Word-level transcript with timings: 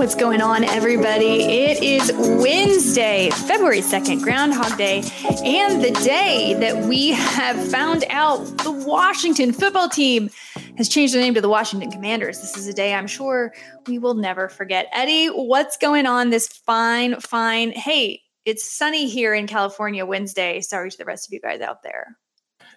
What's 0.00 0.14
going 0.14 0.40
on, 0.40 0.62
everybody? 0.62 1.42
It 1.42 1.82
is 1.82 2.12
Wednesday, 2.40 3.30
February 3.30 3.80
2nd, 3.80 4.22
Groundhog 4.22 4.78
Day, 4.78 4.98
and 5.44 5.82
the 5.82 5.90
day 6.04 6.54
that 6.60 6.84
we 6.84 7.10
have 7.10 7.56
found 7.68 8.04
out 8.10 8.44
the 8.58 8.70
Washington 8.70 9.52
football 9.52 9.88
team 9.88 10.30
has 10.76 10.88
changed 10.88 11.14
their 11.14 11.20
name 11.20 11.34
to 11.34 11.40
the 11.40 11.48
Washington 11.48 11.90
Commanders. 11.90 12.40
This 12.40 12.56
is 12.56 12.68
a 12.68 12.72
day 12.72 12.94
I'm 12.94 13.08
sure 13.08 13.52
we 13.88 13.98
will 13.98 14.14
never 14.14 14.48
forget. 14.48 14.86
Eddie, 14.92 15.26
what's 15.26 15.76
going 15.78 16.06
on 16.06 16.30
this 16.30 16.46
fine, 16.46 17.18
fine? 17.18 17.72
Hey, 17.72 18.22
it's 18.44 18.70
sunny 18.70 19.08
here 19.08 19.34
in 19.34 19.48
California 19.48 20.06
Wednesday. 20.06 20.60
Sorry 20.60 20.92
to 20.92 20.96
the 20.96 21.04
rest 21.04 21.26
of 21.26 21.32
you 21.32 21.40
guys 21.40 21.60
out 21.60 21.82
there. 21.82 22.16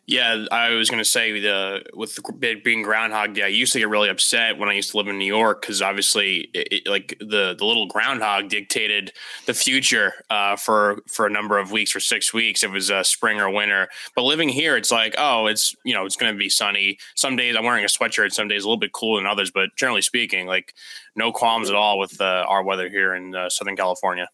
Yeah, 0.06 0.48
I 0.52 0.72
was 0.72 0.90
going 0.90 1.02
to 1.02 1.10
say 1.10 1.40
the 1.40 1.84
with 1.94 2.16
the 2.16 2.62
being 2.62 2.82
Groundhog 2.82 3.36
Day, 3.36 3.44
I 3.44 3.48
used 3.48 3.72
to 3.72 3.80
get 3.80 3.88
really 3.88 4.10
upset 4.10 4.58
when 4.58 4.68
I 4.68 4.74
used 4.74 4.92
to 4.92 4.98
live 4.98 5.08
in 5.08 5.18
New 5.18 5.26
York 5.26 5.62
because 5.62 5.82
obviously, 5.82 6.50
it, 6.54 6.68
it, 6.72 6.88
like 6.88 7.16
the 7.22 7.56
the 7.58 7.64
little 7.64 7.88
groundhog 7.88 8.50
dictated 8.50 9.14
the 9.46 9.54
future 9.54 10.14
uh, 10.30 10.58
for 10.58 11.02
for 11.08 11.26
a 11.26 11.30
number 11.30 11.58
of 11.58 11.72
weeks 11.72 11.92
for 11.92 12.02
six 12.02 12.34
weeks. 12.34 12.66
It 12.66 12.72
was 12.72 12.92
uh, 12.92 13.04
spring 13.04 13.40
or 13.40 13.50
winter. 13.50 13.88
But 14.14 14.24
living 14.24 14.50
here, 14.50 14.76
it's 14.76 14.92
like, 14.92 15.16
oh, 15.18 15.46
it's 15.46 15.74
you 15.86 15.94
know, 15.94 16.06
it's 16.06 16.18
going 16.18 16.34
to 16.34 16.38
be 16.38 16.50
sunny. 16.50 16.98
Some 17.16 17.38
days 17.38 17.56
I'm 17.56 17.64
wearing 17.64 17.86
a 17.86 17.88
sweatshirt. 17.88 18.34
Some 18.34 18.50
days 18.50 18.66
a 18.66 18.68
little 18.68 18.80
bit 18.80 18.92
cooler 18.92 19.22
than 19.22 19.32
others. 19.32 19.52
But 19.52 19.70
generally 19.78 20.02
speaking, 20.02 20.48
like 20.48 20.74
no 21.16 21.32
qualms 21.32 21.70
at 21.70 21.76
all 21.76 21.98
with 21.98 22.20
uh, 22.20 22.46
our 22.50 22.62
weather 22.62 22.90
here 22.90 23.16
in 23.16 23.36
uh, 23.36 23.50
Southern 23.50 23.78
California. 23.78 24.28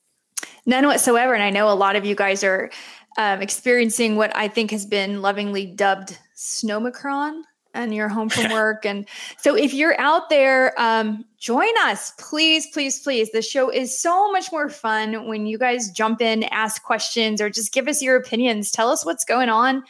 None 0.66 0.86
whatsoever. 0.86 1.34
And 1.34 1.44
I 1.44 1.50
know 1.50 1.72
a 1.72 1.74
lot 1.74 1.96
of 1.96 2.06
you 2.06 2.16
guys 2.16 2.44
are 2.44 2.70
um, 3.18 3.42
experiencing 3.42 4.16
what 4.16 4.36
I 4.36 4.48
think 4.48 4.72
has 4.72 4.86
been 4.86 5.22
lovingly 5.22 5.66
dubbed 5.66 6.18
snowmicron 6.36 7.44
and 7.74 7.94
you're 7.94 8.10
home 8.10 8.30
from 8.30 8.52
work. 8.52 8.86
And 8.86 9.08
so 9.38 9.56
if 9.56 9.74
you're 9.74 10.00
out 10.00 10.30
there, 10.30 10.80
um, 10.80 11.26
join 11.38 11.70
us, 11.82 12.12
please, 12.18 12.68
please, 12.74 13.00
please. 13.00 13.32
The 13.32 13.42
show 13.42 13.70
is 13.70 13.98
so 13.98 14.32
much 14.32 14.52
more 14.52 14.70
fun 14.70 15.28
when 15.28 15.46
you 15.46 15.58
guys 15.58 15.90
jump 15.92 16.22
in, 16.22 16.44
ask 16.46 16.84
questions, 16.84 17.42
or 17.42 17.50
just 17.50 17.72
give 17.72 17.88
us 17.88 18.02
your 18.02 18.16
opinions. 18.16 18.72
Tell 18.72 18.90
us 18.90 19.06
what's 19.06 19.24
going 19.24 19.50
on 19.50 19.84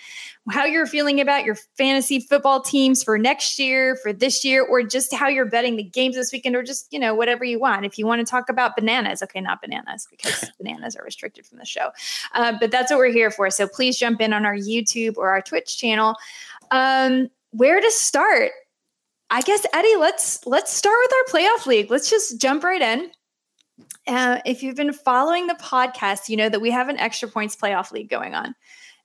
how 0.51 0.65
you're 0.65 0.87
feeling 0.87 1.21
about 1.21 1.45
your 1.45 1.55
fantasy 1.77 2.19
football 2.19 2.61
teams 2.61 3.03
for 3.03 3.17
next 3.17 3.59
year, 3.59 3.95
for 3.97 4.11
this 4.11 4.43
year, 4.43 4.63
or 4.63 4.83
just 4.83 5.13
how 5.13 5.27
you're 5.27 5.45
betting 5.45 5.75
the 5.75 5.83
games 5.83 6.15
this 6.15 6.31
weekend, 6.31 6.55
or 6.55 6.63
just, 6.63 6.91
you 6.91 6.99
know, 6.99 7.13
whatever 7.13 7.43
you 7.43 7.59
want. 7.59 7.85
If 7.85 7.97
you 7.97 8.05
want 8.05 8.25
to 8.25 8.29
talk 8.29 8.49
about 8.49 8.75
bananas, 8.75 9.21
okay, 9.23 9.41
not 9.41 9.61
bananas 9.61 10.07
because 10.09 10.49
bananas 10.57 10.95
are 10.95 11.03
restricted 11.03 11.45
from 11.45 11.59
the 11.59 11.65
show. 11.65 11.89
Uh, 12.33 12.53
but 12.59 12.71
that's 12.71 12.91
what 12.91 12.97
we're 12.97 13.11
here 13.11 13.31
for. 13.31 13.49
So 13.49 13.67
please 13.67 13.97
jump 13.97 14.21
in 14.21 14.33
on 14.33 14.45
our 14.45 14.55
YouTube 14.55 15.17
or 15.17 15.29
our 15.29 15.41
Twitch 15.41 15.77
channel. 15.77 16.15
Um, 16.71 17.29
where 17.51 17.79
to 17.79 17.91
start? 17.91 18.51
I 19.29 19.41
guess 19.41 19.65
Eddie, 19.73 19.95
let's 19.97 20.45
let's 20.45 20.73
start 20.73 20.97
with 21.03 21.11
our 21.13 21.39
playoff 21.39 21.65
league. 21.65 21.91
Let's 21.91 22.09
just 22.09 22.39
jump 22.39 22.63
right 22.63 22.81
in. 22.81 23.11
Uh, 24.07 24.39
if 24.45 24.63
you've 24.63 24.75
been 24.75 24.93
following 24.93 25.47
the 25.47 25.53
podcast, 25.55 26.29
you 26.29 26.37
know 26.37 26.49
that 26.49 26.61
we 26.61 26.71
have 26.71 26.89
an 26.89 26.97
extra 26.97 27.29
points 27.29 27.55
playoff 27.55 27.91
league 27.91 28.09
going 28.09 28.33
on 28.33 28.55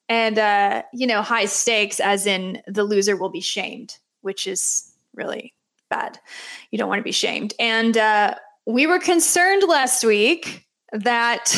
and 0.08 0.38
uh, 0.38 0.82
you 0.92 1.06
know 1.06 1.22
high 1.22 1.46
stakes 1.46 2.00
as 2.00 2.26
in 2.26 2.60
the 2.66 2.84
loser 2.84 3.16
will 3.16 3.30
be 3.30 3.40
shamed 3.40 3.98
which 4.22 4.46
is 4.46 4.92
really 5.14 5.54
bad 5.90 6.18
you 6.70 6.78
don't 6.78 6.88
want 6.88 6.98
to 6.98 7.04
be 7.04 7.12
shamed 7.12 7.54
and 7.58 7.96
uh, 7.96 8.34
we 8.66 8.86
were 8.86 8.98
concerned 8.98 9.62
last 9.68 10.04
week 10.04 10.66
that 10.92 11.52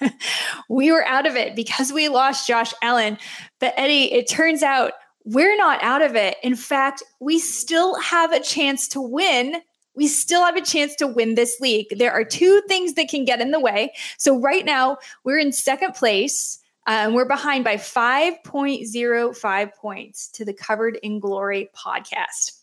we 0.68 0.92
were 0.92 1.04
out 1.06 1.26
of 1.26 1.34
it 1.34 1.56
because 1.56 1.92
we 1.92 2.08
lost 2.08 2.46
josh 2.46 2.72
allen 2.82 3.18
but 3.58 3.74
eddie 3.76 4.12
it 4.12 4.28
turns 4.28 4.62
out 4.62 4.92
we're 5.26 5.56
not 5.56 5.82
out 5.82 6.02
of 6.02 6.16
it 6.16 6.36
in 6.42 6.56
fact 6.56 7.02
we 7.20 7.38
still 7.38 7.98
have 8.00 8.32
a 8.32 8.40
chance 8.40 8.88
to 8.88 9.00
win 9.00 9.56
we 9.94 10.08
still 10.08 10.44
have 10.44 10.56
a 10.56 10.60
chance 10.60 10.94
to 10.96 11.06
win 11.06 11.36
this 11.36 11.58
league. 11.58 11.86
There 11.96 12.12
are 12.12 12.22
two 12.22 12.60
things 12.68 12.92
that 12.96 13.08
can 13.08 13.24
get 13.24 13.40
in 13.40 13.50
the 13.50 13.58
way. 13.58 13.94
So, 14.18 14.38
right 14.38 14.62
now, 14.62 14.98
we're 15.24 15.38
in 15.38 15.52
second 15.52 15.94
place 15.94 16.58
um, 16.86 17.14
we're 17.14 17.26
behind 17.26 17.64
by 17.64 17.76
5.05 17.76 19.74
points 19.74 20.28
to 20.28 20.44
the 20.44 20.52
Covered 20.52 20.96
in 21.02 21.18
Glory 21.18 21.68
podcast. 21.74 22.60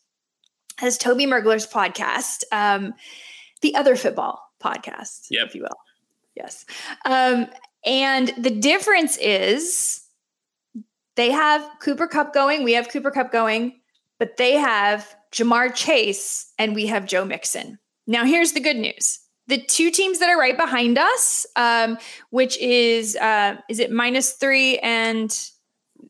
As 0.81 0.97
Toby 0.97 1.25
Mergler's 1.25 1.67
podcast, 1.67 2.43
um, 2.51 2.93
the 3.61 3.75
other 3.75 3.95
football 3.95 4.41
podcast, 4.61 5.27
yep. 5.29 5.47
if 5.47 5.55
you 5.55 5.63
will. 5.63 5.77
Yes. 6.35 6.65
Um, 7.05 7.47
and 7.85 8.33
the 8.37 8.49
difference 8.49 9.17
is 9.17 10.02
they 11.15 11.31
have 11.31 11.67
Cooper 11.81 12.07
Kupp 12.07 12.33
going, 12.33 12.63
we 12.63 12.73
have 12.73 12.89
Cooper 12.89 13.11
Kupp 13.11 13.31
going, 13.31 13.79
but 14.19 14.37
they 14.37 14.53
have 14.53 15.15
Ja'Marr 15.31 15.73
Chase 15.73 16.51
and 16.57 16.75
we 16.75 16.87
have 16.87 17.05
Joe 17.05 17.25
Mixon. 17.25 17.79
Now, 18.07 18.25
here's 18.25 18.53
the 18.53 18.59
good 18.59 18.77
news 18.77 19.19
the 19.47 19.57
two 19.57 19.91
teams 19.91 20.19
that 20.19 20.29
are 20.29 20.39
right 20.39 20.57
behind 20.57 20.97
us, 20.97 21.45
um, 21.55 21.97
which 22.29 22.57
is 22.59 23.15
uh, 23.17 23.57
is 23.69 23.79
it 23.79 23.91
minus 23.91 24.33
three 24.33 24.77
and 24.79 25.49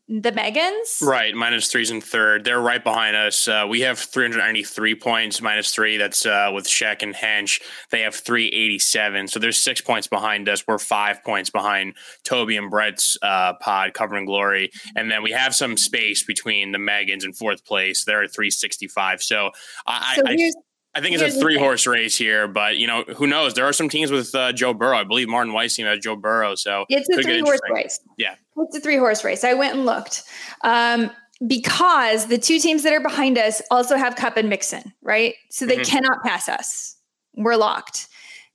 the 0.08 0.32
Megans? 0.32 1.02
Right, 1.02 1.34
minus 1.34 1.68
threes 1.68 1.90
and 1.90 2.02
third. 2.02 2.44
They're 2.44 2.60
right 2.60 2.82
behind 2.82 3.16
us. 3.16 3.48
Uh, 3.48 3.66
we 3.68 3.80
have 3.80 3.98
393 3.98 4.94
points, 4.94 5.40
minus 5.40 5.74
three. 5.74 5.96
That's 5.96 6.26
uh, 6.26 6.50
with 6.54 6.66
Sheck 6.66 7.02
and 7.02 7.14
Hench. 7.14 7.60
They 7.90 8.00
have 8.00 8.14
387. 8.14 9.28
So 9.28 9.38
there's 9.38 9.58
six 9.58 9.80
points 9.80 10.06
behind 10.06 10.48
us. 10.48 10.64
We're 10.66 10.78
five 10.78 11.22
points 11.24 11.50
behind 11.50 11.94
Toby 12.24 12.56
and 12.56 12.70
Brett's 12.70 13.16
uh, 13.22 13.54
pod, 13.60 13.94
Covering 13.94 14.26
Glory. 14.26 14.70
And 14.96 15.10
then 15.10 15.22
we 15.22 15.32
have 15.32 15.54
some 15.54 15.76
space 15.76 16.24
between 16.24 16.72
the 16.72 16.78
Megans 16.78 17.24
and 17.24 17.36
fourth 17.36 17.64
place. 17.64 18.04
They're 18.04 18.22
at 18.22 18.32
365. 18.32 19.22
So, 19.22 19.50
I, 19.86 20.16
so 20.16 20.22
I, 20.26 20.50
I 20.96 21.00
think 21.00 21.20
it's 21.20 21.34
a 21.34 21.40
three 21.40 21.58
horse 21.58 21.86
race 21.86 22.16
here, 22.16 22.46
but 22.46 22.76
you 22.76 22.86
know 22.86 23.02
who 23.16 23.26
knows? 23.26 23.54
There 23.54 23.66
are 23.66 23.72
some 23.72 23.88
teams 23.88 24.10
with 24.10 24.34
uh, 24.34 24.52
Joe 24.52 24.72
Burrow. 24.72 24.96
I 24.96 25.04
believe 25.04 25.28
Martin 25.28 25.52
Weiss 25.52 25.74
team 25.74 25.86
has 25.86 25.98
Joe 25.98 26.14
Burrow, 26.14 26.54
so 26.54 26.84
it's 26.88 27.08
a 27.08 27.22
three 27.22 27.40
horse 27.40 27.60
race. 27.70 28.00
Yeah, 28.16 28.36
it's 28.56 28.76
a 28.76 28.80
three 28.80 28.96
horse 28.96 29.24
race. 29.24 29.42
I 29.42 29.54
went 29.54 29.74
and 29.74 29.84
looked 29.84 30.22
um, 30.62 31.10
because 31.46 32.26
the 32.26 32.38
two 32.38 32.60
teams 32.60 32.84
that 32.84 32.92
are 32.92 33.00
behind 33.00 33.38
us 33.38 33.60
also 33.70 33.96
have 33.96 34.14
Kupp 34.14 34.36
and 34.36 34.48
Mixon, 34.48 34.92
right? 35.02 35.34
So 35.50 35.66
they 35.66 35.76
mm-hmm. 35.76 35.90
cannot 35.90 36.22
pass 36.22 36.48
us. 36.48 36.96
We're 37.36 37.56
locked. 37.56 38.08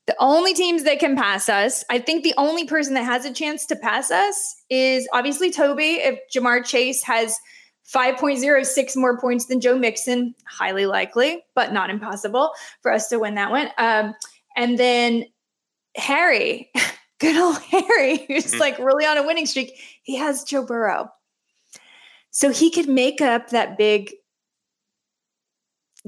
The 0.08 0.16
only 0.20 0.54
teams 0.54 0.86
that 0.86 0.98
can 0.98 1.16
pass 1.16 1.50
us, 1.50 1.84
I 1.90 2.00
think 2.00 2.24
the 2.24 2.34
only 2.38 2.66
person 2.66 2.96
that 2.96 3.04
has 3.04 3.26
a 3.26 3.34
chance 3.34 3.66
to 3.68 3.76
pass 3.76 4.10
us 4.10 4.56
is 4.70 5.08
obviously 5.14 5.52
Toby. 5.52 5.98
If 5.98 6.20
Ja'Marr 6.34 6.66
Chase 6.66 7.04
has 7.04 7.38
5.06 7.94 8.96
more 8.96 9.18
points 9.18 9.46
than 9.46 9.60
Joe 9.60 9.78
Mixon, 9.78 10.36
highly 10.46 10.86
likely, 10.86 11.44
but 11.56 11.74
not 11.74 11.90
impossible 11.90 12.52
for 12.82 12.92
us 12.92 13.08
to 13.10 13.18
win 13.18 13.36
that 13.36 13.52
one. 13.52 13.70
Um, 13.78 14.14
and 14.56 14.78
then 14.78 15.26
Harry, 15.96 16.70
good 17.20 17.36
old 17.36 17.58
Harry, 17.60 18.18
who's 18.28 18.46
mm-hmm. 18.46 18.60
like 18.60 18.78
really 18.80 19.06
on 19.06 19.18
a 19.18 19.26
winning 19.26 19.46
streak, 19.46 19.74
he 20.04 20.16
has 20.18 20.44
Joe 20.44 20.66
Burrow. 20.66 21.12
So 22.32 22.52
he 22.52 22.70
could 22.70 22.88
make 22.88 23.22
up 23.22 23.50
that 23.50 23.78
big 23.78 24.14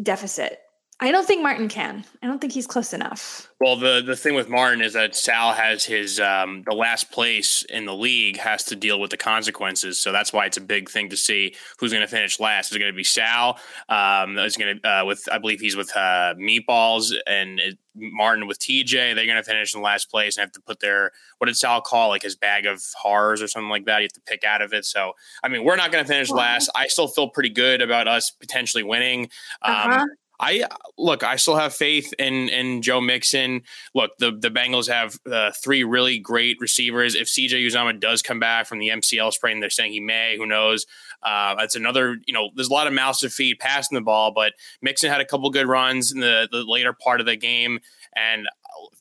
deficit 0.02 0.61
I 1.04 1.12
don't 1.12 1.26
think 1.26 1.42
Martin 1.42 1.68
can. 1.68 2.06
I 2.22 2.28
don't 2.28 2.40
think 2.40 2.54
he's 2.54 2.68
close 2.68 2.94
enough. 2.94 3.50
Well, 3.60 3.76
the 3.76 4.04
the 4.06 4.16
thing 4.16 4.36
with 4.36 4.50
Martin 4.50 4.82
is 4.82 4.94
that 4.94 5.16
Sal 5.16 5.52
has 5.52 5.84
his 5.84 6.20
um, 6.20 6.62
the 6.68 6.76
last 6.76 7.12
place 7.12 7.64
in 7.70 7.86
the 7.86 7.96
league 7.96 8.38
has 8.38 8.64
to 8.66 8.76
deal 8.76 9.00
with 9.00 9.10
the 9.10 9.18
consequences. 9.18 10.00
So 10.00 10.12
that's 10.12 10.32
why 10.32 10.46
it's 10.46 10.58
a 10.58 10.62
big 10.62 10.92
thing 10.92 11.10
to 11.10 11.18
see 11.18 11.56
who's 11.80 11.92
going 11.92 12.02
to 12.02 12.08
finish 12.08 12.40
last. 12.40 12.70
Is 12.70 12.76
it 12.76 12.80
going 12.80 12.92
to 12.92 12.96
be 12.96 13.04
Sal? 13.04 13.60
Um, 13.90 14.38
is 14.38 14.56
going 14.56 14.80
to 14.80 14.88
uh, 14.88 15.06
with 15.06 15.28
I 15.32 15.40
believe 15.40 15.60
he's 15.60 15.76
with 15.76 15.90
uh, 15.96 16.36
Meatballs 16.38 17.14
and 17.26 17.60
it, 17.60 17.80
Martin 17.96 18.46
with 18.46 18.60
TJ. 18.60 19.16
They're 19.16 19.26
going 19.26 19.38
to 19.38 19.44
finish 19.44 19.74
in 19.74 19.82
last 19.82 20.12
place 20.12 20.38
and 20.38 20.44
have 20.44 20.52
to 20.52 20.62
put 20.62 20.82
their 20.82 21.12
what 21.40 21.48
did 21.48 21.58
Sal 21.58 21.82
call 21.82 22.10
like 22.10 22.22
his 22.22 22.36
bag 22.36 22.68
of 22.68 22.84
horrors 22.96 23.42
or 23.42 23.48
something 23.48 23.70
like 23.70 23.86
that. 23.86 24.02
You 24.02 24.06
have 24.06 24.14
to 24.14 24.22
pick 24.22 24.44
out 24.44 24.62
of 24.62 24.72
it. 24.72 24.86
So 24.86 25.14
I 25.44 25.48
mean, 25.48 25.64
we're 25.64 25.78
not 25.78 25.92
going 25.92 26.04
to 26.04 26.08
finish 26.08 26.30
last. 26.30 26.70
I 26.76 26.86
still 26.86 27.08
feel 27.08 27.28
pretty 27.28 27.50
good 27.50 27.82
about 27.82 28.08
us 28.08 28.30
potentially 28.30 28.84
winning. 28.84 29.24
Um, 29.64 29.74
uh-huh. 29.74 30.06
I 30.42 30.66
look, 30.98 31.24
I 31.24 31.36
still 31.36 31.56
have 31.56 31.74
faith 31.74 32.14
in 32.18 32.50
in 32.50 32.82
Joe 32.82 33.00
Mixon. 33.00 33.62
Look, 33.94 34.18
the 34.18 34.32
the 34.32 34.50
Bengals 34.50 34.90
have 34.90 35.20
uh, 35.32 35.52
three 35.52 35.84
really 35.84 36.18
great 36.18 36.58
receivers. 36.60 37.14
If 37.14 37.28
CJ 37.28 37.68
Uzomah 37.68 38.00
does 38.00 38.24
come 38.24 38.40
back 38.40 38.66
from 38.66 38.80
the 38.80 38.90
MCL 38.90 39.34
sprain, 39.34 39.60
they're 39.60 39.70
saying 39.70 39.92
he 39.94 40.00
may. 40.00 40.36
Who 40.38 40.48
knows? 40.48 40.88
Uh, 41.22 41.54
that's 41.56 41.76
another. 41.76 42.18
You 42.26 42.34
know, 42.34 42.50
there's 42.56 42.70
a 42.70 42.74
lot 42.74 42.88
of 42.88 42.94
mouths 42.94 43.20
to 43.20 43.30
feed 43.30 43.60
passing 43.60 43.96
the 43.96 44.02
ball, 44.02 44.32
but 44.34 44.54
Mixon 44.82 45.12
had 45.12 45.22
a 45.22 45.26
couple 45.26 45.48
good 45.52 45.68
runs 45.68 46.12
in 46.12 46.20
the 46.20 46.48
the 46.52 46.64
later 46.64 46.92
part 46.92 47.20
of 47.20 47.28
the 47.28 47.36
game, 47.36 47.80
and 48.16 48.48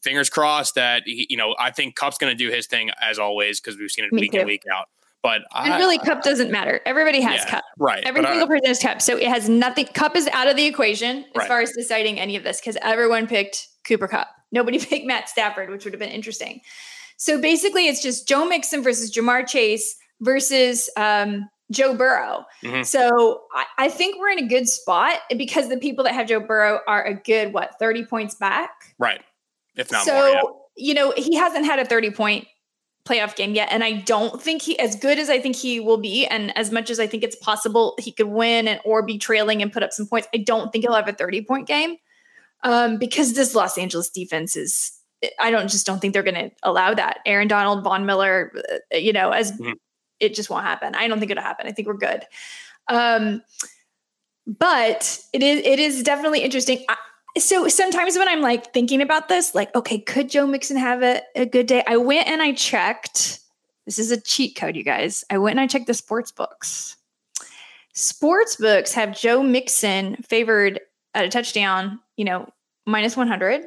fingers 0.02 0.28
crossed 0.28 0.74
that 0.74 1.04
he, 1.06 1.26
you 1.30 1.38
know 1.38 1.54
I 1.58 1.70
think 1.70 1.96
Kupp's 1.96 2.18
going 2.18 2.36
to 2.36 2.44
do 2.44 2.54
his 2.54 2.66
thing 2.66 2.90
as 3.00 3.18
always 3.18 3.60
because 3.60 3.78
we've 3.78 3.90
seen 3.90 4.04
it 4.04 4.12
Me 4.12 4.22
week 4.22 4.32
too. 4.32 4.40
in 4.40 4.46
week 4.46 4.64
out. 4.70 4.88
But 5.22 5.42
and 5.54 5.74
I, 5.74 5.78
really, 5.78 5.98
Kupp 5.98 6.22
doesn't 6.22 6.50
matter. 6.50 6.80
Everybody 6.86 7.20
has 7.20 7.42
yeah, 7.44 7.50
Kupp. 7.50 7.64
Right. 7.78 8.02
Every 8.04 8.24
single 8.24 8.44
I, 8.44 8.46
person 8.46 8.66
has 8.66 8.78
Kupp. 8.80 9.02
So 9.02 9.16
it 9.16 9.28
has 9.28 9.48
nothing. 9.48 9.86
Kupp 9.86 10.16
is 10.16 10.28
out 10.28 10.48
of 10.48 10.56
the 10.56 10.64
equation 10.64 11.18
as 11.18 11.24
right. 11.36 11.48
far 11.48 11.60
as 11.60 11.72
deciding 11.76 12.18
any 12.18 12.36
of 12.36 12.42
this 12.42 12.58
because 12.60 12.78
everyone 12.80 13.26
picked 13.26 13.68
Cooper 13.84 14.08
Kupp. 14.08 14.28
Nobody 14.50 14.78
picked 14.84 15.06
Matt 15.06 15.28
Stafford, 15.28 15.68
which 15.70 15.84
would 15.84 15.92
have 15.92 16.00
been 16.00 16.10
interesting. 16.10 16.62
So 17.16 17.38
basically, 17.38 17.86
it's 17.86 18.02
just 18.02 18.26
Joe 18.26 18.46
Mixon 18.46 18.82
versus 18.82 19.14
Ja'Marr 19.14 19.46
Chase 19.46 19.94
versus 20.20 20.88
um, 20.96 21.50
Joe 21.70 21.94
Burrow. 21.94 22.46
Mm-hmm. 22.64 22.82
So 22.82 23.42
I, 23.54 23.64
I, 23.78 23.88
think 23.90 24.18
we're 24.18 24.30
in 24.30 24.38
a 24.38 24.48
good 24.48 24.68
spot 24.68 25.18
because 25.36 25.68
the 25.68 25.76
people 25.76 26.04
that 26.04 26.14
have 26.14 26.28
Joe 26.28 26.40
Burrow 26.40 26.80
are 26.86 27.04
a 27.04 27.14
good, 27.14 27.52
what, 27.52 27.78
30 27.78 28.06
points 28.06 28.34
back? 28.34 28.70
Right. 28.98 29.20
If 29.76 29.92
not 29.92 30.04
so, 30.04 30.12
more. 30.12 30.28
Yeah. 30.28 30.42
you 30.76 30.94
know, 30.94 31.12
he 31.16 31.36
hasn't 31.36 31.64
had 31.64 31.78
a 31.78 31.84
30 31.84 32.10
point 32.10 32.48
playoff 33.10 33.34
game 33.36 33.54
yet. 33.54 33.68
And 33.70 33.82
I 33.82 33.92
don't 33.92 34.40
think 34.40 34.62
he, 34.62 34.78
as 34.78 34.94
good 34.96 35.18
as 35.18 35.28
I 35.28 35.40
think 35.40 35.56
he 35.56 35.80
will 35.80 35.98
be, 35.98 36.26
and 36.26 36.56
as 36.56 36.70
much 36.70 36.90
as 36.90 37.00
I 37.00 37.06
think 37.06 37.24
it's 37.24 37.36
possible 37.36 37.96
he 37.98 38.12
could 38.12 38.28
win 38.28 38.68
and 38.68 38.80
or 38.84 39.02
be 39.02 39.18
trailing 39.18 39.62
and 39.62 39.72
put 39.72 39.82
up 39.82 39.92
some 39.92 40.06
points, 40.06 40.28
I 40.34 40.38
don't 40.38 40.70
think 40.70 40.84
he'll 40.84 40.94
have 40.94 41.08
a 41.08 41.12
30 41.12 41.42
point 41.42 41.66
game 41.66 41.96
um, 42.62 42.98
because 42.98 43.34
this 43.34 43.54
Los 43.54 43.76
Angeles 43.78 44.10
defense 44.10 44.56
is. 44.56 44.92
I 45.38 45.50
don't 45.50 45.68
just 45.68 45.84
don't 45.84 46.00
think 46.00 46.14
they're 46.14 46.22
going 46.22 46.34
to 46.34 46.50
allow 46.62 46.94
that. 46.94 47.18
Aaron 47.26 47.46
Donald, 47.46 47.84
Von 47.84 48.06
Miller, 48.06 48.54
uh, 48.94 48.96
you 48.96 49.12
know, 49.12 49.32
as 49.32 49.52
mm-hmm 49.52 49.72
it 50.20 50.34
just 50.34 50.50
won't 50.50 50.64
happen. 50.64 50.94
I 50.94 51.08
don't 51.08 51.18
think 51.18 51.32
it'll 51.32 51.42
happen. 51.42 51.66
I 51.66 51.72
think 51.72 51.88
we're 51.88 51.94
good. 51.94 52.24
Um, 52.88 53.42
but 54.46 55.20
it 55.32 55.42
is 55.42 55.62
it 55.64 55.78
is 55.78 56.02
definitely 56.02 56.42
interesting. 56.42 56.84
I, 56.88 56.96
so 57.38 57.68
sometimes 57.68 58.16
when 58.16 58.28
I'm 58.28 58.40
like 58.40 58.72
thinking 58.72 59.00
about 59.00 59.28
this, 59.28 59.54
like, 59.54 59.74
okay, 59.74 59.98
could 59.98 60.28
Joe 60.28 60.46
Mixon 60.46 60.76
have 60.76 61.02
a, 61.02 61.22
a 61.36 61.46
good 61.46 61.66
day? 61.66 61.84
I 61.86 61.96
went 61.96 62.28
and 62.28 62.42
I 62.42 62.52
checked. 62.52 63.40
This 63.86 63.98
is 63.98 64.10
a 64.10 64.20
cheat 64.20 64.56
code, 64.56 64.76
you 64.76 64.84
guys. 64.84 65.24
I 65.30 65.38
went 65.38 65.52
and 65.52 65.60
I 65.60 65.66
checked 65.66 65.86
the 65.86 65.94
sports 65.94 66.32
books. 66.32 66.96
Sports 67.92 68.56
books 68.56 68.92
have 68.94 69.18
Joe 69.18 69.42
Mixon 69.42 70.16
favored 70.16 70.80
at 71.14 71.24
a 71.24 71.28
touchdown, 71.28 72.00
you 72.16 72.24
know, 72.24 72.48
minus 72.86 73.16
100. 73.16 73.64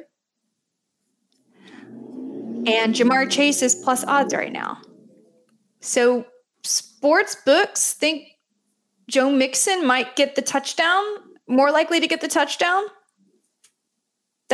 And 2.66 2.94
Jamar 2.94 3.30
Chase 3.30 3.62
is 3.62 3.74
plus 3.74 4.04
odds 4.04 4.32
right 4.32 4.52
now. 4.52 4.80
So 5.80 6.24
sports 6.62 7.36
books 7.44 7.92
think 7.92 8.28
Joe 9.08 9.30
Mixon 9.30 9.86
might 9.86 10.16
get 10.16 10.34
the 10.34 10.42
touchdown, 10.42 11.02
more 11.46 11.70
likely 11.70 12.00
to 12.00 12.06
get 12.06 12.22
the 12.22 12.28
touchdown. 12.28 12.84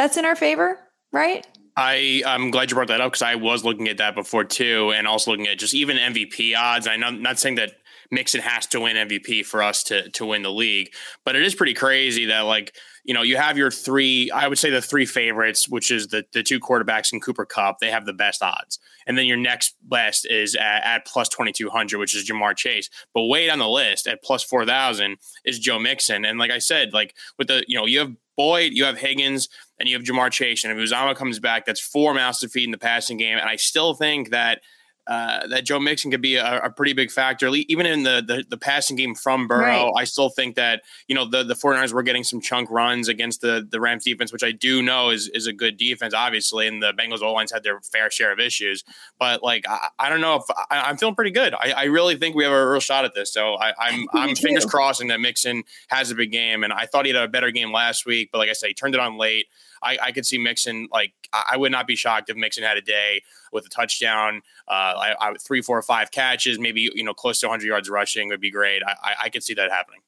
That's 0.00 0.16
in 0.16 0.24
our 0.24 0.34
favor, 0.34 0.78
right? 1.12 1.46
I 1.76 2.22
I'm 2.26 2.50
glad 2.50 2.70
you 2.70 2.74
brought 2.74 2.88
that 2.88 3.02
up 3.02 3.12
because 3.12 3.20
I 3.20 3.34
was 3.34 3.66
looking 3.66 3.86
at 3.86 3.98
that 3.98 4.14
before 4.14 4.44
too, 4.44 4.94
and 4.96 5.06
also 5.06 5.30
looking 5.30 5.46
at 5.46 5.58
just 5.58 5.74
even 5.74 5.98
MVP 5.98 6.56
odds. 6.56 6.88
I'm 6.88 7.20
not 7.20 7.38
saying 7.38 7.56
that 7.56 7.72
Mixon 8.10 8.40
has 8.40 8.66
to 8.68 8.80
win 8.80 8.96
MVP 8.96 9.44
for 9.44 9.62
us 9.62 9.82
to 9.84 10.08
to 10.08 10.24
win 10.24 10.40
the 10.40 10.50
league, 10.50 10.94
but 11.26 11.36
it 11.36 11.42
is 11.42 11.54
pretty 11.54 11.74
crazy 11.74 12.24
that 12.24 12.46
like 12.46 12.72
you 13.04 13.14
know, 13.14 13.22
you 13.22 13.36
have 13.36 13.56
your 13.56 13.70
three, 13.70 14.30
I 14.30 14.46
would 14.46 14.58
say 14.58 14.70
the 14.70 14.82
three 14.82 15.06
favorites, 15.06 15.68
which 15.68 15.90
is 15.90 16.08
the, 16.08 16.24
the 16.32 16.42
two 16.42 16.60
quarterbacks 16.60 17.12
in 17.12 17.20
Cooper 17.20 17.46
Kupp. 17.46 17.78
They 17.78 17.90
have 17.90 18.06
the 18.06 18.12
best 18.12 18.42
odds. 18.42 18.78
And 19.06 19.16
then 19.16 19.26
your 19.26 19.36
next 19.36 19.74
best 19.82 20.26
is 20.26 20.54
at, 20.54 20.84
at 20.84 21.06
plus 21.06 21.28
2,200, 21.28 21.98
which 21.98 22.14
is 22.14 22.28
Ja'Marr 22.28 22.56
Chase. 22.56 22.90
But 23.14 23.24
way 23.24 23.46
down 23.46 23.58
the 23.58 23.68
list 23.68 24.06
at 24.06 24.22
plus 24.22 24.44
4,000 24.44 25.16
is 25.44 25.58
Joe 25.58 25.78
Mixon. 25.78 26.24
And 26.24 26.38
like 26.38 26.50
I 26.50 26.58
said, 26.58 26.92
like 26.92 27.14
with 27.38 27.48
the, 27.48 27.64
you 27.66 27.78
know, 27.78 27.86
you 27.86 28.00
have 28.00 28.14
Boyd, 28.36 28.72
you 28.72 28.84
have 28.84 28.98
Higgins, 28.98 29.48
and 29.80 29.88
you 29.88 29.96
have 29.96 30.04
Ja'Marr 30.04 30.30
Chase. 30.30 30.62
And 30.64 30.78
if 30.78 30.90
Uzomah 30.90 31.16
comes 31.16 31.40
back, 31.40 31.64
that's 31.64 31.80
four 31.80 32.14
mouths 32.14 32.38
to 32.40 32.48
feed 32.48 32.64
in 32.64 32.70
the 32.70 32.78
passing 32.78 33.16
game. 33.16 33.38
And 33.38 33.48
I 33.48 33.56
still 33.56 33.94
think 33.94 34.30
that– 34.30 34.60
uh, 35.10 35.44
that 35.48 35.64
Joe 35.64 35.80
Mixon 35.80 36.10
could 36.12 36.20
be 36.20 36.36
a, 36.36 36.60
a, 36.60 36.70
pretty 36.70 36.92
big 36.92 37.10
factor, 37.10 37.48
even 37.48 37.84
in 37.84 38.04
the, 38.04 38.22
the, 38.24 38.44
the 38.48 38.56
passing 38.56 38.96
game 38.96 39.16
from 39.16 39.48
Burrow. 39.48 39.86
Right. 39.86 39.92
I 39.96 40.04
still 40.04 40.28
think 40.28 40.54
that, 40.54 40.82
you 41.08 41.16
know, 41.16 41.24
the, 41.24 41.42
the 41.42 41.54
49ers 41.54 41.92
were 41.92 42.04
getting 42.04 42.22
some 42.22 42.40
chunk 42.40 42.70
runs 42.70 43.08
against 43.08 43.40
the, 43.40 43.66
the 43.68 43.80
Rams 43.80 44.04
defense, 44.04 44.32
which 44.32 44.44
I 44.44 44.52
do 44.52 44.82
know 44.82 45.10
is, 45.10 45.28
is 45.28 45.48
a 45.48 45.52
good 45.52 45.78
defense, 45.78 46.14
obviously. 46.14 46.68
And 46.68 46.80
the 46.80 46.92
Bengals 46.92 47.22
O 47.22 47.32
lines 47.32 47.50
had 47.50 47.64
their 47.64 47.80
fair 47.80 48.08
share 48.08 48.30
of 48.30 48.38
issues. 48.38 48.84
But, 49.18 49.42
like, 49.42 49.64
I, 49.68 49.88
I 49.98 50.10
don't 50.10 50.20
know 50.20 50.36
if 50.36 50.44
I, 50.70 50.88
am 50.88 50.96
feeling 50.96 51.16
pretty 51.16 51.32
good. 51.32 51.54
I, 51.54 51.72
I, 51.76 51.84
really 51.84 52.16
think 52.16 52.36
we 52.36 52.44
have 52.44 52.52
a 52.52 52.70
real 52.70 52.78
shot 52.78 53.04
at 53.04 53.12
this. 53.12 53.32
So 53.32 53.54
I, 53.54 53.72
I'm, 53.80 54.06
I'm 54.14 54.36
fingers 54.36 54.64
crossing 54.64 55.08
that 55.08 55.18
Mixon 55.18 55.64
has 55.88 56.12
a 56.12 56.14
big 56.14 56.30
game. 56.30 56.62
And 56.62 56.72
I 56.72 56.86
thought 56.86 57.04
he 57.04 57.12
had 57.12 57.20
a 57.20 57.26
better 57.26 57.50
game 57.50 57.72
last 57.72 58.06
week. 58.06 58.28
But, 58.30 58.38
like 58.38 58.50
I 58.50 58.52
said, 58.52 58.68
he 58.68 58.74
turned 58.74 58.94
it 58.94 59.00
on 59.00 59.18
late. 59.18 59.46
I, 59.82 59.98
I 60.02 60.12
could 60.12 60.26
see 60.26 60.38
Mixon 60.38 60.88
like 60.92 61.12
I 61.32 61.56
would 61.56 61.72
not 61.72 61.86
be 61.86 61.96
shocked 61.96 62.30
if 62.30 62.36
Mixon 62.36 62.64
had 62.64 62.76
a 62.76 62.82
day 62.82 63.22
with 63.52 63.66
a 63.66 63.68
touchdown, 63.68 64.42
uh, 64.68 64.72
I, 64.72 65.14
I, 65.20 65.34
three, 65.34 65.62
four, 65.62 65.80
five 65.82 66.10
catches, 66.10 66.58
maybe 66.58 66.90
you 66.94 67.04
know 67.04 67.14
close 67.14 67.40
to 67.40 67.46
100 67.46 67.66
yards 67.66 67.88
rushing 67.88 68.28
would 68.28 68.40
be 68.40 68.50
great. 68.50 68.82
I, 68.84 68.94
I, 69.02 69.14
I 69.24 69.28
could 69.28 69.42
see 69.42 69.54
that 69.54 69.70
happening. 69.70 70.00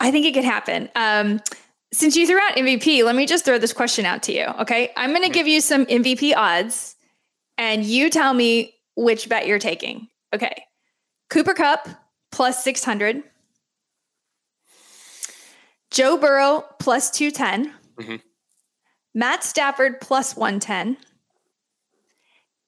I 0.00 0.10
think 0.10 0.26
it 0.26 0.34
could 0.34 0.44
happen. 0.44 0.90
Um, 0.96 1.40
since 1.92 2.16
you 2.16 2.26
threw 2.26 2.38
out 2.38 2.56
MVP, 2.56 3.04
let 3.04 3.14
me 3.14 3.26
just 3.26 3.44
throw 3.44 3.58
this 3.58 3.72
question 3.72 4.04
out 4.04 4.22
to 4.24 4.32
you. 4.32 4.46
Okay, 4.60 4.90
I'm 4.96 5.10
going 5.10 5.22
to 5.22 5.28
mm-hmm. 5.28 5.34
give 5.34 5.46
you 5.46 5.60
some 5.60 5.86
MVP 5.86 6.34
odds, 6.36 6.96
and 7.56 7.84
you 7.84 8.10
tell 8.10 8.34
me 8.34 8.74
which 8.96 9.28
bet 9.28 9.46
you're 9.46 9.58
taking. 9.58 10.08
Okay, 10.34 10.64
Cooper 11.30 11.54
Kupp 11.54 11.88
plus 12.32 12.64
600. 12.64 13.22
Joe 15.90 16.16
Burrow 16.16 16.64
plus 16.80 17.10
210. 17.12 17.72
Mm-hmm. 18.00 18.16
Matt 19.14 19.44
Stafford 19.44 20.00
plus 20.00 20.36
110. 20.36 20.96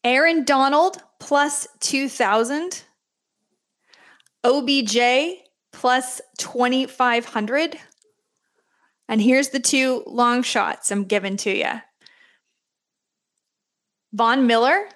Aaron 0.04 0.44
Donald 0.44 1.02
plus 1.18 1.66
2000. 1.80 2.84
OBJ 4.44 4.98
plus 5.72 6.20
2500. 6.38 7.78
And 9.08 9.20
here's 9.20 9.48
the 9.48 9.60
two 9.60 10.04
long 10.06 10.42
shots 10.42 10.90
I'm 10.90 11.04
giving 11.04 11.36
to 11.38 11.56
you. 11.56 11.80
Von 14.12 14.46
Miller 14.46 14.88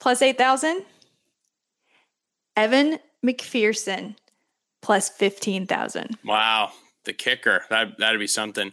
plus 0.00 0.22
8,000. 0.22 0.84
Evan 2.56 2.98
McPherson 3.24 4.14
plus 4.80 5.08
15,000. 5.08 6.18
Wow. 6.24 6.72
The 7.04 7.12
kicker. 7.12 7.64
That, 7.70 7.98
that'd 7.98 8.20
be 8.20 8.26
something. 8.26 8.72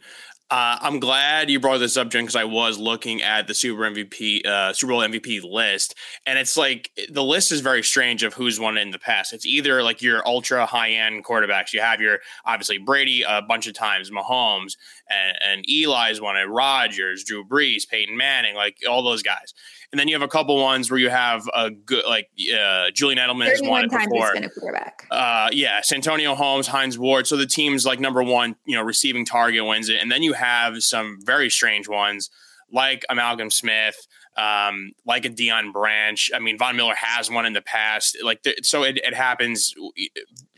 Uh, 0.51 0.77
I'm 0.81 0.99
glad 0.99 1.51
you 1.51 1.59
brought 1.59 1.77
this 1.77 1.95
up, 1.95 2.09
Jen, 2.09 2.23
because 2.23 2.35
I 2.35 2.43
was 2.43 2.79
looking 2.79 3.21
at 3.21 3.45
the 3.45 3.53
Super 3.53 3.81
MVP, 3.81 4.43
uh, 4.47 4.73
Super 4.73 4.93
Bowl 4.93 5.01
MVP 5.01 5.43
list, 5.43 5.93
and 6.25 6.39
it's 6.39 6.57
like 6.57 6.89
the 7.07 7.23
list 7.23 7.51
is 7.51 7.61
very 7.61 7.83
strange 7.83 8.23
of 8.23 8.33
who's 8.33 8.59
won 8.59 8.75
in 8.75 8.89
the 8.89 8.97
past. 8.97 9.31
It's 9.31 9.45
either 9.45 9.83
like 9.83 10.01
your 10.01 10.27
ultra 10.27 10.65
high 10.65 10.89
end 10.89 11.23
quarterbacks. 11.23 11.71
You 11.71 11.81
have 11.81 12.01
your 12.01 12.17
obviously 12.45 12.79
Brady 12.79 13.23
a 13.27 13.43
bunch 13.43 13.67
of 13.67 13.75
times, 13.75 14.09
Mahomes, 14.09 14.75
and, 15.07 15.37
and 15.45 15.65
Eli's 15.69 16.19
won 16.19 16.35
it, 16.35 16.45
Rodgers, 16.45 17.23
Drew 17.23 17.45
Brees, 17.45 17.87
Peyton 17.87 18.17
Manning, 18.17 18.55
like 18.55 18.77
all 18.89 19.03
those 19.03 19.21
guys. 19.21 19.53
And 19.91 19.99
then 19.99 20.07
you 20.07 20.13
have 20.13 20.21
a 20.21 20.27
couple 20.27 20.55
ones 20.57 20.91
where 20.91 20.99
you 20.99 21.09
have 21.09 21.49
a 21.53 21.71
good, 21.71 22.05
like 22.05 22.29
uh, 22.53 22.91
Julian 22.91 23.17
Edelman 23.17 23.49
has 23.49 23.61
won 23.61 23.85
it 23.85 23.91
before. 23.91 24.33
Been 24.33 24.43
a 24.43 24.49
quarterback. 24.49 25.07
Uh, 25.09 25.49
yeah, 25.51 25.81
Santonio 25.81 26.35
Holmes, 26.35 26.67
Hines 26.67 26.99
Ward. 26.99 27.25
So 27.25 27.35
the 27.35 27.47
team's 27.47 27.87
like 27.87 27.99
number 27.99 28.21
one, 28.21 28.55
you 28.65 28.75
know, 28.75 28.83
receiving 28.83 29.25
target 29.25 29.65
wins 29.65 29.89
it. 29.89 29.99
And 29.99 30.11
then 30.11 30.21
you 30.21 30.33
have 30.39 30.81
some 30.83 31.19
very 31.23 31.49
strange 31.49 31.87
ones 31.87 32.29
like 32.71 33.05
a 33.09 33.15
Malcolm 33.15 33.49
Smith, 33.49 34.07
um, 34.37 34.91
like 35.05 35.25
a 35.25 35.29
Deion 35.29 35.73
Branch. 35.73 36.31
I 36.33 36.39
mean, 36.39 36.57
Von 36.57 36.75
Miller 36.75 36.95
has 36.95 37.29
one 37.29 37.45
in 37.45 37.53
the 37.53 37.61
past. 37.61 38.17
Like, 38.23 38.43
the, 38.43 38.55
so 38.63 38.83
it, 38.83 38.97
it 38.97 39.13
happens. 39.13 39.73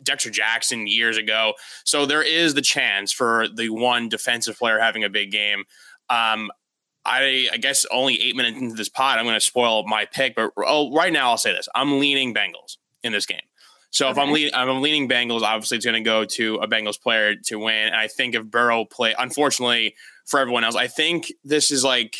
Dexter 0.03 0.29
Jackson 0.29 0.87
years 0.87 1.17
ago. 1.17 1.53
So 1.83 2.05
there 2.05 2.23
is 2.23 2.53
the 2.53 2.61
chance 2.61 3.11
for 3.11 3.47
the 3.47 3.69
one 3.69 4.09
defensive 4.09 4.57
player 4.57 4.79
having 4.79 5.03
a 5.03 5.09
big 5.09 5.31
game. 5.31 5.63
Um, 6.09 6.51
I, 7.05 7.49
I 7.51 7.57
guess 7.57 7.85
only 7.91 8.21
eight 8.21 8.35
minutes 8.35 8.59
into 8.59 8.75
this 8.75 8.89
pod, 8.89 9.17
I'm 9.17 9.25
going 9.25 9.35
to 9.35 9.41
spoil 9.41 9.85
my 9.87 10.05
pick. 10.05 10.35
But 10.35 10.51
oh, 10.57 10.93
right 10.93 11.13
now, 11.13 11.29
I'll 11.29 11.37
say 11.37 11.51
this: 11.51 11.67
I'm 11.73 11.99
leaning 11.99 12.33
Bengals 12.33 12.77
in 13.03 13.11
this 13.11 13.25
game. 13.25 13.41
So 13.91 14.07
okay. 14.07 14.11
if 14.11 14.17
I'm 14.17 14.31
leaning, 14.31 14.53
I'm 14.53 14.81
leaning 14.81 15.07
Bengals. 15.07 15.41
Obviously, 15.41 15.77
it's 15.77 15.85
going 15.85 16.01
to 16.01 16.07
go 16.07 16.25
to 16.25 16.55
a 16.55 16.67
Bengals 16.67 16.99
player 16.99 17.35
to 17.35 17.59
win. 17.59 17.87
And 17.87 17.95
I 17.95 18.07
think 18.07 18.35
if 18.35 18.45
Burrow 18.45 18.85
play, 18.85 19.13
unfortunately 19.17 19.95
for 20.25 20.39
everyone 20.39 20.63
else, 20.63 20.75
I 20.75 20.87
think 20.87 21.31
this 21.43 21.71
is 21.71 21.83
like 21.83 22.15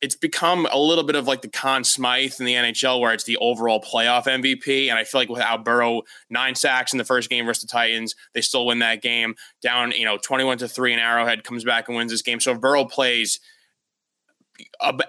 it's 0.00 0.14
become 0.14 0.68
a 0.70 0.78
little 0.78 1.04
bit 1.04 1.16
of 1.16 1.26
like 1.26 1.42
the 1.42 1.48
Conn 1.48 1.82
Smythe 1.82 2.34
in 2.38 2.46
the 2.46 2.54
NHL, 2.54 3.00
where 3.00 3.12
it's 3.12 3.24
the 3.24 3.36
overall 3.38 3.80
playoff 3.80 4.26
MVP. 4.26 4.88
And 4.88 4.98
I 4.98 5.04
feel 5.04 5.20
like 5.20 5.28
without 5.28 5.64
Burrow, 5.64 6.02
nine 6.30 6.54
sacks 6.54 6.92
in 6.92 6.98
the 6.98 7.04
first 7.04 7.30
game 7.30 7.46
versus 7.46 7.62
the 7.62 7.68
Titans, 7.68 8.14
they 8.34 8.40
still 8.40 8.66
win 8.66 8.78
that 8.80 9.02
game. 9.02 9.34
Down, 9.62 9.92
you 9.92 10.04
know, 10.04 10.18
twenty-one 10.18 10.58
to 10.58 10.68
three, 10.68 10.92
and 10.92 11.00
Arrowhead 11.00 11.44
comes 11.44 11.64
back 11.64 11.88
and 11.88 11.96
wins 11.96 12.12
this 12.12 12.22
game. 12.22 12.40
So 12.40 12.52
if 12.52 12.60
Burrow 12.60 12.84
plays 12.84 13.40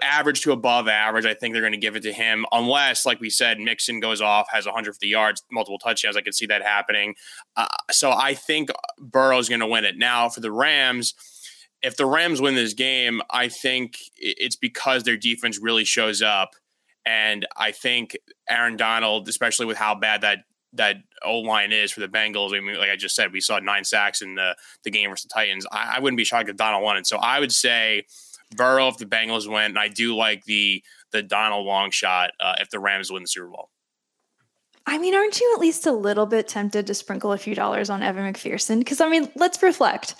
average 0.02 0.42
to 0.42 0.52
above 0.52 0.88
average. 0.88 1.26
I 1.26 1.34
think 1.34 1.52
they're 1.52 1.62
going 1.62 1.72
to 1.72 1.78
give 1.78 1.96
it 1.96 2.02
to 2.02 2.12
him, 2.12 2.46
unless, 2.52 3.06
like 3.06 3.20
we 3.20 3.30
said, 3.30 3.58
Mixon 3.58 4.00
goes 4.00 4.20
off, 4.20 4.48
has 4.50 4.66
150 4.66 5.06
yards, 5.06 5.42
multiple 5.50 5.78
touchdowns. 5.78 6.16
I 6.16 6.20
could 6.20 6.34
see 6.34 6.46
that 6.46 6.62
happening. 6.62 7.14
Uh, 7.56 7.66
so 7.90 8.10
I 8.10 8.34
think 8.34 8.70
Burrow's 8.98 9.48
going 9.48 9.60
to 9.60 9.66
win 9.66 9.84
it. 9.84 9.96
Now 9.96 10.28
for 10.28 10.40
the 10.40 10.52
Rams, 10.52 11.14
if 11.82 11.96
the 11.96 12.06
Rams 12.06 12.40
win 12.40 12.54
this 12.54 12.74
game, 12.74 13.22
I 13.30 13.48
think 13.48 13.98
it's 14.16 14.56
because 14.56 15.04
their 15.04 15.16
defense 15.16 15.58
really 15.58 15.84
shows 15.84 16.22
up, 16.22 16.50
and 17.06 17.46
I 17.56 17.72
think 17.72 18.16
Aaron 18.48 18.76
Donald, 18.76 19.28
especially 19.28 19.66
with 19.66 19.76
how 19.76 19.94
bad 19.94 20.22
that 20.22 20.38
that 20.74 20.96
O 21.24 21.38
line 21.38 21.72
is 21.72 21.92
for 21.92 22.00
the 22.00 22.08
Bengals. 22.08 22.54
I 22.54 22.60
mean, 22.60 22.76
like 22.76 22.90
I 22.90 22.96
just 22.96 23.14
said, 23.14 23.32
we 23.32 23.40
saw 23.40 23.58
nine 23.58 23.84
sacks 23.84 24.20
in 24.20 24.34
the 24.34 24.56
the 24.84 24.90
game 24.90 25.10
versus 25.10 25.24
the 25.24 25.34
Titans. 25.34 25.66
I, 25.70 25.94
I 25.96 26.00
wouldn't 26.00 26.18
be 26.18 26.24
shocked 26.24 26.48
if 26.48 26.56
Donald 26.56 26.82
won 26.82 26.96
it. 26.96 27.06
So 27.06 27.16
I 27.18 27.40
would 27.40 27.52
say 27.52 28.04
Burrow 28.56 28.88
if 28.88 28.96
the 28.96 29.06
Bengals 29.06 29.50
win, 29.50 29.64
and 29.64 29.78
I 29.78 29.88
do 29.88 30.16
like 30.16 30.44
the 30.44 30.82
the 31.12 31.22
Donald 31.22 31.66
long 31.66 31.90
shot 31.90 32.30
uh, 32.40 32.56
if 32.60 32.70
the 32.70 32.78
Rams 32.78 33.10
win 33.10 33.22
the 33.22 33.28
Super 33.28 33.48
Bowl. 33.48 33.70
I 34.86 34.96
mean, 34.96 35.14
aren't 35.14 35.38
you 35.38 35.52
at 35.54 35.60
least 35.60 35.86
a 35.86 35.92
little 35.92 36.24
bit 36.24 36.48
tempted 36.48 36.86
to 36.86 36.94
sprinkle 36.94 37.32
a 37.32 37.38
few 37.38 37.54
dollars 37.54 37.90
on 37.90 38.02
Evan 38.02 38.32
McPherson? 38.32 38.78
Because 38.78 39.00
I 39.00 39.08
mean, 39.08 39.30
let's 39.36 39.62
reflect. 39.62 40.14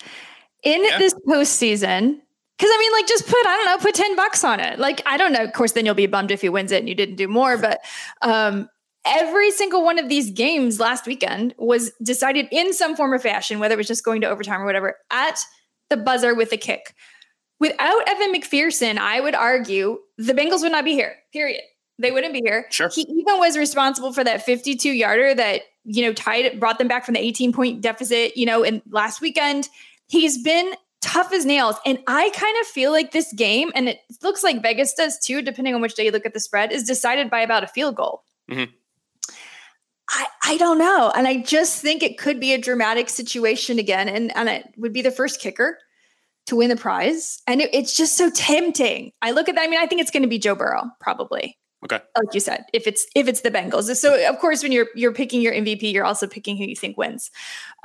In 0.61 0.83
yeah. 0.83 0.99
this 0.99 1.15
postseason, 1.27 2.19
because 2.59 2.71
I 2.71 2.77
mean, 2.77 2.91
like, 2.91 3.07
just 3.07 3.25
put, 3.25 3.47
I 3.47 3.55
don't 3.55 3.65
know, 3.65 3.77
put 3.77 3.95
10 3.95 4.15
bucks 4.17 4.43
on 4.43 4.59
it. 4.59 4.77
Like, 4.77 5.01
I 5.05 5.15
don't 5.15 5.31
know. 5.31 5.43
Of 5.43 5.53
course, 5.53 5.71
then 5.71 5.85
you'll 5.85 5.95
be 5.95 6.07
bummed 6.07 6.29
if 6.29 6.41
he 6.41 6.49
wins 6.49 6.73
it 6.73 6.79
and 6.79 6.89
you 6.89 6.93
didn't 6.93 7.15
do 7.15 7.27
more. 7.27 7.57
But 7.57 7.79
um, 8.21 8.69
every 9.05 9.49
single 9.51 9.83
one 9.83 9.97
of 9.97 10.09
these 10.09 10.29
games 10.29 10.79
last 10.79 11.07
weekend 11.07 11.55
was 11.57 11.91
decided 12.03 12.47
in 12.51 12.73
some 12.73 12.97
form 12.97 13.13
or 13.13 13.19
fashion, 13.19 13.59
whether 13.59 13.73
it 13.73 13.77
was 13.77 13.87
just 13.87 14.03
going 14.03 14.19
to 14.21 14.29
overtime 14.29 14.61
or 14.61 14.65
whatever, 14.65 14.97
at 15.09 15.39
the 15.89 15.97
buzzer 15.97 16.35
with 16.35 16.51
a 16.51 16.57
kick. 16.57 16.93
Without 17.59 18.07
Evan 18.07 18.33
McPherson, 18.33 18.97
I 18.97 19.19
would 19.19 19.35
argue 19.35 19.99
the 20.17 20.33
Bengals 20.33 20.61
would 20.61 20.71
not 20.71 20.85
be 20.85 20.93
here, 20.93 21.15
period. 21.33 21.61
They 21.97 22.11
wouldn't 22.11 22.33
be 22.33 22.39
here. 22.39 22.65
Sure. 22.69 22.89
He 22.89 23.01
even 23.01 23.39
was 23.39 23.57
responsible 23.57 24.13
for 24.13 24.23
that 24.23 24.43
52 24.43 24.91
yarder 24.91 25.35
that, 25.35 25.63
you 25.83 26.01
know, 26.01 26.13
tied, 26.13 26.57
brought 26.59 26.77
them 26.77 26.87
back 26.87 27.03
from 27.03 27.15
the 27.15 27.19
18 27.19 27.51
point 27.51 27.81
deficit, 27.81 28.37
you 28.37 28.45
know, 28.45 28.63
in 28.63 28.81
last 28.89 29.19
weekend. 29.19 29.67
He's 30.07 30.41
been 30.41 30.73
tough 31.01 31.33
as 31.33 31.45
nails. 31.45 31.75
And 31.85 31.99
I 32.07 32.29
kind 32.29 32.55
of 32.61 32.67
feel 32.67 32.91
like 32.91 33.11
this 33.11 33.33
game, 33.33 33.71
and 33.75 33.89
it 33.89 33.99
looks 34.23 34.43
like 34.43 34.61
Vegas 34.61 34.93
does 34.93 35.19
too, 35.19 35.41
depending 35.41 35.75
on 35.75 35.81
which 35.81 35.95
day 35.95 36.05
you 36.05 36.11
look 36.11 36.25
at 36.25 36.33
the 36.33 36.39
spread, 36.39 36.71
is 36.71 36.83
decided 36.83 37.29
by 37.29 37.41
about 37.41 37.65
a 37.65 37.67
field 37.67 37.95
goal. 37.95 38.23
Mm-hmm. 38.49 38.71
I, 40.11 40.25
I 40.45 40.57
don't 40.57 40.79
know. 40.79 41.11
And 41.15 41.27
I 41.27 41.41
just 41.41 41.81
think 41.81 42.01
it 42.01 42.17
could 42.17 42.39
be 42.39 42.53
a 42.53 42.57
dramatic 42.57 43.09
situation 43.09 43.77
again. 43.77 44.07
And, 44.07 44.35
and 44.35 44.47
it 44.47 44.73
would 44.77 44.93
be 44.93 45.01
the 45.01 45.11
first 45.11 45.41
kicker 45.41 45.77
to 46.49 46.57
win 46.57 46.69
the 46.69 46.75
prize. 46.75 47.41
And 47.47 47.61
it, 47.61 47.69
it's 47.73 47.95
just 47.95 48.17
so 48.17 48.29
tempting. 48.29 49.11
I 49.21 49.31
look 49.31 49.49
at 49.49 49.55
that. 49.55 49.63
I 49.63 49.67
mean, 49.67 49.79
I 49.79 49.87
think 49.87 50.01
it's 50.01 50.11
going 50.11 50.23
to 50.23 50.29
be 50.29 50.39
Joe 50.39 50.55
Burrow, 50.55 50.83
probably. 50.99 51.57
Okay. 51.85 51.99
Like 52.17 52.33
you 52.33 52.41
said, 52.41 52.65
if 52.73 52.85
it's 52.87 53.07
if 53.15 53.29
it's 53.29 53.41
the 53.41 53.51
Bengals. 53.51 53.95
So 53.95 54.29
of 54.29 54.37
course 54.39 54.61
when 54.61 54.73
you're 54.73 54.87
you're 54.95 55.13
picking 55.13 55.39
your 55.41 55.53
MVP, 55.53 55.93
you're 55.93 56.03
also 56.03 56.27
picking 56.27 56.57
who 56.57 56.65
you 56.65 56.75
think 56.75 56.97
wins. 56.97 57.31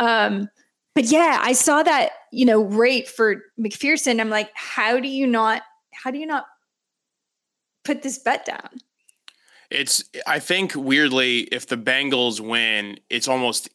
Um, 0.01 0.49
but 0.95 1.05
yeah, 1.05 1.39
I 1.43 1.53
saw 1.53 1.83
that, 1.83 2.11
you 2.31 2.47
know, 2.47 2.63
rate 2.63 3.09
for 3.09 3.43
McPherson. 3.59 4.21
I'm 4.21 4.31
like, 4.31 4.51
how 4.55 5.01
do 5.01 5.09
you 5.09 5.27
not, 5.27 5.63
how 5.93 6.11
do 6.11 6.19
you 6.19 6.27
not 6.27 6.45
put 7.85 8.03
this 8.03 8.19
bet 8.19 8.45
down? 8.45 8.69
It's, 9.71 10.05
I 10.27 10.39
think 10.39 10.75
weirdly, 10.77 11.41
if 11.51 11.67
the 11.67 11.77
Bengals 11.77 12.39
win, 12.39 12.99
it's 13.11 13.27
almost 13.27 13.69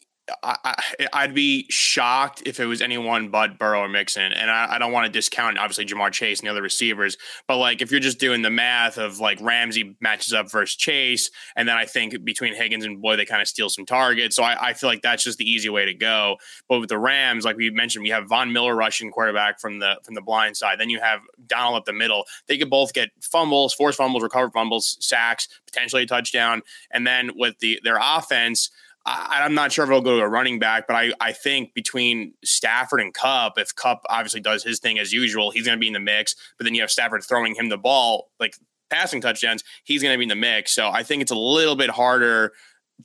I, 0.43 1.25
would 1.25 1.35
be 1.35 1.65
shocked 1.69 2.43
if 2.45 2.59
it 2.59 2.65
was 2.65 2.81
anyone 2.81 3.29
but 3.29 3.57
Burrow 3.57 3.81
or 3.81 3.89
Mixon. 3.89 4.31
And 4.31 4.49
I, 4.49 4.75
I 4.75 4.79
don't 4.79 4.91
want 4.91 5.05
to 5.05 5.11
discount 5.11 5.57
obviously 5.57 5.85
Ja'Marr 5.85 6.11
Chase 6.11 6.39
and 6.39 6.47
the 6.47 6.51
other 6.51 6.61
receivers, 6.61 7.17
but 7.47 7.57
like 7.57 7.81
if 7.81 7.91
you're 7.91 7.99
just 7.99 8.19
doing 8.19 8.41
the 8.41 8.49
math 8.49 8.97
of 8.97 9.19
like 9.19 9.39
Ramsey 9.41 9.95
matches 9.99 10.33
up 10.33 10.51
versus 10.51 10.75
Chase, 10.75 11.29
and 11.55 11.67
then 11.67 11.77
I 11.77 11.85
think 11.85 12.23
between 12.23 12.53
Higgins 12.53 12.85
and 12.85 13.01
Boyd 13.01 13.19
they 13.19 13.25
kind 13.25 13.41
of 13.41 13.47
steal 13.47 13.69
some 13.69 13.85
targets. 13.85 14.35
So 14.35 14.43
I, 14.43 14.69
I, 14.69 14.73
feel 14.73 14.89
like 14.89 15.01
that's 15.01 15.23
just 15.23 15.37
the 15.37 15.49
easy 15.49 15.69
way 15.69 15.85
to 15.85 15.93
go. 15.93 16.37
But 16.67 16.79
with 16.79 16.89
the 16.89 16.97
Rams, 16.97 17.45
like 17.45 17.57
we 17.57 17.69
mentioned, 17.69 18.03
we 18.03 18.09
have 18.09 18.27
Von 18.27 18.53
Miller 18.53 18.75
rushing 18.75 19.11
quarterback 19.11 19.59
from 19.59 19.79
the 19.79 19.97
from 20.03 20.15
the 20.15 20.21
blind 20.21 20.57
side. 20.57 20.79
Then 20.79 20.89
you 20.89 20.99
have 20.99 21.21
Donald 21.47 21.75
up 21.75 21.85
the 21.85 21.93
middle. 21.93 22.25
They 22.47 22.57
could 22.57 22.69
both 22.69 22.93
get 22.93 23.09
fumbles, 23.21 23.73
force 23.73 23.95
fumbles, 23.95 24.23
recover 24.23 24.49
fumbles, 24.49 24.97
sacks, 24.99 25.47
potentially 25.65 26.03
a 26.03 26.05
touchdown. 26.05 26.61
And 26.91 27.05
then 27.05 27.31
with 27.35 27.59
the 27.59 27.79
their 27.83 27.99
offense 28.01 28.69
I, 29.09 29.45
am 29.45 29.55
not 29.55 29.71
sure 29.71 29.83
if 29.83 29.89
it'll 29.89 30.01
go 30.01 30.17
to 30.17 30.23
a 30.23 30.29
running 30.29 30.59
back, 30.59 30.85
but 30.87 30.95
I, 30.95 31.11
I 31.19 31.31
think 31.31 31.73
between 31.73 32.33
Stafford 32.43 33.01
and 33.01 33.13
Kupp, 33.13 33.57
if 33.57 33.73
Kupp 33.73 34.03
obviously 34.07 34.39
does 34.39 34.63
his 34.63 34.79
thing 34.79 34.99
as 34.99 35.11
usual, 35.11 35.51
he's 35.51 35.65
going 35.65 35.77
to 35.77 35.79
be 35.79 35.87
in 35.87 35.93
the 35.93 35.99
mix. 35.99 36.35
But 36.57 36.65
then 36.65 36.75
you 36.75 36.81
have 36.81 36.91
Stafford 36.91 37.23
throwing 37.23 37.55
him 37.55 37.69
the 37.69 37.77
ball, 37.77 38.29
like 38.39 38.53
passing 38.89 39.21
touchdowns, 39.21 39.63
he's 39.83 40.03
going 40.03 40.13
to 40.13 40.17
be 40.17 40.23
in 40.23 40.29
the 40.29 40.35
mix. 40.35 40.73
So 40.73 40.89
I 40.89 41.03
think 41.03 41.21
it's 41.21 41.31
a 41.31 41.37
little 41.37 41.75
bit 41.75 41.89
harder 41.89 42.53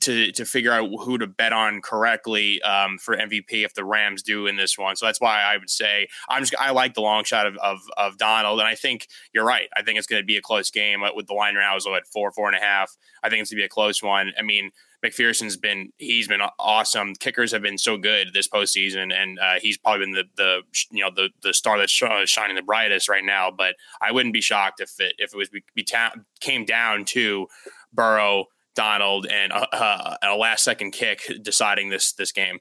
to 0.01 0.31
to 0.33 0.45
figure 0.45 0.73
out 0.73 0.89
who 1.03 1.17
to 1.17 1.27
bet 1.27 1.53
on 1.53 1.81
correctly 1.81 2.61
um, 2.63 2.97
for 2.97 3.15
MVP 3.15 3.63
if 3.63 3.73
the 3.73 3.85
Rams 3.85 4.21
do 4.21 4.45
in 4.45 4.57
this 4.57 4.77
one. 4.77 4.95
So 4.95 5.05
that's 5.05 5.21
why 5.21 5.41
I 5.41 5.57
would 5.57 5.69
say 5.69 6.07
I'm 6.27 6.41
just 6.41 6.53
I 6.59 6.71
like 6.71 6.93
the 6.93 7.01
long 7.01 7.23
shot 7.23 7.47
of 7.47 7.55
of, 7.57 7.79
of 7.97 8.17
Donald, 8.17 8.59
and 8.59 8.67
I 8.67 8.75
think 8.75 9.07
you're 9.33 9.45
right. 9.45 9.69
I 9.75 9.83
think 9.83 9.97
it's 9.97 10.07
going 10.07 10.21
to 10.21 10.25
be 10.25 10.37
a 10.37 10.41
close 10.41 10.69
game 10.69 11.01
with 11.15 11.27
the 11.27 11.33
line 11.33 11.55
right 11.55 11.61
now 11.61 11.77
is 11.77 11.87
at 11.87 12.07
four 12.07 12.31
four 12.31 12.47
and 12.47 12.57
a 12.57 12.59
half. 12.59 12.95
I 13.23 13.29
think 13.29 13.41
it's 13.41 13.51
going 13.51 13.57
to 13.57 13.61
be 13.61 13.65
a 13.65 13.69
close 13.69 14.03
one. 14.03 14.33
I 14.37 14.41
mean, 14.41 14.71
McPherson's 15.05 15.57
been 15.57 15.91
he's 15.97 16.27
been 16.27 16.41
awesome. 16.59 17.13
Kickers 17.15 17.51
have 17.51 17.61
been 17.61 17.77
so 17.77 17.97
good 17.97 18.33
this 18.33 18.47
postseason, 18.47 19.13
and 19.13 19.39
uh, 19.39 19.55
he's 19.61 19.77
probably 19.77 20.05
been 20.05 20.13
the 20.13 20.23
the 20.35 20.61
you 20.91 21.03
know 21.03 21.11
the 21.13 21.29
the 21.43 21.53
star 21.53 21.77
that's 21.77 21.91
shining 21.91 22.55
the 22.55 22.61
brightest 22.61 23.07
right 23.07 23.23
now. 23.23 23.51
But 23.51 23.75
I 24.01 24.11
wouldn't 24.11 24.33
be 24.33 24.41
shocked 24.41 24.81
if 24.81 24.99
it 24.99 25.15
if 25.17 25.33
it 25.33 25.37
was 25.37 25.49
be, 25.49 25.83
ta- 25.83 26.13
came 26.39 26.65
down 26.65 27.05
to 27.05 27.47
Burrow, 27.93 28.45
Donald, 28.75 29.27
and 29.27 29.51
a, 29.51 30.17
a 30.23 30.35
last 30.35 30.63
second 30.63 30.91
kick 30.91 31.21
deciding 31.41 31.89
this 31.89 32.13
this 32.13 32.31
game. 32.31 32.59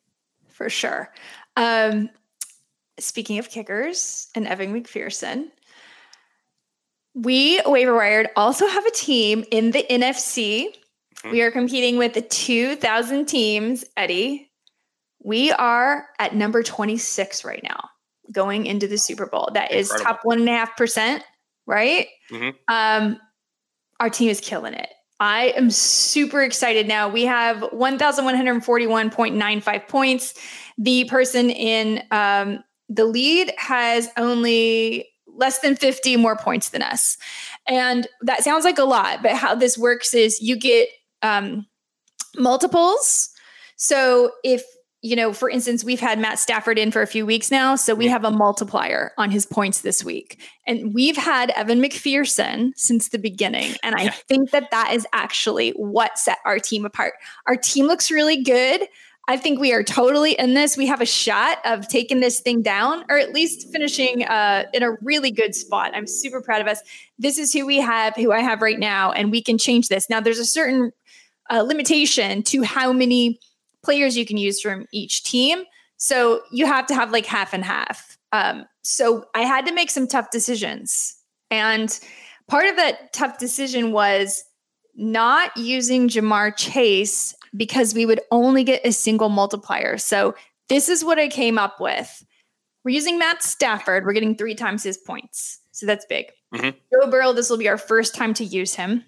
For 0.48 0.68
sure. 0.68 1.12
Um, 1.56 2.10
speaking 2.98 3.38
of 3.38 3.48
kickers 3.48 4.28
and 4.34 4.46
Evan 4.46 4.72
McPherson, 4.72 5.50
we 7.14 7.60
waiver 7.64 7.94
wired 7.94 8.28
also 8.36 8.66
have 8.66 8.84
a 8.84 8.90
team 8.90 9.44
in 9.50 9.70
the 9.70 9.84
NFC. 9.88 10.74
We 11.30 11.42
are 11.42 11.50
competing 11.50 11.96
with 11.96 12.14
the 12.14 12.22
2,000 12.22 13.26
teams, 13.26 13.84
Eddie. 13.96 14.50
We 15.22 15.52
are 15.52 16.06
at 16.18 16.34
number 16.34 16.62
26 16.62 17.44
right 17.44 17.62
now 17.62 17.88
going 18.30 18.66
into 18.66 18.86
the 18.86 18.98
Super 18.98 19.26
Bowl. 19.26 19.48
That 19.54 19.72
is 19.72 19.90
Incredible. 19.90 20.14
top 20.14 20.20
one 20.24 20.40
and 20.40 20.48
a 20.48 20.52
half 20.52 20.76
percent, 20.76 21.24
right? 21.66 22.06
Mm-hmm. 22.30 22.50
Um, 22.68 23.18
our 24.00 24.10
team 24.10 24.28
is 24.28 24.40
killing 24.40 24.74
it. 24.74 24.88
I 25.20 25.54
am 25.56 25.70
super 25.70 26.42
excited 26.42 26.88
now. 26.88 27.08
We 27.08 27.24
have 27.24 27.58
1,141.95 27.58 29.88
points. 29.88 30.34
The 30.76 31.04
person 31.04 31.50
in 31.50 32.02
um, 32.10 32.64
the 32.88 33.04
lead 33.04 33.52
has 33.56 34.08
only 34.16 35.08
less 35.26 35.60
than 35.60 35.76
50 35.76 36.16
more 36.16 36.36
points 36.36 36.70
than 36.70 36.82
us. 36.82 37.16
And 37.66 38.06
that 38.22 38.42
sounds 38.44 38.64
like 38.64 38.78
a 38.78 38.84
lot, 38.84 39.22
but 39.22 39.32
how 39.32 39.54
this 39.54 39.78
works 39.78 40.14
is 40.14 40.40
you 40.40 40.56
get 40.56 40.88
um, 41.24 41.66
multiples. 42.36 43.30
So 43.76 44.30
if 44.44 44.62
you 45.04 45.16
know, 45.16 45.34
for 45.34 45.50
instance, 45.50 45.84
we've 45.84 46.00
had 46.00 46.18
Matt 46.18 46.38
Stafford 46.38 46.78
in 46.78 46.90
for 46.90 47.02
a 47.02 47.06
few 47.06 47.26
weeks 47.26 47.50
now, 47.50 47.76
so 47.76 47.94
we 47.94 48.08
have 48.08 48.24
a 48.24 48.30
multiplier 48.30 49.12
on 49.18 49.30
his 49.30 49.44
points 49.44 49.82
this 49.82 50.02
week, 50.02 50.40
and 50.66 50.94
we've 50.94 51.18
had 51.18 51.50
Evan 51.50 51.82
McPherson 51.82 52.70
since 52.74 53.10
the 53.10 53.18
beginning, 53.18 53.74
and 53.82 53.94
I 53.94 54.08
think 54.08 54.50
that 54.52 54.70
that 54.70 54.94
is 54.94 55.06
actually 55.12 55.72
what 55.72 56.16
set 56.16 56.38
our 56.46 56.58
team 56.58 56.86
apart. 56.86 57.12
Our 57.46 57.56
team 57.56 57.84
looks 57.86 58.10
really 58.10 58.42
good. 58.42 58.88
I 59.28 59.36
think 59.36 59.60
we 59.60 59.74
are 59.74 59.82
totally 59.82 60.32
in 60.38 60.54
this. 60.54 60.76
We 60.76 60.86
have 60.86 61.02
a 61.02 61.06
shot 61.06 61.58
of 61.66 61.86
taking 61.88 62.20
this 62.20 62.40
thing 62.40 62.62
down, 62.62 63.04
or 63.10 63.18
at 63.18 63.34
least 63.34 63.70
finishing 63.72 64.24
uh, 64.24 64.64
in 64.72 64.82
a 64.82 64.92
really 65.02 65.30
good 65.30 65.54
spot. 65.54 65.92
I'm 65.94 66.06
super 66.06 66.40
proud 66.40 66.62
of 66.62 66.66
us. 66.66 66.80
This 67.18 67.38
is 67.38 67.52
who 67.52 67.66
we 67.66 67.78
have, 67.78 68.14
who 68.16 68.32
I 68.32 68.40
have 68.40 68.62
right 68.62 68.78
now, 68.78 69.12
and 69.12 69.30
we 69.30 69.42
can 69.42 69.58
change 69.58 69.88
this. 69.88 70.08
Now, 70.08 70.20
there's 70.20 70.38
a 70.38 70.46
certain 70.46 70.92
uh, 71.50 71.62
limitation 71.62 72.42
to 72.44 72.62
how 72.62 72.92
many 72.92 73.38
players 73.82 74.16
you 74.16 74.24
can 74.26 74.36
use 74.36 74.60
from 74.60 74.86
each 74.92 75.24
team. 75.24 75.64
So 75.96 76.42
you 76.50 76.66
have 76.66 76.86
to 76.86 76.94
have 76.94 77.10
like 77.10 77.26
half 77.26 77.52
and 77.52 77.64
half. 77.64 78.18
Um, 78.32 78.64
so 78.82 79.24
I 79.34 79.42
had 79.42 79.66
to 79.66 79.72
make 79.72 79.90
some 79.90 80.08
tough 80.08 80.30
decisions. 80.30 81.16
And 81.50 81.98
part 82.48 82.66
of 82.66 82.76
that 82.76 83.12
tough 83.12 83.38
decision 83.38 83.92
was 83.92 84.44
not 84.96 85.56
using 85.56 86.08
Ja'Marr 86.08 86.56
Chase 86.56 87.34
because 87.56 87.94
we 87.94 88.06
would 88.06 88.20
only 88.30 88.64
get 88.64 88.84
a 88.84 88.92
single 88.92 89.28
multiplier. 89.28 89.98
So 89.98 90.34
this 90.68 90.88
is 90.88 91.04
what 91.04 91.18
I 91.18 91.28
came 91.28 91.58
up 91.58 91.80
with. 91.80 92.24
We're 92.84 92.94
using 92.94 93.18
Matt 93.18 93.42
Stafford. 93.42 94.04
We're 94.04 94.12
getting 94.12 94.36
three 94.36 94.54
times 94.54 94.82
his 94.82 94.98
points. 94.98 95.60
So 95.72 95.86
that's 95.86 96.04
big. 96.06 96.26
Mm-hmm. 96.54 96.70
Joe 96.92 97.10
Burrow, 97.10 97.32
this 97.32 97.50
will 97.50 97.58
be 97.58 97.68
our 97.68 97.78
first 97.78 98.14
time 98.14 98.34
to 98.34 98.44
use 98.44 98.74
him. 98.74 99.04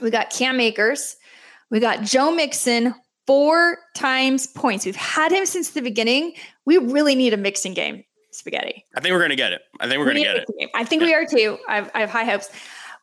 We 0.00 0.10
got 0.10 0.30
Cam 0.30 0.60
Akers. 0.60 1.16
We 1.74 1.80
got 1.80 2.02
Joe 2.02 2.30
Mixon 2.30 2.94
four 3.26 3.78
times 3.96 4.46
points. 4.46 4.86
We've 4.86 4.94
had 4.94 5.32
him 5.32 5.44
since 5.44 5.70
the 5.70 5.82
beginning. 5.82 6.34
We 6.66 6.78
really 6.78 7.16
need 7.16 7.32
a 7.32 7.36
mixing 7.36 7.74
game, 7.74 8.04
spaghetti. 8.30 8.84
I 8.96 9.00
think 9.00 9.10
we're 9.10 9.18
going 9.18 9.30
to 9.30 9.36
get 9.36 9.52
it. 9.52 9.62
I 9.80 9.88
think 9.88 9.98
we're 9.98 10.04
going 10.04 10.18
to 10.18 10.22
get 10.22 10.36
it. 10.36 10.48
Game. 10.56 10.68
I 10.76 10.84
think 10.84 11.02
yeah. 11.02 11.08
we 11.08 11.14
are 11.14 11.26
too. 11.26 11.58
I've, 11.66 11.90
I 11.92 12.02
have 12.02 12.10
high 12.10 12.26
hopes. 12.26 12.48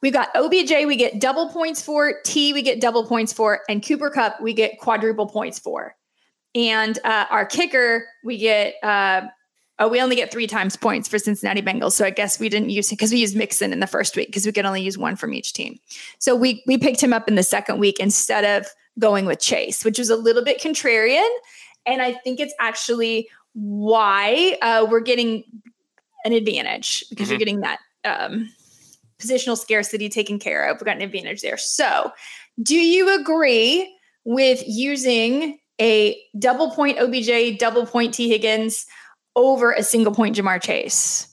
We've 0.01 0.13
got 0.13 0.29
OBJ, 0.35 0.85
we 0.87 0.95
get 0.95 1.19
double 1.19 1.49
points 1.49 1.83
for. 1.83 2.21
T, 2.23 2.53
we 2.53 2.61
get 2.61 2.79
double 2.79 3.05
points 3.05 3.33
for. 3.33 3.59
And 3.67 3.85
Cooper 3.85 4.09
Kupp, 4.09 4.39
we 4.39 4.53
get 4.53 4.79
quadruple 4.79 5.27
points 5.27 5.59
for. 5.59 5.93
And 6.55 6.97
uh, 7.03 7.25
our 7.29 7.45
kicker, 7.45 8.05
we 8.23 8.37
get 8.37 8.75
uh, 8.83 9.23
Oh, 9.81 9.87
we 9.87 9.99
only 9.99 10.15
get 10.15 10.31
three 10.31 10.45
times 10.45 10.75
points 10.75 11.09
for 11.09 11.17
Cincinnati 11.17 11.59
Bengals. 11.59 11.93
So 11.93 12.05
I 12.05 12.11
guess 12.11 12.39
we 12.39 12.49
didn't 12.49 12.69
use 12.69 12.91
it 12.91 12.97
because 12.97 13.11
we 13.11 13.17
used 13.17 13.35
Mixon 13.35 13.73
in 13.73 13.79
the 13.79 13.87
first 13.87 14.15
week 14.15 14.27
because 14.27 14.45
we 14.45 14.51
could 14.51 14.63
only 14.63 14.83
use 14.83 14.95
one 14.95 15.15
from 15.15 15.33
each 15.33 15.53
team. 15.53 15.79
So 16.19 16.35
we 16.35 16.63
we 16.67 16.77
picked 16.77 17.01
him 17.01 17.13
up 17.13 17.27
in 17.27 17.33
the 17.33 17.41
second 17.41 17.79
week 17.79 17.99
instead 17.99 18.45
of 18.45 18.69
going 18.99 19.25
with 19.25 19.39
Chase, 19.39 19.83
which 19.83 19.97
was 19.97 20.11
a 20.11 20.15
little 20.15 20.43
bit 20.43 20.61
contrarian. 20.61 21.27
And 21.87 21.99
I 21.99 22.13
think 22.13 22.39
it's 22.39 22.53
actually 22.59 23.27
why 23.53 24.55
uh, 24.61 24.85
we're 24.87 24.99
getting 24.99 25.43
an 26.25 26.33
advantage 26.33 27.03
because 27.09 27.25
mm-hmm. 27.25 27.31
you're 27.31 27.39
getting 27.39 27.61
that 27.61 27.79
um, 28.05 28.53
positional 29.17 29.57
scarcity 29.57 30.09
taken 30.09 30.37
care 30.37 30.69
of. 30.69 30.79
We 30.79 30.85
got 30.85 30.97
an 30.97 31.01
advantage 31.01 31.41
there. 31.41 31.57
So, 31.57 32.11
do 32.61 32.75
you 32.75 33.19
agree 33.19 33.97
with 34.25 34.63
using 34.67 35.57
a 35.79 36.21
double 36.37 36.69
point 36.69 36.99
OBJ, 36.99 37.57
double 37.57 37.87
point 37.87 38.13
T 38.13 38.29
Higgins 38.29 38.85
over 39.35 39.71
a 39.71 39.83
single 39.83 40.13
point 40.13 40.35
Ja'Marr 40.35 40.61
Chase? 40.61 41.27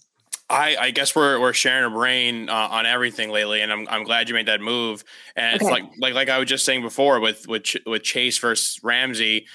I, 0.50 0.76
I, 0.80 0.90
guess 0.92 1.14
we're 1.14 1.38
we're 1.38 1.52
sharing 1.52 1.84
a 1.84 1.94
brain 1.94 2.48
uh, 2.48 2.68
on 2.70 2.86
everything 2.86 3.28
lately, 3.28 3.60
and 3.60 3.70
I'm 3.70 3.86
I'm 3.88 4.04
glad 4.04 4.30
you 4.30 4.34
made 4.34 4.46
that 4.46 4.62
move. 4.62 5.04
And 5.36 5.56
okay. 5.56 5.64
it's 5.64 5.70
like 5.70 5.84
like 5.98 6.14
like 6.14 6.28
I 6.30 6.38
was 6.38 6.48
just 6.48 6.64
saying 6.64 6.80
before 6.80 7.20
with 7.20 7.46
with 7.46 7.76
with 7.84 8.02
Chase 8.02 8.38
versus 8.38 8.80
Ramsey 8.82 9.46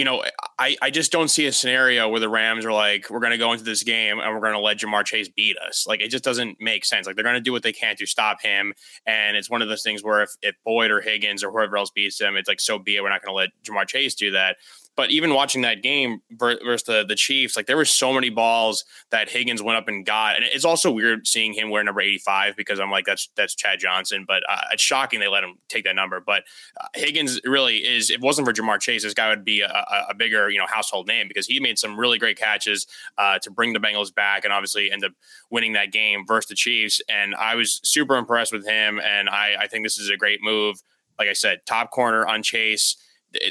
you 0.00 0.04
know, 0.04 0.24
I, 0.58 0.76
I 0.80 0.90
just 0.90 1.12
don't 1.12 1.28
see 1.28 1.44
a 1.44 1.52
scenario 1.52 2.08
where 2.08 2.20
the 2.20 2.28
Rams 2.30 2.64
are 2.64 2.72
like, 2.72 3.10
we're 3.10 3.20
going 3.20 3.32
to 3.32 3.36
go 3.36 3.52
into 3.52 3.64
this 3.64 3.82
game 3.82 4.18
and 4.18 4.34
we're 4.34 4.40
going 4.40 4.54
to 4.54 4.58
let 4.58 4.78
Ja'Marr 4.78 5.04
Chase 5.04 5.28
beat 5.28 5.58
us. 5.58 5.86
Like, 5.86 6.00
it 6.00 6.08
just 6.08 6.24
doesn't 6.24 6.58
make 6.58 6.86
sense. 6.86 7.06
Like, 7.06 7.16
they're 7.16 7.22
going 7.22 7.34
to 7.34 7.40
do 7.42 7.52
what 7.52 7.62
they 7.62 7.74
can 7.74 7.96
to 7.96 8.06
stop 8.06 8.40
him. 8.40 8.72
And 9.04 9.36
it's 9.36 9.50
one 9.50 9.60
of 9.60 9.68
those 9.68 9.82
things 9.82 10.02
where 10.02 10.22
if, 10.22 10.30
if 10.40 10.54
Boyd 10.64 10.90
or 10.90 11.02
Higgins 11.02 11.44
or 11.44 11.50
whoever 11.50 11.76
else 11.76 11.90
beats 11.90 12.18
him, 12.18 12.36
it's 12.36 12.48
like, 12.48 12.60
so 12.60 12.78
be 12.78 12.96
it. 12.96 13.02
We're 13.02 13.10
not 13.10 13.22
going 13.22 13.32
to 13.32 13.36
let 13.36 13.50
Ja'Marr 13.62 13.86
Chase 13.86 14.14
do 14.14 14.30
that. 14.30 14.56
But 15.00 15.12
even 15.12 15.32
watching 15.32 15.62
that 15.62 15.82
game 15.82 16.20
versus 16.30 16.82
the, 16.82 17.06
the 17.08 17.14
Chiefs, 17.14 17.56
like 17.56 17.64
there 17.64 17.78
were 17.78 17.86
so 17.86 18.12
many 18.12 18.28
balls 18.28 18.84
that 19.08 19.30
Higgins 19.30 19.62
went 19.62 19.78
up 19.78 19.88
and 19.88 20.04
got, 20.04 20.36
and 20.36 20.44
it's 20.44 20.66
also 20.66 20.92
weird 20.92 21.26
seeing 21.26 21.54
him 21.54 21.70
wear 21.70 21.82
number 21.82 22.02
eighty 22.02 22.18
five 22.18 22.54
because 22.54 22.78
I'm 22.78 22.90
like 22.90 23.06
that's 23.06 23.30
that's 23.34 23.54
Chad 23.54 23.78
Johnson, 23.78 24.26
but 24.28 24.42
uh, 24.46 24.60
it's 24.72 24.82
shocking 24.82 25.18
they 25.18 25.26
let 25.26 25.42
him 25.42 25.54
take 25.70 25.84
that 25.84 25.96
number. 25.96 26.20
But 26.20 26.42
uh, 26.78 26.88
Higgins 26.94 27.40
really 27.46 27.78
is. 27.78 28.10
If 28.10 28.16
it 28.16 28.20
wasn't 28.20 28.46
for 28.46 28.52
Ja'Marr 28.52 28.78
Chase, 28.78 29.02
this 29.02 29.14
guy 29.14 29.30
would 29.30 29.42
be 29.42 29.62
a, 29.62 29.86
a, 30.10 30.14
bigger 30.14 30.50
you 30.50 30.58
know 30.58 30.66
household 30.68 31.08
name 31.08 31.28
because 31.28 31.46
he 31.46 31.60
made 31.60 31.78
some 31.78 31.98
really 31.98 32.18
great 32.18 32.36
catches 32.38 32.86
uh, 33.16 33.38
to 33.38 33.50
bring 33.50 33.72
the 33.72 33.80
Bengals 33.80 34.14
back 34.14 34.44
and 34.44 34.52
obviously 34.52 34.92
end 34.92 35.02
up 35.02 35.12
winning 35.48 35.72
that 35.72 35.92
game 35.92 36.26
versus 36.26 36.50
the 36.50 36.54
Chiefs. 36.54 37.00
And 37.08 37.34
I 37.36 37.54
was 37.54 37.80
super 37.84 38.16
impressed 38.16 38.52
with 38.52 38.68
him, 38.68 39.00
and 39.00 39.30
I, 39.30 39.54
I 39.60 39.66
think 39.66 39.82
this 39.82 39.98
is 39.98 40.10
a 40.10 40.16
great 40.18 40.42
move. 40.42 40.76
Like 41.18 41.28
I 41.30 41.32
said, 41.32 41.60
top 41.64 41.90
corner 41.90 42.26
on 42.26 42.42
Chase 42.42 42.98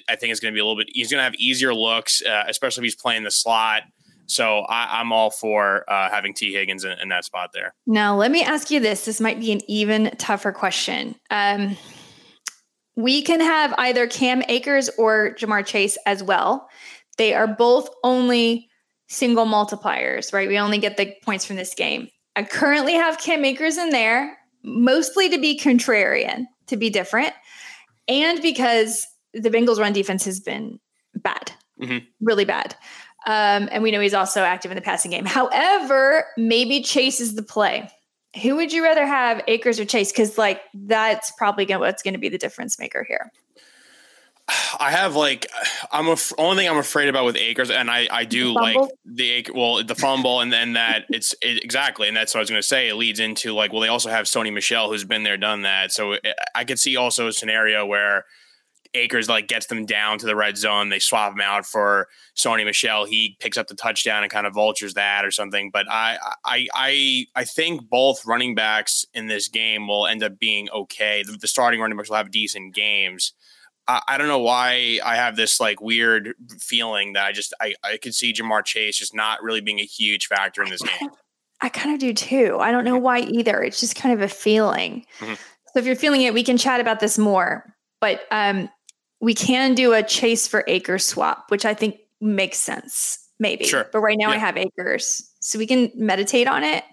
I 0.08 0.16
think 0.16 0.32
it's 0.32 0.40
going 0.40 0.54
to 0.54 0.56
be 0.56 0.60
a 0.60 0.66
little 0.66 0.78
bit. 0.78 0.88
He's 0.92 1.12
going 1.12 1.20
to 1.20 1.24
have 1.24 1.36
easier 1.36 1.74
looks, 1.74 2.22
uh, 2.22 2.44
especially 2.48 2.82
if 2.82 2.86
he's 2.86 3.02
playing 3.02 3.24
the 3.24 3.32
slot. 3.32 3.84
So 4.26 4.60
I, 4.60 5.02
am 5.02 5.12
all 5.12 5.32
for 5.32 5.90
uh, 5.90 6.10
having 6.10 6.36
T. 6.36 6.54
Higgins 6.54 6.84
in, 6.84 6.92
in, 7.00 7.10
that 7.10 7.26
spot 7.26 7.50
there. 7.52 7.74
Now, 7.88 8.16
let 8.16 8.30
me 8.30 8.44
ask 8.44 8.70
you 8.70 8.80
this. 8.80 9.06
This 9.06 9.20
might 9.20 9.40
be 9.40 9.52
an 9.52 9.62
even 9.68 10.12
tougher 10.18 10.52
question. 10.52 11.16
Um, 11.32 11.78
we 12.96 13.24
can 13.24 13.40
have 13.40 13.74
either 13.80 14.06
Cam 14.06 14.44
Akers 14.48 14.90
or 15.00 15.36
Ja'Marr 15.40 15.66
Chase 15.66 15.98
as 16.06 16.22
well. 16.22 16.70
They 17.18 17.34
are 17.34 17.48
both 17.48 17.90
only 18.04 18.70
single 19.08 19.46
multipliers, 19.46 20.32
right? 20.32 20.48
We 20.48 20.60
only 20.60 20.78
get 20.78 20.98
the 20.98 21.14
points 21.24 21.46
from 21.46 21.56
this 21.56 21.74
game. 21.74 22.10
I 22.36 22.44
currently 22.44 22.94
have 22.94 23.18
Cam 23.18 23.44
Akers 23.44 23.78
in 23.78 23.90
there, 23.90 24.38
mostly 24.64 25.30
to 25.30 25.40
be 25.40 25.58
contrarian, 25.58 26.46
to 26.68 26.78
be 26.78 26.92
different, 26.92 27.34
and 28.08 28.42
because 28.42 29.08
the 29.34 29.50
Bengals 29.50 29.80
run 29.80 29.94
defense 29.94 30.26
has 30.26 30.40
been 30.40 30.80
bad, 31.16 31.52
mm-hmm. 31.82 32.06
really 32.22 32.46
bad. 32.46 32.76
Um, 33.26 33.68
and 33.72 33.84
we 33.84 33.92
know 33.92 34.00
he's 34.00 34.14
also 34.14 34.42
active 34.42 34.72
in 34.72 34.76
the 34.76 34.82
passing 34.82 35.12
game. 35.12 35.26
However, 35.26 36.26
maybe 36.38 36.82
Chase 36.82 37.20
is 37.20 37.36
the 37.36 37.44
play. 37.44 37.90
Who 38.42 38.56
would 38.56 38.72
you 38.72 38.84
rather 38.84 39.06
have, 39.06 39.42
Akers 39.48 39.80
or 39.80 39.86
Chase? 39.86 40.12
Because 40.12 40.38
like 40.38 40.62
that's 40.74 41.32
probably 41.32 41.66
gonna, 41.66 41.80
what's 41.80 42.04
going 42.04 42.14
to 42.14 42.20
be 42.20 42.30
the 42.30 42.38
difference 42.38 42.80
maker 42.80 43.04
here. 43.08 43.32
I 44.80 44.92
have 44.92 45.16
like 45.16 45.48
I'm 45.92 46.08
a 46.08 46.16
only 46.38 46.64
thing 46.64 46.70
I'm 46.70 46.78
afraid 46.78 47.10
about 47.10 47.26
with 47.26 47.36
Akers, 47.36 47.72
and 47.72 47.90
I 47.90 48.08
I 48.12 48.26
do 48.26 48.54
the 48.54 48.60
like 48.60 48.78
the 49.06 49.48
well 49.54 49.84
the 49.84 49.96
fumble, 49.96 50.42
and 50.42 50.54
then 50.54 50.74
that 50.74 51.06
it's 51.10 51.34
it, 51.42 51.64
exactly, 51.64 52.08
and 52.08 52.16
that's 52.16 52.34
what 52.34 52.40
I 52.40 52.42
was 52.42 52.50
going 52.50 52.62
to 52.62 52.68
say. 52.68 52.88
It 52.88 52.96
leads 52.96 53.20
into 53.20 53.54
like 53.54 53.72
well 53.72 53.82
they 53.82 53.88
also 53.88 54.10
have 54.10 54.26
Sony 54.26 54.54
Michel 54.54 54.90
who's 54.90 55.04
been 55.04 55.24
there, 55.24 55.38
done 55.38 55.64
that, 55.64 55.92
so 55.92 56.14
it, 56.14 56.26
I 56.56 56.64
could 56.64 56.80
see 56.80 56.96
also 56.96 57.28
a 57.28 57.34
scenario 57.34 57.86
where 57.86 58.26
Akers 58.94 59.30
like 59.30 59.48
gets 59.48 59.68
them 59.68 59.86
down 59.86 60.18
to 60.20 60.26
the 60.26 60.36
red 60.36 60.58
zone. 60.58 60.90
They 60.90 61.00
swap 61.00 61.34
him 61.34 61.42
out 61.42 61.66
for 61.66 62.08
Sony 62.36 62.66
Michel. 62.66 63.06
He 63.06 63.38
picks 63.40 63.58
up 63.58 63.68
the 63.68 63.76
touchdown 63.76 64.24
and 64.24 64.32
kind 64.32 64.48
of 64.48 64.54
vultures 64.54 64.96
that 64.96 65.26
or 65.26 65.32
something. 65.32 65.70
But 65.72 65.86
I 65.90 66.18
I 66.44 66.68
I 66.74 67.26
I 67.36 67.44
think 67.44 67.88
both 67.90 68.26
running 68.26 68.56
backs 68.56 69.06
in 69.14 69.28
this 69.28 69.48
game 69.48 69.88
will 69.88 70.08
end 70.08 70.24
up 70.24 70.40
being 70.40 70.70
okay. 70.72 71.24
The, 71.24 71.34
the 71.34 71.48
starting 71.48 71.80
running 71.80 71.98
backs 71.98 72.10
will 72.10 72.18
have 72.18 72.32
decent 72.32 72.74
games. 72.74 73.34
I, 73.88 74.02
I, 74.08 74.18
don't 74.18 74.28
know 74.28 74.40
why 74.40 75.00
I 75.04 75.16
have 75.16 75.36
this 75.36 75.60
like 75.60 75.82
weird 75.82 76.34
feeling 76.60 77.14
that 77.14 77.26
I 77.26 77.32
just 77.32 77.54
I 77.62 77.76
I 77.84 77.98
could 77.98 78.16
see 78.16 78.34
Ja'Marr 78.34 78.66
Chase 78.66 78.98
just 78.98 79.16
not 79.16 79.44
really 79.44 79.62
being 79.62 79.80
a 79.80 79.86
huge 79.86 80.28
factor 80.28 80.64
in 80.64 80.70
this 80.70 80.82
game. 80.82 81.10
I 81.62 81.70
kind 81.70 81.94
of 81.94 82.00
do 82.00 82.14
too. 82.14 82.58
I 82.60 82.72
don't 82.72 82.86
know 82.86 82.98
why 82.98 83.20
either. 83.20 83.62
It's 83.62 83.80
just 83.80 83.96
kind 83.96 84.14
of 84.14 84.22
a 84.22 84.34
feeling. 84.34 85.06
Mm-hmm. 85.20 85.34
So 85.34 85.80
if 85.80 85.86
you're 85.86 85.96
feeling 85.96 86.22
it, 86.22 86.34
we 86.34 86.44
can 86.44 86.58
chat 86.58 86.80
about 86.80 87.00
this 87.00 87.18
more. 87.18 87.76
But 88.02 88.22
um, 88.32 88.70
we 89.22 89.34
can 89.34 89.76
do 89.76 89.94
a 89.94 90.04
chase 90.04 90.48
for 90.48 90.64
Akers 90.68 91.06
swap, 91.06 91.46
which 91.50 91.66
I 91.66 91.74
think 91.74 91.98
makes 92.22 92.58
sense, 92.58 93.20
maybe. 93.40 93.66
Sure. 93.66 93.88
But 93.92 94.00
right 94.00 94.18
now 94.18 94.30
yeah. 94.30 94.36
I 94.36 94.38
have 94.38 94.58
Akers, 94.58 95.30
so 95.40 95.60
we 95.60 95.68
can 95.68 95.92
meditate 95.96 96.48
on 96.48 96.64
it. 96.64 96.84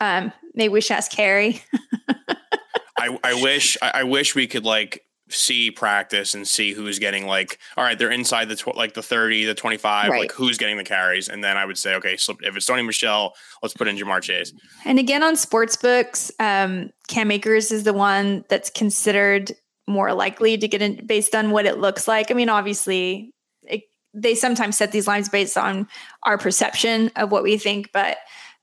Um, 0.00 0.32
maybe 0.54 0.72
we 0.72 0.80
should 0.80 0.96
ask 0.96 1.10
Carrie. 1.10 1.62
I, 2.98 3.18
I 3.22 3.42
wish 3.42 3.76
I, 3.82 3.90
I, 3.94 4.02
wish 4.04 4.34
we 4.34 4.46
could 4.46 4.64
like 4.64 5.04
see 5.28 5.70
practice 5.70 6.34
and 6.34 6.46
see 6.46 6.72
who's 6.72 6.98
getting 6.98 7.26
like 7.26 7.58
all 7.76 7.84
right 7.84 7.98
they're 7.98 8.10
inside 8.10 8.48
the 8.48 8.56
tw- 8.56 8.76
like 8.76 8.92
the 8.92 9.02
30 9.02 9.46
the 9.46 9.54
25 9.54 10.08
right. 10.08 10.20
like 10.20 10.32
who's 10.32 10.58
getting 10.58 10.76
the 10.76 10.84
carries 10.84 11.28
and 11.28 11.42
then 11.42 11.56
i 11.56 11.64
would 11.64 11.78
say 11.78 11.94
okay 11.94 12.16
so 12.16 12.36
if 12.42 12.54
it's 12.54 12.68
Sony 12.68 12.84
Michel 12.84 13.34
let's 13.62 13.74
put 13.74 13.88
in 13.88 13.96
Ja'Marr 13.96 14.20
Chase 14.20 14.52
and 14.84 14.98
again 14.98 15.22
on 15.22 15.34
sports 15.34 15.76
books 15.76 16.30
um 16.40 16.90
cam 17.08 17.30
akers 17.30 17.72
is 17.72 17.84
the 17.84 17.94
one 17.94 18.44
that's 18.48 18.68
considered 18.68 19.52
more 19.86 20.12
likely 20.12 20.56
to 20.56 20.68
get 20.68 20.82
in 20.82 21.04
based 21.06 21.34
on 21.34 21.50
what 21.50 21.66
it 21.66 21.78
looks 21.78 22.08
like. 22.08 22.30
I 22.30 22.34
mean, 22.34 22.48
obviously, 22.48 23.32
it, 23.64 23.82
they 24.12 24.34
sometimes 24.34 24.76
set 24.76 24.92
these 24.92 25.06
lines 25.06 25.28
based 25.28 25.56
on 25.56 25.88
our 26.22 26.38
perception 26.38 27.10
of 27.16 27.30
what 27.30 27.42
we 27.42 27.58
think, 27.58 27.90
but 27.92 28.18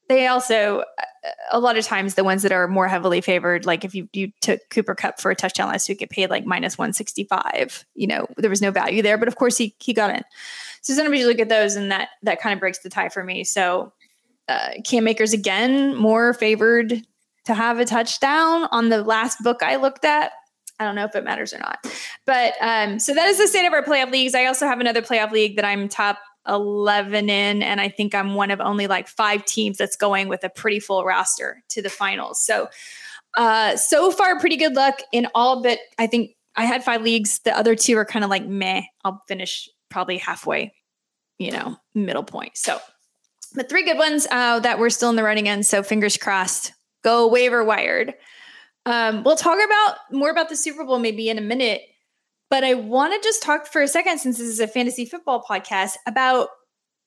they 0.09 0.27
also 0.27 0.83
a 1.51 1.59
lot 1.59 1.77
of 1.77 1.85
times 1.85 2.15
the 2.15 2.23
ones 2.23 2.41
that 2.43 2.51
are 2.51 2.67
more 2.67 2.87
heavily 2.87 3.21
favored, 3.21 3.65
like 3.65 3.85
if 3.85 3.93
you 3.93 4.09
you 4.13 4.31
took 4.41 4.59
Cooper 4.69 4.95
Kupp 4.95 5.19
for 5.19 5.29
a 5.31 5.35
touchdown 5.35 5.69
last 5.69 5.87
week, 5.87 6.01
it 6.01 6.09
paid 6.09 6.29
like 6.29 6.45
minus 6.45 6.77
one 6.77 6.93
sixty 6.93 7.23
five. 7.23 7.85
You 7.93 8.07
know, 8.07 8.27
there 8.37 8.49
was 8.49 8.61
no 8.61 8.71
value 8.71 9.01
there, 9.01 9.17
but 9.17 9.27
of 9.27 9.35
course 9.35 9.57
he 9.57 9.75
he 9.79 9.93
got 9.93 10.09
in. 10.09 10.23
So 10.81 10.93
sometimes 10.93 11.19
you 11.19 11.27
look 11.27 11.39
at 11.39 11.49
those, 11.49 11.75
and 11.75 11.91
that 11.91 12.09
that 12.23 12.41
kind 12.41 12.53
of 12.53 12.59
breaks 12.59 12.79
the 12.79 12.89
tie 12.89 13.09
for 13.09 13.23
me. 13.23 13.43
So 13.43 13.93
uh, 14.47 14.69
Cam 14.83 15.07
Akers 15.07 15.33
again 15.33 15.95
more 15.95 16.33
favored 16.33 17.05
to 17.45 17.53
have 17.53 17.79
a 17.79 17.85
touchdown 17.85 18.67
on 18.71 18.89
the 18.89 19.03
last 19.03 19.43
book 19.43 19.61
I 19.63 19.75
looked 19.75 20.05
at 20.05 20.31
I 20.81 20.83
don't 20.83 20.95
know 20.95 21.05
if 21.05 21.15
it 21.15 21.23
matters 21.23 21.53
or 21.53 21.59
not. 21.59 21.85
But 22.25 22.53
um, 22.59 22.97
so 22.97 23.13
that 23.13 23.27
is 23.27 23.37
the 23.37 23.47
state 23.47 23.67
of 23.67 23.73
our 23.73 23.83
playoff 23.83 24.11
leagues. 24.11 24.33
I 24.33 24.45
also 24.45 24.65
have 24.65 24.79
another 24.79 25.03
playoff 25.03 25.29
league 25.29 25.57
that 25.57 25.65
I'm 25.65 25.87
top 25.87 26.17
11 26.47 27.29
in, 27.29 27.61
and 27.61 27.79
I 27.79 27.87
think 27.87 28.15
I'm 28.15 28.33
one 28.33 28.49
of 28.49 28.59
only 28.59 28.87
like 28.87 29.07
five 29.07 29.45
teams 29.45 29.77
that's 29.77 29.95
going 29.95 30.27
with 30.27 30.43
a 30.43 30.49
pretty 30.49 30.79
full 30.79 31.05
roster 31.05 31.63
to 31.69 31.83
the 31.83 31.89
finals. 31.89 32.43
So, 32.43 32.67
uh, 33.37 33.75
so 33.75 34.09
far, 34.09 34.39
pretty 34.39 34.57
good 34.57 34.73
luck 34.73 35.01
in 35.13 35.27
all 35.35 35.61
but 35.61 35.77
I 35.99 36.07
think 36.07 36.31
I 36.55 36.65
had 36.65 36.83
five 36.83 37.03
leagues. 37.03 37.39
The 37.45 37.55
other 37.55 37.75
two 37.75 37.95
are 37.97 38.05
kind 38.05 38.25
of 38.25 38.31
like 38.31 38.47
meh. 38.47 38.81
I'll 39.05 39.21
finish 39.27 39.69
probably 39.91 40.17
halfway, 40.17 40.73
you 41.37 41.51
know, 41.51 41.77
middle 41.93 42.23
point. 42.23 42.57
So, 42.57 42.79
but 43.53 43.69
three 43.69 43.85
good 43.85 43.99
ones 43.99 44.25
uh, 44.31 44.61
that 44.61 44.79
we're 44.79 44.89
still 44.89 45.11
in 45.11 45.15
the 45.15 45.23
running 45.23 45.45
in. 45.45 45.61
So, 45.61 45.83
fingers 45.83 46.17
crossed. 46.17 46.73
Go 47.03 47.27
waiver 47.27 47.63
wired. 47.63 48.15
Um, 48.85 49.23
we'll 49.23 49.35
talk 49.35 49.59
about 49.63 49.97
more 50.11 50.29
about 50.29 50.49
the 50.49 50.55
Super 50.55 50.83
Bowl 50.83 50.99
maybe 50.99 51.29
in 51.29 51.37
a 51.37 51.41
minute, 51.41 51.81
but 52.49 52.63
I 52.63 52.73
want 52.73 53.13
to 53.13 53.27
just 53.27 53.43
talk 53.43 53.67
for 53.67 53.81
a 53.81 53.87
second, 53.87 54.19
since 54.19 54.37
this 54.37 54.47
is 54.47 54.59
a 54.59 54.67
fantasy 54.67 55.05
football 55.05 55.43
podcast, 55.47 55.97
about 56.07 56.49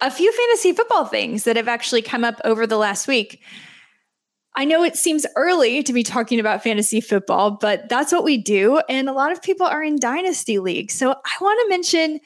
a 0.01 0.11
few 0.11 0.33
fantasy 0.33 0.73
football 0.73 1.05
things 1.05 1.45
that 1.45 1.57
have 1.57 1.69
actually 1.69 2.03
come 2.03 2.25
up 2.25 2.41
over 2.45 2.67
the 2.67 2.77
last 2.77 3.09
week. 3.09 3.43
I 4.57 4.65
know 4.65 4.85
it 4.85 4.97
seems 4.97 5.27
early 5.35 5.83
to 5.83 5.93
be 5.93 6.05
talking 6.05 6.39
about 6.39 6.63
fantasy 6.63 7.01
football, 7.01 7.51
but 7.61 7.89
that's 7.89 8.13
what 8.13 8.23
we 8.23 8.37
do. 8.37 8.81
And 8.89 9.09
a 9.09 9.13
lot 9.13 9.33
of 9.33 9.43
people 9.43 9.67
are 9.67 9.83
in 9.83 9.99
dynasty 9.99 10.61
leagues. 10.61 10.95
So 10.95 11.11
I 11.11 11.37
want 11.41 11.61
to 11.65 11.69
mention, 11.69 12.21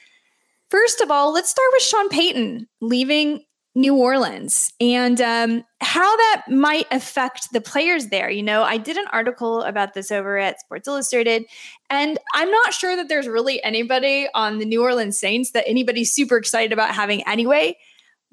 first 0.70 1.00
of 1.00 1.10
all, 1.10 1.32
let's 1.32 1.48
start 1.48 1.68
with 1.72 1.82
Sean 1.82 2.08
Payton 2.10 2.68
leaving 2.82 3.44
New 3.78 3.94
Orleans 3.94 4.72
and 4.80 5.20
um, 5.20 5.64
how 5.80 6.16
that 6.16 6.46
might 6.48 6.86
affect 6.90 7.52
the 7.52 7.60
players 7.60 8.08
there. 8.08 8.28
You 8.28 8.42
know, 8.42 8.64
I 8.64 8.76
did 8.76 8.96
an 8.96 9.06
article 9.12 9.62
about 9.62 9.94
this 9.94 10.10
over 10.10 10.36
at 10.36 10.58
Sports 10.58 10.88
Illustrated, 10.88 11.44
and 11.88 12.18
I'm 12.34 12.50
not 12.50 12.74
sure 12.74 12.96
that 12.96 13.08
there's 13.08 13.28
really 13.28 13.62
anybody 13.62 14.26
on 14.34 14.58
the 14.58 14.64
New 14.64 14.82
Orleans 14.82 15.16
Saints 15.16 15.52
that 15.52 15.62
anybody's 15.68 16.12
super 16.12 16.36
excited 16.36 16.72
about 16.72 16.92
having 16.92 17.22
anyway, 17.28 17.78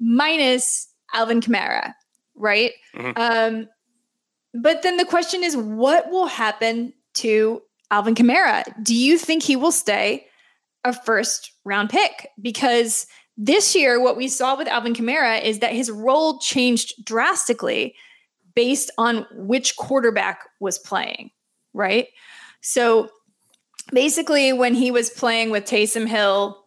minus 0.00 0.88
Alvin 1.14 1.40
Kamara, 1.40 1.94
right? 2.34 2.72
Mm-hmm. 2.96 3.12
Um, 3.16 3.68
but 4.52 4.82
then 4.82 4.96
the 4.96 5.04
question 5.04 5.44
is, 5.44 5.56
what 5.56 6.10
will 6.10 6.26
happen 6.26 6.92
to 7.14 7.62
Alvin 7.92 8.16
Kamara? 8.16 8.64
Do 8.82 8.96
you 8.96 9.16
think 9.16 9.44
he 9.44 9.54
will 9.54 9.70
stay 9.70 10.26
a 10.82 10.92
first 10.92 11.52
round 11.64 11.90
pick? 11.90 12.30
Because 12.42 13.06
this 13.36 13.74
year, 13.74 14.00
what 14.00 14.16
we 14.16 14.28
saw 14.28 14.56
with 14.56 14.68
Alvin 14.68 14.94
Kamara 14.94 15.42
is 15.42 15.58
that 15.58 15.72
his 15.72 15.90
role 15.90 16.38
changed 16.38 17.04
drastically 17.04 17.94
based 18.54 18.90
on 18.96 19.26
which 19.32 19.76
quarterback 19.76 20.40
was 20.60 20.78
playing, 20.78 21.30
right? 21.74 22.08
So 22.62 23.10
basically 23.92 24.52
when 24.52 24.74
he 24.74 24.90
was 24.90 25.10
playing 25.10 25.50
with 25.50 25.64
Taysom 25.64 26.08
Hill, 26.08 26.64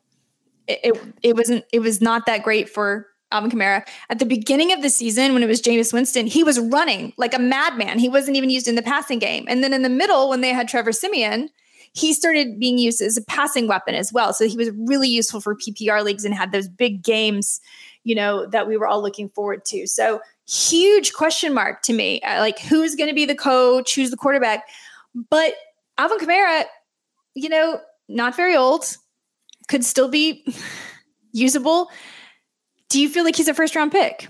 it, 0.67 0.79
it, 0.83 1.13
it 1.23 1.35
wasn't 1.35 1.65
it 1.73 1.79
was 1.79 1.99
not 2.01 2.27
that 2.27 2.43
great 2.43 2.69
for 2.69 3.07
Alvin 3.31 3.49
Kamara. 3.49 3.87
At 4.09 4.19
the 4.19 4.25
beginning 4.25 4.71
of 4.71 4.83
the 4.83 4.89
season, 4.89 5.33
when 5.33 5.41
it 5.41 5.47
was 5.47 5.61
Jameis 5.61 5.91
Winston, 5.91 6.27
he 6.27 6.43
was 6.43 6.59
running 6.59 7.13
like 7.17 7.33
a 7.33 7.39
madman. 7.39 7.97
He 7.97 8.09
wasn't 8.09 8.37
even 8.37 8.49
used 8.49 8.67
in 8.67 8.75
the 8.75 8.81
passing 8.83 9.19
game. 9.19 9.45
And 9.47 9.63
then 9.63 9.73
in 9.73 9.81
the 9.81 9.89
middle, 9.89 10.29
when 10.29 10.41
they 10.41 10.49
had 10.49 10.67
Trevor 10.67 10.91
Siemian, 10.91 11.49
he 11.93 12.13
started 12.13 12.59
being 12.59 12.77
used 12.77 13.01
as 13.01 13.17
a 13.17 13.21
passing 13.21 13.67
weapon 13.67 13.95
as 13.95 14.13
well. 14.13 14.33
So 14.33 14.47
he 14.47 14.57
was 14.57 14.69
really 14.71 15.07
useful 15.07 15.41
for 15.41 15.55
PPR 15.55 16.03
leagues 16.03 16.25
and 16.25 16.33
had 16.33 16.51
those 16.51 16.67
big 16.67 17.03
games, 17.03 17.59
you 18.03 18.15
know, 18.15 18.45
that 18.47 18.67
we 18.67 18.77
were 18.77 18.87
all 18.87 19.01
looking 19.01 19.29
forward 19.29 19.65
to. 19.65 19.87
So 19.87 20.21
huge 20.47 21.13
question 21.13 21.53
mark 21.53 21.81
to 21.83 21.93
me. 21.93 22.21
Uh, 22.21 22.39
like 22.39 22.59
who's 22.59 22.95
going 22.95 23.09
to 23.09 23.15
be 23.15 23.25
the 23.25 23.35
coach, 23.35 23.95
who's 23.95 24.11
the 24.11 24.17
quarterback? 24.17 24.67
But 25.29 25.53
Alvin 25.97 26.19
Kamara, 26.19 26.65
you 27.35 27.49
know, 27.49 27.79
not 28.07 28.35
very 28.35 28.55
old, 28.55 28.85
could 29.67 29.83
still 29.83 30.09
be 30.09 30.45
usable. 31.31 31.89
Do 32.89 32.99
you 32.99 33.09
feel 33.09 33.23
like 33.23 33.35
he's 33.35 33.47
a 33.47 33.53
first 33.53 33.75
round 33.75 33.91
pick? 33.91 34.27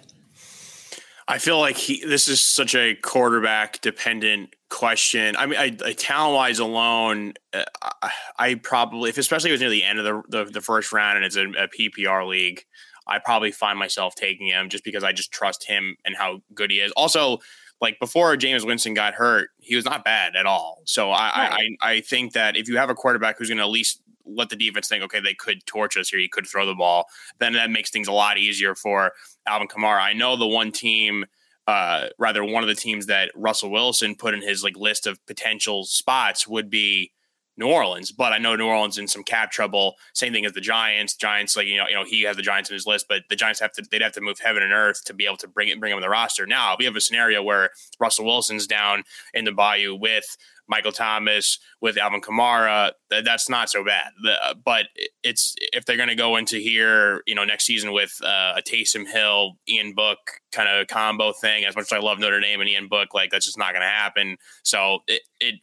I 1.30 1.38
feel 1.38 1.60
like 1.60 1.78
he. 1.78 2.04
This 2.04 2.28
is 2.28 2.42
such 2.42 2.74
a 2.74 2.96
quarterback 2.96 3.82
dependent 3.82 4.56
question. 4.70 5.36
I 5.36 5.46
mean, 5.46 5.60
I, 5.60 5.78
I 5.86 5.94
talent 5.94 6.36
wise 6.36 6.58
alone, 6.58 7.36
uh, 7.54 7.66
I, 8.02 8.12
I, 8.40 8.56
probably, 8.56 9.12
if 9.12 9.18
especially 9.20 9.52
if 9.52 9.52
it 9.52 9.54
was 9.54 9.62
near 9.62 9.70
the 9.70 9.84
end 9.84 10.00
of 10.00 10.06
the 10.06 10.46
the, 10.46 10.52
the 10.52 10.62
first 10.62 10.92
round 10.92 11.18
and 11.18 11.26
it's 11.26 11.36
a, 11.36 11.46
a, 11.50 11.68
PPR 11.68 12.28
league, 12.28 12.66
I 13.08 13.20
probably 13.20 13.52
find 13.52 13.78
myself 13.78 14.16
taking 14.16 14.48
him 14.48 14.70
just 14.70 14.84
because 14.84 15.04
I 15.04 15.12
just 15.12 15.32
trust 15.32 15.68
him 15.68 15.98
and 16.04 16.16
how 16.16 16.42
good 16.56 16.72
he 16.72 16.78
is. 16.78 16.92
Also, 16.94 17.38
like 17.80 18.00
before 18.00 18.36
Jameis 18.36 18.66
Winston 18.66 18.96
got 18.96 19.14
hurt, 19.14 19.52
he 19.60 19.76
was 19.76 19.86
not 19.86 20.04
bad 20.04 20.36
at 20.36 20.48
all. 20.48 20.82
So 20.86 21.12
I 21.12 21.50
right. 21.50 21.78
I, 21.80 21.92
I 21.92 22.02
think 22.02 22.34
that 22.34 22.58
if 22.58 22.68
you 22.68 22.78
have 22.78 22.90
a 22.90 22.96
quarterback 22.96 23.38
who's 23.38 23.50
going 23.50 23.60
to 23.60 23.64
at 23.64 23.70
least 23.70 24.02
let 24.36 24.50
the 24.50 24.56
defense 24.56 24.88
think, 24.88 25.04
okay, 25.04 25.20
they 25.20 25.34
could 25.34 25.66
torch 25.66 25.98
us 25.98 26.10
here, 26.10 26.20
you 26.20 26.30
could 26.30 26.48
throw 26.48 26.66
the 26.66 26.76
ball, 26.76 27.06
then 27.40 27.54
that 27.54 27.72
makes 27.72 27.90
things 27.90 28.08
a 28.08 28.14
lot 28.14 28.38
easier 28.38 28.76
for 28.76 29.12
Alvin 29.48 29.68
Kamara. 29.68 30.02
I 30.02 30.14
know 30.14 30.36
the 30.36 30.48
one 30.48 30.72
team, 30.72 31.26
uh, 31.68 32.08
rather 32.18 32.44
one 32.44 32.64
of 32.64 32.70
the 32.70 32.76
teams 32.76 33.06
that 33.08 33.32
Russell 33.36 33.72
Wilson 33.72 34.16
put 34.16 34.34
in 34.34 34.42
his 34.42 34.64
like 34.64 34.76
list 34.76 35.08
of 35.08 35.24
potential 35.26 35.86
spots 35.86 36.48
would 36.48 36.70
be 36.70 37.12
New 37.60 37.68
Orleans, 37.68 38.14
but 38.14 38.32
I 38.32 38.38
know 38.38 38.56
New 38.56 38.68
Orleans 38.68 38.98
in 38.98 39.08
some 39.08 39.22
cap 39.22 39.52
trouble. 39.52 39.96
Same 40.14 40.32
thing 40.32 40.46
as 40.46 40.54
the 40.54 40.62
Giants. 40.62 41.16
Giants, 41.16 41.58
like 41.58 41.68
you 41.68 41.76
know, 41.76 41.88
you 41.90 41.94
know, 41.94 42.06
he 42.06 42.24
has 42.24 42.38
the 42.38 42.42
Giants 42.42 42.70
in 42.70 42.74
his 42.74 42.88
list, 42.88 43.08
but 43.10 43.24
the 43.30 43.36
Giants 43.36 43.60
have 43.60 43.74
to 43.74 43.84
they'd 43.92 44.02
have 44.02 44.14
to 44.14 44.22
move 44.22 44.40
heaven 44.40 44.64
and 44.64 44.72
earth 44.72 45.04
to 45.06 45.14
be 45.14 45.26
able 45.26 45.36
to 45.38 45.48
bring 45.48 45.68
it 45.68 45.78
bring 45.78 45.92
him 45.92 45.98
on 45.98 46.02
the 46.02 46.10
roster. 46.10 46.48
Now 46.48 46.78
we 46.80 46.86
have 46.86 46.96
a 46.96 47.02
scenario 47.02 47.44
where 47.44 47.72
Russell 48.00 48.26
Wilson's 48.26 48.66
down 48.66 49.04
in 49.34 49.44
the 49.44 49.52
Bayou 49.52 49.94
with 49.94 50.38
Michael 50.70 50.92
Thomas, 50.92 51.60
with 51.82 51.98
Alvin 51.98 52.22
Kamara. 52.22 52.92
That's 53.10 53.50
not 53.50 53.70
so 53.70 53.84
bad. 53.84 54.12
The, 54.24 54.56
but 54.64 54.86
it's 55.24 55.56
if 55.74 55.86
they're 55.86 55.98
going 55.98 56.10
to 56.10 56.16
go 56.16 56.38
into 56.38 56.58
here, 56.58 57.24
you 57.26 57.36
know, 57.36 57.44
next 57.44 57.66
season 57.66 57.92
with 57.92 58.16
uh, 58.24 58.54
a 58.58 58.62
Taysom 58.62 59.08
Hill, 59.08 59.54
Ian 59.68 59.94
Book 59.96 60.20
kind 60.52 60.70
of 60.70 60.88
combo 60.88 61.34
thing. 61.34 61.66
As 61.66 61.76
much 61.76 61.86
as 61.86 61.94
I 61.94 61.98
love 61.98 62.20
Notre 62.20 62.40
Dame 62.40 62.62
and 62.62 62.70
Ian 62.70 62.88
Book, 62.88 63.14
like 63.14 63.32
that's 63.32 63.46
just 63.46 63.58
not 63.58 63.72
going 63.72 63.82
to 63.82 63.88
happen. 63.88 64.38
So 64.64 65.00
it, 65.08 65.24
it 65.40 65.56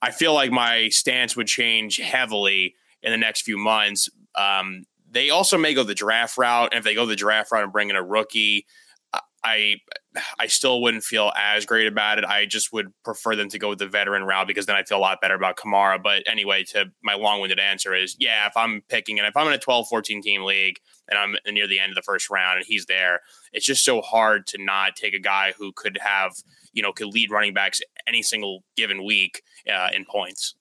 I 0.00 0.12
feel 0.12 0.32
like 0.32 0.52
my 0.52 0.88
stance 0.90 1.36
would 1.36 1.48
change 1.48 1.98
heavily 1.98 2.74
in 3.02 3.10
the 3.10 3.18
next 3.18 3.42
few 3.42 3.58
months. 3.58 4.08
Um, 4.36 4.84
they 5.10 5.30
also 5.30 5.58
may 5.58 5.74
go 5.74 5.82
the 5.82 5.94
draft 5.94 6.38
route, 6.38 6.68
and 6.72 6.78
if 6.78 6.84
they 6.84 6.94
go 6.94 7.06
the 7.06 7.16
draft 7.16 7.50
route 7.50 7.64
and 7.64 7.72
bring 7.72 7.90
in 7.90 7.96
a 7.96 8.02
rookie, 8.02 8.66
I 9.42 9.76
I 10.38 10.46
still 10.46 10.80
wouldn't 10.80 11.04
feel 11.04 11.32
as 11.36 11.66
great 11.66 11.86
about 11.86 12.18
it. 12.18 12.24
I 12.24 12.46
just 12.46 12.72
would 12.72 12.92
prefer 13.04 13.36
them 13.36 13.48
to 13.50 13.58
go 13.58 13.68
with 13.68 13.78
the 13.78 13.86
veteran 13.86 14.24
route 14.24 14.46
because 14.46 14.66
then 14.66 14.76
I 14.76 14.82
feel 14.82 14.98
a 14.98 15.00
lot 15.00 15.20
better 15.20 15.34
about 15.34 15.56
Kamara. 15.56 16.02
But 16.02 16.22
anyway, 16.26 16.64
to 16.64 16.86
my 17.02 17.14
long-winded 17.14 17.58
answer 17.58 17.94
is 17.94 18.16
yeah, 18.18 18.46
if 18.46 18.56
I'm 18.56 18.82
picking 18.88 19.18
and 19.18 19.26
if 19.26 19.36
I'm 19.36 19.46
in 19.46 19.54
a 19.54 19.58
12-14 19.58 20.22
team 20.22 20.42
league 20.42 20.78
and 21.08 21.18
I'm 21.18 21.36
near 21.52 21.66
the 21.66 21.78
end 21.78 21.90
of 21.90 21.96
the 21.96 22.02
first 22.02 22.30
round 22.30 22.58
and 22.58 22.66
he's 22.66 22.86
there, 22.86 23.20
it's 23.52 23.66
just 23.66 23.84
so 23.84 24.00
hard 24.00 24.46
to 24.48 24.62
not 24.62 24.96
take 24.96 25.14
a 25.14 25.20
guy 25.20 25.52
who 25.56 25.72
could 25.72 25.98
have, 26.00 26.32
you 26.72 26.82
know, 26.82 26.92
could 26.92 27.08
lead 27.08 27.30
running 27.30 27.54
backs 27.54 27.80
any 28.06 28.22
single 28.22 28.64
given 28.76 29.04
week 29.04 29.42
uh, 29.72 29.90
in 29.94 30.04
points. 30.04 30.54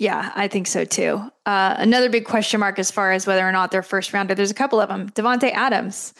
Yeah, 0.00 0.32
I 0.34 0.48
think 0.48 0.66
so 0.66 0.86
too. 0.86 1.20
Uh, 1.44 1.74
another 1.76 2.08
big 2.08 2.24
question 2.24 2.58
mark 2.58 2.78
as 2.78 2.90
far 2.90 3.12
as 3.12 3.26
whether 3.26 3.46
or 3.46 3.52
not 3.52 3.70
they're 3.70 3.82
first 3.82 4.14
rounder. 4.14 4.34
There's 4.34 4.50
a 4.50 4.54
couple 4.54 4.80
of 4.80 4.88
them. 4.88 5.10
Davante 5.10 5.52
Adams. 5.52 6.14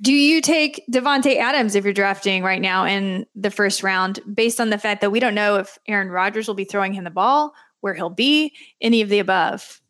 Do 0.00 0.12
you 0.12 0.40
take 0.42 0.84
Davante 0.90 1.36
Adams 1.36 1.74
if 1.74 1.84
you're 1.84 1.94
drafting 1.94 2.42
right 2.42 2.60
now 2.60 2.84
in 2.84 3.26
the 3.34 3.50
first 3.50 3.82
round, 3.82 4.20
based 4.32 4.60
on 4.60 4.70
the 4.70 4.78
fact 4.78 5.00
that 5.00 5.10
we 5.10 5.20
don't 5.20 5.34
know 5.34 5.56
if 5.56 5.78
Aaron 5.88 6.08
Rodgers 6.08 6.46
will 6.46 6.54
be 6.54 6.64
throwing 6.64 6.92
him 6.92 7.04
the 7.04 7.10
ball, 7.10 7.54
where 7.80 7.94
he'll 7.94 8.10
be, 8.10 8.54
any 8.80 9.00
of 9.00 9.08
the 9.08 9.18
above? 9.18 9.80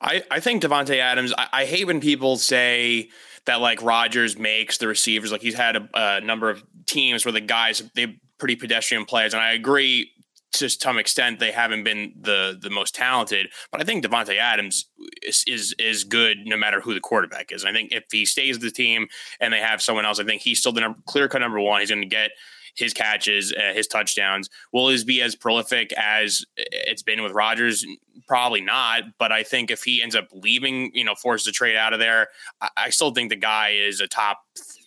I, 0.00 0.22
I 0.30 0.40
think 0.40 0.62
Davante 0.62 0.96
Adams. 0.98 1.34
I, 1.36 1.48
I 1.52 1.64
hate 1.66 1.86
when 1.86 2.00
people 2.00 2.36
say 2.36 3.10
that 3.44 3.60
like 3.60 3.82
Rodgers 3.82 4.38
makes 4.38 4.78
the 4.78 4.88
receivers. 4.88 5.30
Like 5.30 5.42
he's 5.42 5.54
had 5.54 5.76
a, 5.76 5.88
a 5.94 6.20
number 6.20 6.48
of 6.48 6.64
teams 6.86 7.24
where 7.24 7.32
the 7.32 7.40
guys 7.40 7.82
they 7.94 8.18
pretty 8.38 8.56
pedestrian 8.56 9.04
players, 9.04 9.34
and 9.34 9.42
I 9.42 9.52
agree 9.52 10.10
to 10.52 10.68
some 10.68 10.98
extent 10.98 11.38
they 11.38 11.52
haven't 11.52 11.84
been 11.84 12.12
the 12.20 12.58
the 12.60 12.70
most 12.70 12.94
talented, 12.94 13.48
but 13.70 13.80
I 13.80 13.84
think 13.84 14.04
Davante 14.04 14.36
Adams 14.36 14.86
is, 15.22 15.44
is, 15.46 15.74
is 15.78 16.04
good 16.04 16.38
no 16.44 16.56
matter 16.56 16.80
who 16.80 16.94
the 16.94 17.00
quarterback 17.00 17.52
is. 17.52 17.64
I 17.64 17.72
think 17.72 17.92
if 17.92 18.04
he 18.10 18.26
stays 18.26 18.58
the 18.58 18.70
team 18.70 19.06
and 19.40 19.52
they 19.52 19.60
have 19.60 19.82
someone 19.82 20.04
else, 20.04 20.18
I 20.18 20.24
think 20.24 20.42
he's 20.42 20.58
still 20.58 20.72
the 20.72 20.94
clear 21.06 21.28
cut 21.28 21.40
number 21.40 21.60
one. 21.60 21.80
He's 21.80 21.90
going 21.90 22.02
to 22.02 22.08
get 22.08 22.32
his 22.74 22.92
catches, 22.92 23.52
uh, 23.52 23.72
his 23.74 23.86
touchdowns. 23.86 24.48
Will 24.72 24.88
he 24.88 25.04
be 25.04 25.22
as 25.22 25.34
prolific 25.34 25.92
as 25.94 26.44
it's 26.56 27.02
been 27.02 27.22
with 27.22 27.32
Rodgers? 27.32 27.84
Probably 28.26 28.60
not. 28.60 29.02
But 29.18 29.32
I 29.32 29.42
think 29.42 29.70
if 29.70 29.82
he 29.82 30.02
ends 30.02 30.14
up 30.14 30.28
leaving, 30.32 30.90
you 30.94 31.04
know, 31.04 31.14
forces 31.14 31.48
a 31.48 31.52
trade 31.52 31.76
out 31.76 31.92
of 31.92 31.98
there, 31.98 32.28
I, 32.60 32.68
I 32.76 32.90
still 32.90 33.12
think 33.12 33.30
the 33.30 33.36
guy 33.36 33.70
is 33.70 34.00
a 34.00 34.06
top 34.06 34.40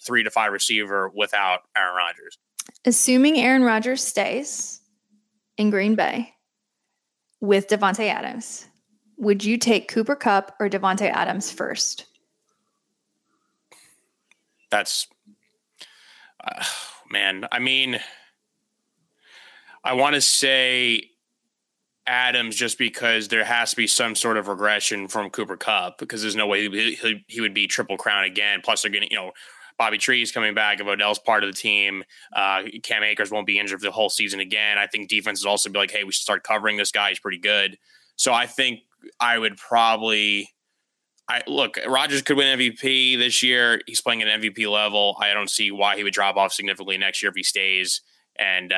three 0.05 0.23
to 0.23 0.31
five 0.31 0.51
receiver 0.51 1.09
without 1.13 1.61
Aaron 1.75 1.95
Rodgers. 1.95 2.37
Assuming 2.85 3.37
Aaron 3.37 3.63
Rodgers 3.63 4.03
stays 4.03 4.81
in 5.57 5.69
Green 5.69 5.95
Bay 5.95 6.33
with 7.41 7.67
Davante 7.67 8.07
Adams, 8.07 8.67
would 9.17 9.43
you 9.43 9.57
take 9.57 9.87
Cooper 9.87 10.15
Kupp 10.15 10.55
or 10.59 10.69
Davante 10.69 11.09
Adams 11.09 11.51
first? 11.51 12.05
That's 14.71 15.07
uh, 16.43 16.63
man. 17.11 17.47
I 17.51 17.59
mean, 17.59 17.99
I 19.83 19.93
want 19.93 20.15
to 20.15 20.21
say 20.21 21.09
Adams 22.07 22.55
just 22.55 22.77
because 22.77 23.27
there 23.27 23.45
has 23.45 23.71
to 23.71 23.75
be 23.75 23.87
some 23.87 24.15
sort 24.15 24.37
of 24.37 24.47
regression 24.47 25.07
from 25.07 25.29
Cooper 25.29 25.57
Kupp 25.57 25.97
because 25.99 26.21
there's 26.21 26.35
no 26.35 26.47
way 26.47 26.67
he, 26.69 26.95
he, 26.95 27.25
he 27.27 27.41
would 27.41 27.53
be 27.53 27.67
triple 27.67 27.97
crown 27.97 28.23
again. 28.23 28.61
Plus, 28.63 28.81
they're 28.81 28.91
getting 28.91 29.09
you 29.11 29.17
know 29.17 29.31
Bobby 29.83 29.97
Tree's 29.97 30.31
coming 30.31 30.53
back. 30.53 30.79
If 30.79 30.87
Odell's 30.87 31.19
part 31.19 31.43
of 31.43 31.51
the 31.51 31.57
team, 31.57 32.05
uh, 32.31 32.63
Cam 32.83 33.03
Akers 33.03 33.31
won't 33.31 33.45
be 33.45 33.59
injured 33.59 33.81
for 33.81 33.85
the 33.85 33.91
whole 33.91 34.09
season 34.09 34.39
again. 34.39 34.77
I 34.77 34.87
think 34.87 35.09
defenses 35.09 35.45
also 35.45 35.69
be 35.69 35.77
like, 35.77 35.91
hey, 35.91 36.05
we 36.05 36.13
should 36.13 36.21
start 36.21 36.41
covering 36.41 36.77
this 36.77 36.89
guy. 36.89 37.09
He's 37.09 37.19
pretty 37.19 37.37
good. 37.37 37.77
So 38.15 38.31
I 38.31 38.45
think 38.45 38.79
I 39.19 39.37
would 39.37 39.57
probably. 39.57 40.49
I 41.27 41.41
look, 41.47 41.77
Rodgers 41.85 42.21
could 42.21 42.37
win 42.37 42.57
MVP 42.57 43.17
this 43.17 43.43
year. 43.43 43.81
He's 43.85 43.99
playing 43.99 44.21
at 44.21 44.29
an 44.29 44.41
MVP 44.41 44.71
level. 44.71 45.17
I 45.19 45.33
don't 45.33 45.49
see 45.49 45.69
why 45.69 45.97
he 45.97 46.05
would 46.05 46.13
drop 46.13 46.37
off 46.37 46.53
significantly 46.53 46.97
next 46.97 47.21
year 47.21 47.29
if 47.29 47.35
he 47.35 47.43
stays. 47.43 47.99
And 48.39 48.71
uh, 48.71 48.75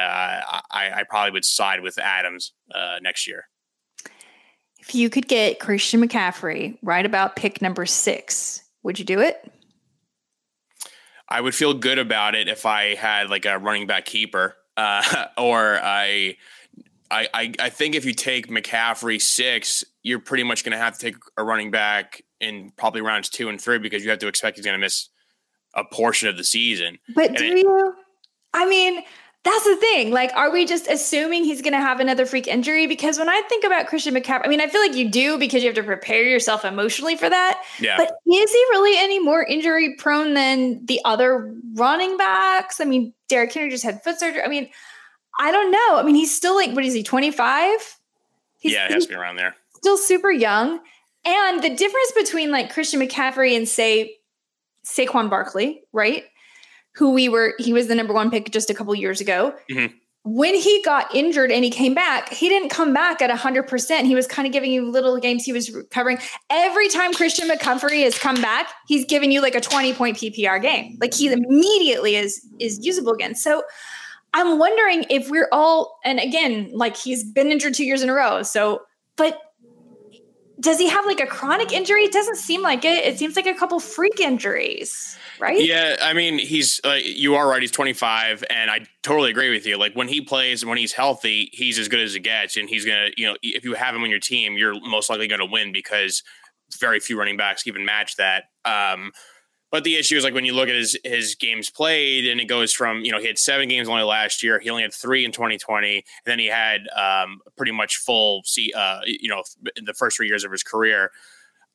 I, 0.71 0.91
I, 0.91 1.03
probably 1.07 1.31
would 1.31 1.45
side 1.45 1.81
with 1.81 1.99
Adams 1.99 2.51
uh, 2.73 2.97
next 2.99 3.27
year. 3.27 3.45
If 4.79 4.95
you 4.95 5.11
could 5.11 5.27
get 5.27 5.59
Christian 5.59 6.01
McCaffrey 6.01 6.79
right 6.81 7.05
about 7.05 7.35
pick 7.35 7.61
number 7.61 7.85
six, 7.85 8.63
would 8.81 8.97
you 8.97 9.05
do 9.05 9.19
it? 9.19 9.51
I 11.27 11.41
would 11.41 11.55
feel 11.55 11.73
good 11.73 11.99
about 11.99 12.35
it 12.35 12.47
if 12.47 12.65
I 12.65 12.95
had 12.95 13.29
like 13.29 13.45
a 13.45 13.57
running 13.57 13.87
back 13.87 14.05
keeper, 14.05 14.55
uh, 14.77 15.25
or 15.37 15.79
I, 15.81 16.37
I, 17.09 17.53
I 17.59 17.69
think 17.69 17.95
if 17.95 18.03
you 18.03 18.13
take 18.13 18.47
McCaffrey 18.47 19.21
six, 19.21 19.83
you're 20.03 20.19
pretty 20.19 20.43
much 20.43 20.63
going 20.63 20.73
to 20.73 20.77
have 20.77 20.97
to 20.97 20.99
take 20.99 21.15
a 21.37 21.43
running 21.43 21.71
back 21.71 22.23
in 22.41 22.71
probably 22.77 23.01
rounds 23.01 23.29
two 23.29 23.49
and 23.49 23.59
three 23.59 23.79
because 23.79 24.03
you 24.03 24.09
have 24.09 24.19
to 24.19 24.27
expect 24.27 24.57
he's 24.57 24.65
going 24.65 24.77
to 24.77 24.79
miss 24.79 25.09
a 25.73 25.83
portion 25.83 26.27
of 26.27 26.37
the 26.37 26.43
season. 26.43 26.97
But 27.13 27.27
and 27.27 27.37
do 27.37 27.45
it, 27.45 27.57
you? 27.59 27.95
I 28.53 28.65
mean, 28.67 29.03
that's 29.45 29.63
the 29.63 29.75
thing. 29.75 30.09
Like, 30.11 30.31
are 30.35 30.51
we 30.51 30.65
just 30.65 30.87
assuming 30.87 31.43
he's 31.43 31.61
going 31.61 31.73
to 31.73 31.79
have 31.79 31.99
another 31.99 32.25
freak 32.25 32.47
injury? 32.47 32.87
Because 32.87 33.19
when 33.19 33.29
I 33.29 33.43
think 33.47 33.63
about 33.63 33.85
Christian 33.85 34.15
McCaffrey, 34.15 34.41
I 34.45 34.47
mean, 34.47 34.59
I 34.59 34.67
feel 34.67 34.81
like 34.81 34.95
you 34.95 35.07
do 35.07 35.37
because 35.37 35.61
you 35.61 35.69
have 35.69 35.75
to 35.75 35.83
prepare 35.83 36.23
yourself 36.23 36.65
emotionally 36.65 37.15
for 37.15 37.29
that. 37.29 37.63
Yeah. 37.79 37.95
But 37.95 38.07
is 38.25 38.51
he 38.51 38.65
really 38.71 38.97
any 38.97 39.19
more 39.19 39.43
injury 39.43 39.95
prone 39.97 40.33
than 40.33 40.83
the 40.87 40.99
other 41.05 41.53
running 41.75 42.17
backs? 42.17 42.81
I 42.81 42.85
mean, 42.85 43.13
Derrick 43.27 43.53
Henry 43.53 43.69
just 43.69 43.83
had 43.83 44.03
foot 44.03 44.19
surgery. 44.19 44.41
I 44.41 44.47
mean, 44.47 44.67
I 45.39 45.51
don't 45.51 45.71
know. 45.71 45.99
I 45.99 46.03
mean, 46.03 46.15
he's 46.15 46.35
still 46.35 46.55
like, 46.55 46.71
what 46.71 46.83
is 46.83 46.95
he, 46.95 47.03
25? 47.03 47.99
yeah, 48.61 48.85
it 48.85 48.91
has 48.91 49.05
to 49.05 49.09
be 49.09 49.15
around 49.15 49.35
there. 49.35 49.55
Still 49.75 49.97
super 49.97 50.31
young. 50.31 50.79
And 51.23 51.63
the 51.63 51.69
difference 51.69 52.11
between 52.15 52.49
like 52.49 52.73
Christian 52.73 52.99
McCaffrey 52.99 53.55
and 53.55 53.69
say 53.69 54.17
Saquon 54.83 55.29
Barkley, 55.29 55.83
right? 55.93 56.23
Who 56.95 57.11
we 57.11 57.29
were, 57.29 57.53
he 57.59 57.73
was 57.73 57.87
the 57.87 57.95
number 57.95 58.13
one 58.13 58.31
pick 58.31 58.51
just 58.51 58.69
a 58.69 58.73
couple 58.73 58.95
years 58.95 59.21
ago. 59.21 59.53
Mm-hmm. 59.69 59.95
when 60.25 60.55
he 60.55 60.81
got 60.81 61.13
injured 61.13 61.51
and 61.51 61.63
he 61.63 61.69
came 61.69 61.93
back, 61.93 62.29
he 62.29 62.49
didn't 62.49 62.69
come 62.69 62.95
back 62.95 63.21
at 63.21 63.29
100%. 63.29 64.05
He 64.05 64.15
was 64.15 64.25
kind 64.25 64.47
of 64.47 64.51
giving 64.51 64.71
you 64.71 64.89
little 64.89 65.19
games 65.19 65.45
he 65.45 65.53
was 65.53 65.71
recovering. 65.71 66.17
Every 66.49 66.87
time 66.89 67.13
Christian 67.13 67.47
McCaffrey 67.47 68.03
has 68.03 68.17
come 68.17 68.41
back, 68.41 68.71
he's 68.87 69.05
given 69.05 69.29
you 69.29 69.39
like 69.39 69.53
a 69.53 69.61
20 69.61 69.93
point 69.93 70.17
PPR 70.17 70.59
game. 70.59 70.97
Like 70.99 71.13
he 71.13 71.31
immediately 71.31 72.15
is 72.15 72.43
is 72.59 72.83
usable 72.83 73.13
again. 73.13 73.35
So 73.35 73.61
I'm 74.33 74.57
wondering 74.57 75.05
if 75.11 75.29
we're 75.29 75.47
all 75.51 75.99
and 76.03 76.19
again, 76.19 76.71
like 76.73 76.97
he's 76.97 77.23
been 77.23 77.51
injured 77.51 77.75
2 77.75 77.85
years 77.85 78.01
in 78.01 78.09
a 78.09 78.13
row. 78.13 78.41
So 78.41 78.81
but 79.17 79.39
does 80.59 80.79
he 80.79 80.89
have 80.89 81.05
like 81.05 81.19
a 81.19 81.27
chronic 81.27 81.71
injury? 81.71 82.03
It 82.03 82.11
doesn't 82.11 82.37
seem 82.37 82.61
like 82.61 82.85
it. 82.85 83.05
It 83.05 83.17
seems 83.17 83.35
like 83.35 83.45
a 83.45 83.53
couple 83.53 83.79
freak 83.79 84.19
injuries 84.19 85.17
right? 85.39 85.63
Yeah, 85.63 85.95
I 86.01 86.13
mean, 86.13 86.39
he's 86.39 86.81
uh, 86.83 86.97
you 87.03 87.35
are 87.35 87.47
right. 87.47 87.61
He's 87.61 87.71
25, 87.71 88.43
and 88.49 88.69
I 88.69 88.85
totally 89.03 89.29
agree 89.29 89.51
with 89.51 89.65
you. 89.65 89.77
Like 89.77 89.93
when 89.93 90.07
he 90.07 90.21
plays, 90.21 90.65
when 90.65 90.77
he's 90.77 90.93
healthy, 90.93 91.49
he's 91.53 91.79
as 91.79 91.87
good 91.87 91.99
as 91.99 92.15
it 92.15 92.21
gets, 92.21 92.57
and 92.57 92.69
he's 92.69 92.85
gonna, 92.85 93.09
you 93.17 93.25
know, 93.27 93.35
if 93.41 93.63
you 93.63 93.73
have 93.73 93.95
him 93.95 94.03
on 94.03 94.09
your 94.09 94.19
team, 94.19 94.57
you're 94.57 94.79
most 94.81 95.09
likely 95.09 95.27
going 95.27 95.39
to 95.39 95.45
win 95.45 95.71
because 95.71 96.23
very 96.79 96.99
few 96.99 97.17
running 97.17 97.37
backs 97.37 97.65
even 97.67 97.85
match 97.85 98.15
that. 98.17 98.45
Um, 98.63 99.11
but 99.71 99.83
the 99.83 99.95
issue 99.95 100.15
is 100.15 100.23
like 100.23 100.33
when 100.33 100.45
you 100.45 100.53
look 100.53 100.69
at 100.69 100.75
his 100.75 100.97
his 101.03 101.35
games 101.35 101.69
played, 101.69 102.25
and 102.25 102.39
it 102.39 102.45
goes 102.45 102.73
from 102.73 103.03
you 103.03 103.11
know 103.11 103.19
he 103.19 103.27
had 103.27 103.37
seven 103.37 103.67
games 103.67 103.89
only 103.89 104.03
last 104.03 104.43
year. 104.43 104.59
He 104.59 104.69
only 104.69 104.83
had 104.83 104.93
three 104.93 105.25
in 105.25 105.31
2020, 105.31 105.95
and 105.95 106.03
then 106.25 106.39
he 106.39 106.47
had 106.47 106.81
um, 106.95 107.39
pretty 107.57 107.71
much 107.71 107.97
full 107.97 108.43
see 108.45 108.71
uh, 108.75 109.01
you 109.05 109.29
know 109.29 109.43
in 109.75 109.85
the 109.85 109.93
first 109.93 110.17
three 110.17 110.27
years 110.27 110.43
of 110.43 110.51
his 110.51 110.63
career. 110.63 111.11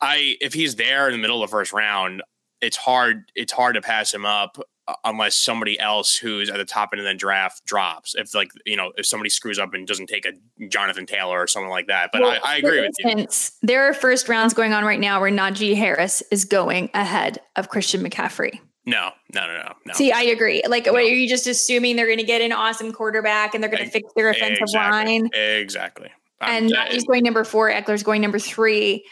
I 0.01 0.37
if 0.41 0.55
he's 0.55 0.77
there 0.77 1.09
in 1.09 1.13
the 1.13 1.19
middle 1.19 1.43
of 1.43 1.51
the 1.51 1.53
first 1.53 1.73
round, 1.73 2.23
it's 2.61 2.77
hard 2.77 3.31
it's 3.35 3.53
hard 3.53 3.75
to 3.75 3.83
pass 3.83 4.13
him 4.13 4.25
up 4.25 4.59
unless 5.05 5.37
somebody 5.37 5.79
else 5.79 6.17
who's 6.17 6.51
at 6.51 6.57
the 6.57 6.65
top 6.65 6.91
end 6.93 7.01
of 7.01 7.07
the 7.07 7.15
draft 7.15 7.65
drops. 7.65 8.15
If 8.15 8.35
like 8.35 8.51
you 8.67 8.77
know 8.77 8.93
if 8.97 9.07
somebody 9.07 9.31
screws 9.31 9.59
up 9.59 9.75
and 9.75 9.87
doesn't 9.87 10.09
take 10.09 10.27
a 10.27 10.33
Jonathan 10.67 11.07
Taylor 11.07 11.41
or 11.41 11.47
something 11.47 11.71
like 11.71 11.87
that. 11.89 12.11
But 12.13 12.23
well, 12.23 12.39
I, 12.45 12.55
I, 12.55 12.57
agree 12.57 12.81
with 12.81 12.93
instance, 13.05 13.53
you. 13.63 13.69
There 13.69 13.89
are 13.89 13.95
first 13.95 14.29
rounds 14.29 14.55
going 14.55 14.73
on 14.73 14.85
right 14.85 15.01
now 15.01 15.21
where 15.21 15.31
Najee 15.31 15.77
Harris 15.77 16.23
is 16.31 16.45
going 16.45 16.91
ahead 16.95 17.41
of 17.57 17.69
Christian 17.69 18.03
McCaffrey. 18.03 18.61
No, 18.87 19.11
no, 19.35 19.47
no, 19.47 19.57
no, 19.59 19.73
no. 19.87 19.95
See, 19.95 20.11
I 20.11 20.23
agree. 20.23 20.63
Like, 20.67 20.87
no. 20.87 20.93
what, 20.93 21.03
are 21.03 21.07
you 21.07 21.29
just 21.29 21.47
assuming 21.47 21.97
they're 21.97 22.07
going 22.07 22.19
to 22.19 22.25
get 22.25 22.41
an 22.41 22.53
awesome 22.53 22.93
quarterback 22.93 23.55
and 23.55 23.63
they're 23.63 23.71
going 23.71 23.85
to 23.85 23.91
fix 23.91 24.11
their 24.17 24.31
offensive 24.31 24.63
exactly. 24.63 25.21
line? 25.21 25.31
Exactly. 25.35 26.11
and 26.41 26.73
he's 26.89 27.05
going 27.05 27.23
number 27.23 27.45
four. 27.45 27.71
Ekeler's 27.71 28.03
going 28.03 28.23
number 28.23 28.39
three. 28.39 29.05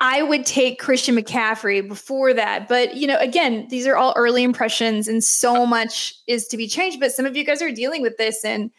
I 0.00 0.22
would 0.22 0.46
take 0.46 0.78
Christian 0.78 1.16
McCaffrey 1.16 1.86
before 1.86 2.32
that. 2.34 2.68
But, 2.68 2.96
you 2.96 3.06
know, 3.06 3.18
again, 3.18 3.66
these 3.68 3.86
are 3.86 3.96
all 3.96 4.12
early 4.16 4.42
impressions 4.42 5.08
and 5.08 5.22
so 5.24 5.66
much 5.66 6.14
is 6.26 6.46
to 6.48 6.56
be 6.56 6.68
changed. 6.68 7.00
But 7.00 7.12
some 7.12 7.26
of 7.26 7.36
you 7.36 7.44
guys 7.44 7.62
are 7.62 7.72
dealing 7.72 8.02
with 8.02 8.16
this 8.16 8.44
and 8.44 8.70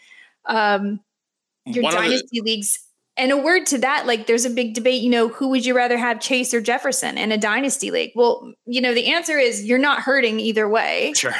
um, 0.46 1.00
your 1.66 1.84
One 1.84 1.94
dynasty 1.94 2.39
the- 2.39 2.42
leagues. 2.42 2.80
And 3.16 3.32
a 3.32 3.38
word 3.38 3.68
to 3.68 3.78
that, 3.78 4.08
like 4.08 4.26
there's 4.26 4.46
a 4.46 4.50
big 4.50 4.74
debate, 4.74 5.04
you 5.04 5.10
know, 5.12 5.28
who 5.28 5.50
would 5.50 5.66
you 5.66 5.76
rather 5.76 5.98
have 5.98 6.20
Chase 6.20 6.52
or 6.52 6.62
Jefferson 6.62 7.16
in 7.20 7.32
a 7.32 7.38
dynasty 7.38 7.92
league? 7.92 8.12
Well, 8.16 8.54
you 8.66 8.82
know, 8.82 8.96
the 8.96 9.13
answer 9.13 9.38
is 9.38 9.66
you're 9.66 9.78
not 9.78 10.00
hurting 10.02 10.39
either 10.39 10.68
way. 10.68 11.13
Sure. 11.16 11.36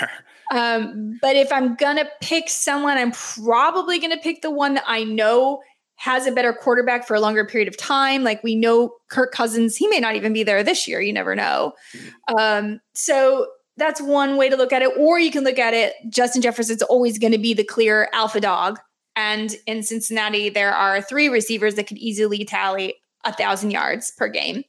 Um, 0.52 1.18
but 1.20 1.36
if 1.36 1.52
I'm 1.52 1.76
gonna 1.76 2.06
pick 2.22 2.48
someone, 2.48 2.98
I'm 2.98 3.12
probably 3.12 3.98
gonna 3.98 4.18
pick 4.18 4.44
the 4.44 4.52
one 4.52 4.76
that 4.76 4.84
I 4.86 5.04
know 5.04 5.64
has 5.96 6.28
a 6.28 6.32
better 6.32 6.54
quarterback 6.54 7.08
for 7.08 7.16
a 7.16 7.20
longer 7.20 7.46
period 7.46 7.68
of 7.68 7.78
time. 7.78 8.24
Like 8.24 8.44
we 8.44 8.56
know 8.56 8.94
Kirk 9.10 9.32
Cousins, 9.32 9.76
he 9.76 9.88
may 9.88 10.00
not 10.00 10.16
even 10.16 10.34
be 10.34 10.44
there 10.44 10.64
this 10.64 10.88
year. 10.88 11.02
You 11.02 11.14
never 11.14 11.36
know. 11.36 11.74
Um, 12.38 12.80
so 12.94 13.48
that's 13.78 14.02
one 14.02 14.38
way 14.38 14.50
to 14.50 14.56
look 14.56 14.74
at 14.74 14.82
it. 14.82 14.92
Or 14.98 15.20
you 15.20 15.32
can 15.32 15.44
look 15.44 15.60
at 15.60 15.74
it, 15.74 15.94
Justin 16.10 16.42
Jefferson's 16.42 16.82
always 16.84 17.18
going 17.18 17.32
to 17.34 17.40
be 17.40 17.54
the 17.54 17.64
clear 17.64 18.10
alpha 18.14 18.40
dog. 18.40 18.80
And 19.16 19.56
in 19.68 19.84
Cincinnati, 19.84 20.50
there 20.50 20.74
are 20.74 21.02
three 21.02 21.30
receivers 21.30 21.76
that 21.76 21.88
could 21.88 21.98
easily 21.98 22.44
tally 22.46 22.96
a 23.26 23.34
thousand 23.34 23.72
yards 23.72 24.12
per 24.12 24.28
game. 24.28 24.64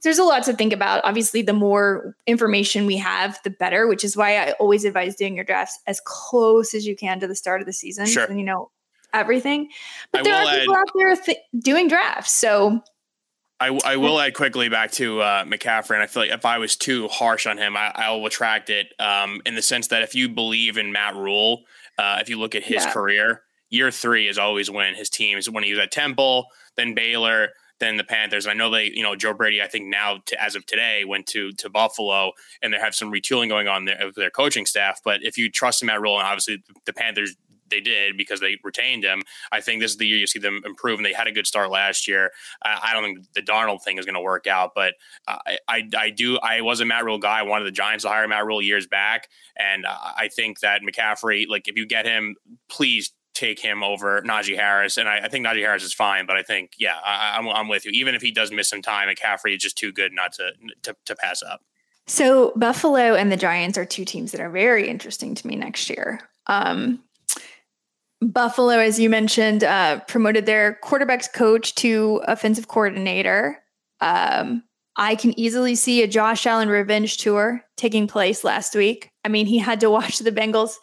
So 0.00 0.08
there's 0.08 0.18
a 0.18 0.24
lot 0.24 0.44
to 0.44 0.54
think 0.54 0.72
about. 0.72 1.04
Obviously, 1.04 1.42
the 1.42 1.52
more 1.52 2.16
information 2.26 2.86
we 2.86 2.96
have, 2.96 3.38
the 3.42 3.50
better, 3.50 3.86
which 3.86 4.04
is 4.04 4.16
why 4.16 4.38
I 4.38 4.52
always 4.52 4.84
advise 4.84 5.16
doing 5.16 5.34
your 5.34 5.44
drafts 5.44 5.78
as 5.86 6.00
close 6.04 6.72
as 6.72 6.86
you 6.86 6.96
can 6.96 7.20
to 7.20 7.26
the 7.26 7.34
start 7.34 7.60
of 7.60 7.66
the 7.66 7.72
season. 7.72 8.06
Sure. 8.06 8.24
And 8.24 8.38
you 8.38 8.44
know, 8.46 8.70
everything. 9.12 9.68
But 10.12 10.20
I 10.20 10.22
there 10.24 10.34
are 10.34 10.58
people 10.58 10.76
add, 10.76 10.80
out 10.80 10.90
there 10.94 11.16
th- 11.16 11.38
doing 11.58 11.88
drafts. 11.88 12.34
So 12.34 12.82
I, 13.60 13.78
I 13.84 13.96
will 13.96 14.20
add 14.20 14.34
quickly 14.34 14.68
back 14.68 14.92
to 14.92 15.20
uh, 15.20 15.44
McCaffrey, 15.44 15.94
and 15.94 16.02
I 16.02 16.06
feel 16.06 16.22
like 16.22 16.30
if 16.30 16.44
I 16.44 16.58
was 16.58 16.76
too 16.76 17.08
harsh 17.08 17.46
on 17.46 17.58
him, 17.58 17.76
I, 17.76 18.10
will 18.10 18.22
retract 18.22 18.70
it 18.70 18.92
um, 19.00 19.42
in 19.44 19.56
the 19.56 19.62
sense 19.62 19.88
that 19.88 20.02
if 20.02 20.14
you 20.14 20.28
believe 20.28 20.78
in 20.78 20.92
Matt 20.92 21.16
Rhule, 21.16 21.64
uh, 21.98 22.18
if 22.20 22.28
you 22.28 22.38
look 22.38 22.54
at 22.54 22.62
his 22.62 22.84
yeah. 22.84 22.92
career, 22.92 23.42
year 23.68 23.90
three 23.90 24.28
is 24.28 24.38
always 24.38 24.70
when 24.70 24.94
his 24.94 25.10
teams, 25.10 25.50
when 25.50 25.64
he 25.64 25.72
was 25.72 25.80
at 25.80 25.90
Temple, 25.90 26.46
then 26.76 26.94
Baylor, 26.94 27.48
then 27.80 27.96
the 27.96 28.04
Panthers. 28.04 28.46
I 28.46 28.54
know 28.54 28.70
they, 28.70 28.92
you 28.92 29.02
know, 29.02 29.16
Joe 29.16 29.34
Brady. 29.34 29.60
I 29.60 29.66
think 29.66 29.86
now, 29.86 30.18
to, 30.26 30.42
as 30.42 30.54
of 30.54 30.64
today, 30.66 31.04
went 31.04 31.26
to 31.28 31.52
to 31.52 31.68
Buffalo, 31.68 32.32
and 32.62 32.72
they 32.72 32.78
have 32.78 32.94
some 32.94 33.12
retooling 33.12 33.48
going 33.48 33.66
on 33.66 33.86
there 33.86 34.00
of 34.00 34.14
their 34.14 34.30
coaching 34.30 34.66
staff. 34.66 35.00
But 35.04 35.24
if 35.24 35.36
you 35.36 35.50
trust 35.50 35.82
in 35.82 35.86
Matt 35.86 36.00
Rhule, 36.00 36.18
and 36.18 36.26
obviously 36.26 36.62
the 36.86 36.92
Panthers 36.92 37.36
they 37.70 37.80
did 37.80 38.16
because 38.16 38.40
they 38.40 38.56
retained 38.62 39.04
him. 39.04 39.22
I 39.52 39.60
think 39.60 39.80
this 39.80 39.92
is 39.92 39.96
the 39.96 40.06
year 40.06 40.18
you 40.18 40.26
see 40.26 40.38
them 40.38 40.62
improve, 40.64 40.98
and 40.98 41.06
they 41.06 41.12
had 41.12 41.26
a 41.26 41.32
good 41.32 41.46
start 41.46 41.70
last 41.70 42.08
year. 42.08 42.30
Uh, 42.64 42.78
I 42.82 42.92
don't 42.92 43.04
think 43.04 43.32
the 43.34 43.42
Darnold 43.42 43.82
thing 43.82 43.98
is 43.98 44.04
going 44.04 44.14
to 44.14 44.20
work 44.20 44.46
out, 44.46 44.72
but 44.74 44.94
uh, 45.26 45.38
I, 45.68 45.88
I 45.96 46.10
do. 46.10 46.38
I 46.38 46.60
was 46.60 46.80
a 46.80 46.84
Matt 46.84 47.04
Rhule 47.04 47.18
guy. 47.18 47.38
I 47.38 47.42
wanted 47.42 47.64
the 47.64 47.72
Giants 47.72 48.04
to 48.04 48.08
hire 48.08 48.26
Matt 48.28 48.46
Rhule 48.46 48.62
years 48.62 48.86
back, 48.86 49.28
and 49.56 49.84
I 49.86 50.28
think 50.34 50.60
that 50.60 50.82
McCaffrey, 50.82 51.46
like 51.48 51.68
if 51.68 51.76
you 51.76 51.86
get 51.86 52.06
him, 52.06 52.36
please 52.68 53.12
take 53.38 53.60
him 53.60 53.84
over 53.84 54.20
Najee 54.22 54.56
Harris. 54.56 54.96
And 54.96 55.08
I, 55.08 55.18
I, 55.18 55.28
think 55.28 55.46
Najee 55.46 55.60
Harris 55.60 55.84
is 55.84 55.94
fine, 55.94 56.26
but 56.26 56.36
I 56.36 56.42
think, 56.42 56.72
yeah, 56.76 56.96
I, 57.04 57.38
am 57.38 57.68
with 57.68 57.86
you. 57.86 57.92
Even 57.94 58.16
if 58.16 58.22
he 58.22 58.32
does 58.32 58.50
miss 58.50 58.68
some 58.68 58.82
time, 58.82 59.08
McCaffrey 59.08 59.54
is 59.54 59.62
just 59.62 59.78
too 59.78 59.92
good 59.92 60.12
not 60.12 60.32
to, 60.32 60.50
to, 60.82 60.96
to 61.06 61.14
pass 61.14 61.40
up. 61.42 61.60
So 62.08 62.52
Buffalo 62.56 63.14
and 63.14 63.30
the 63.30 63.36
Giants 63.36 63.78
are 63.78 63.84
two 63.84 64.04
teams 64.04 64.32
that 64.32 64.40
are 64.40 64.50
very 64.50 64.88
interesting 64.88 65.34
to 65.36 65.46
me 65.46 65.54
next 65.54 65.88
year. 65.88 66.20
Um, 66.46 67.04
Buffalo, 68.20 68.78
as 68.78 68.98
you 68.98 69.08
mentioned, 69.08 69.62
uh, 69.62 70.00
promoted 70.08 70.46
their 70.46 70.78
quarterbacks 70.82 71.32
coach 71.32 71.74
to 71.76 72.20
offensive 72.26 72.68
coordinator. 72.68 73.58
Um, 74.00 74.64
I 74.96 75.14
can 75.14 75.38
easily 75.38 75.76
see 75.76 76.02
a 76.02 76.08
Josh 76.08 76.44
Allen 76.44 76.68
revenge 76.68 77.18
tour 77.18 77.62
taking 77.76 78.08
place 78.08 78.42
last 78.42 78.74
week. 78.74 79.10
I 79.24 79.28
mean, 79.28 79.46
he 79.46 79.58
had 79.58 79.80
to 79.80 79.90
watch 79.90 80.18
the 80.18 80.32
Bengals 80.32 80.74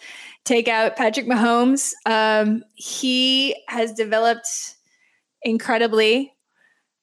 take 0.46 0.68
out 0.68 0.96
Patrick 0.96 1.28
Mahomes. 1.28 1.92
Um, 2.06 2.64
he 2.76 3.56
has 3.68 3.94
developed 3.94 4.48
incredibly. 5.42 6.32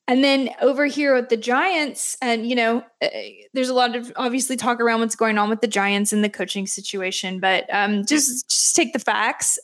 And 0.08 0.24
then 0.24 0.50
over 0.60 0.86
here 0.86 1.14
with 1.14 1.28
the 1.28 1.36
Giants, 1.36 2.16
and 2.20 2.46
you 2.48 2.56
know, 2.56 2.82
uh, 3.00 3.08
there's 3.54 3.68
a 3.68 3.74
lot 3.74 3.94
of 3.94 4.12
obviously 4.16 4.56
talk 4.56 4.80
around 4.80 5.00
what's 5.00 5.14
going 5.14 5.38
on 5.38 5.48
with 5.48 5.60
the 5.60 5.68
Giants 5.68 6.12
and 6.12 6.24
the 6.24 6.28
coaching 6.28 6.66
situation, 6.66 7.38
but 7.38 7.72
um, 7.72 8.04
just 8.04 8.50
just 8.50 8.74
take 8.74 8.92
the 8.92 8.98
facts. 8.98 9.58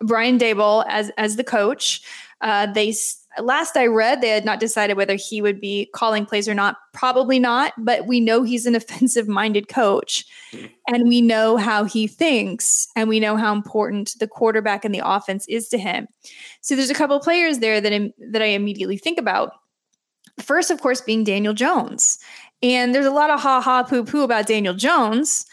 Brian 0.00 0.38
Daboll 0.38 0.84
as 0.88 1.10
as 1.16 1.36
the 1.36 1.44
coach. 1.44 2.02
Uh, 2.40 2.66
they 2.66 2.94
last 3.38 3.76
I 3.76 3.86
read, 3.86 4.20
they 4.20 4.30
had 4.30 4.44
not 4.44 4.60
decided 4.60 4.96
whether 4.96 5.14
he 5.14 5.40
would 5.40 5.60
be 5.60 5.88
calling 5.94 6.26
plays 6.26 6.48
or 6.48 6.54
not. 6.54 6.76
Probably 6.92 7.38
not, 7.38 7.72
but 7.78 8.06
we 8.06 8.20
know 8.20 8.42
he's 8.42 8.66
an 8.66 8.74
offensive 8.76 9.28
minded 9.28 9.68
coach, 9.68 10.24
and 10.88 11.08
we 11.08 11.20
know 11.20 11.56
how 11.56 11.84
he 11.84 12.06
thinks, 12.06 12.88
and 12.96 13.08
we 13.08 13.20
know 13.20 13.36
how 13.36 13.52
important 13.52 14.14
the 14.18 14.28
quarterback 14.28 14.84
and 14.84 14.94
the 14.94 15.02
offense 15.04 15.46
is 15.48 15.68
to 15.68 15.78
him. 15.78 16.08
So 16.60 16.76
there's 16.76 16.90
a 16.90 16.94
couple 16.94 17.18
players 17.20 17.58
there 17.58 17.80
that 17.80 18.12
that 18.30 18.42
I 18.42 18.46
immediately 18.46 18.96
think 18.96 19.18
about. 19.18 19.52
First, 20.38 20.70
of 20.70 20.80
course, 20.80 21.00
being 21.00 21.24
Daniel 21.24 21.54
Jones, 21.54 22.18
and 22.62 22.94
there's 22.94 23.06
a 23.06 23.10
lot 23.10 23.30
of 23.30 23.40
ha 23.40 23.60
ha 23.60 23.82
poo 23.82 24.04
poo 24.04 24.22
about 24.22 24.46
Daniel 24.46 24.74
Jones. 24.74 25.46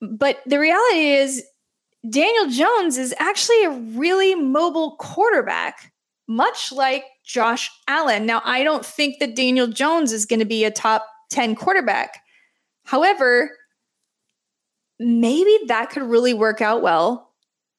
But 0.00 0.40
the 0.44 0.58
reality 0.58 1.12
is, 1.12 1.42
Daniel 2.08 2.48
Jones 2.50 2.98
is 2.98 3.14
actually 3.18 3.64
a 3.64 3.70
really 3.70 4.34
mobile 4.34 4.96
quarterback, 4.96 5.92
much 6.28 6.70
like 6.70 7.04
Josh 7.24 7.70
Allen. 7.88 8.26
Now, 8.26 8.42
I 8.44 8.62
don't 8.62 8.84
think 8.84 9.18
that 9.20 9.34
Daniel 9.34 9.66
Jones 9.66 10.12
is 10.12 10.26
going 10.26 10.40
to 10.40 10.44
be 10.44 10.64
a 10.64 10.70
top 10.70 11.06
10 11.30 11.54
quarterback. 11.54 12.20
However, 12.84 13.50
maybe 14.98 15.58
that 15.66 15.90
could 15.90 16.02
really 16.02 16.34
work 16.34 16.60
out 16.60 16.82
well 16.82 17.32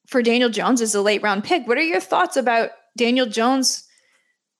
for 0.08 0.22
Daniel 0.22 0.50
Jones 0.50 0.80
as 0.80 0.94
a 0.94 1.02
late 1.02 1.22
round 1.22 1.44
pick. 1.44 1.66
What 1.66 1.78
are 1.78 1.82
your 1.82 2.00
thoughts 2.00 2.36
about 2.36 2.70
Daniel 2.96 3.26
Jones 3.26 3.84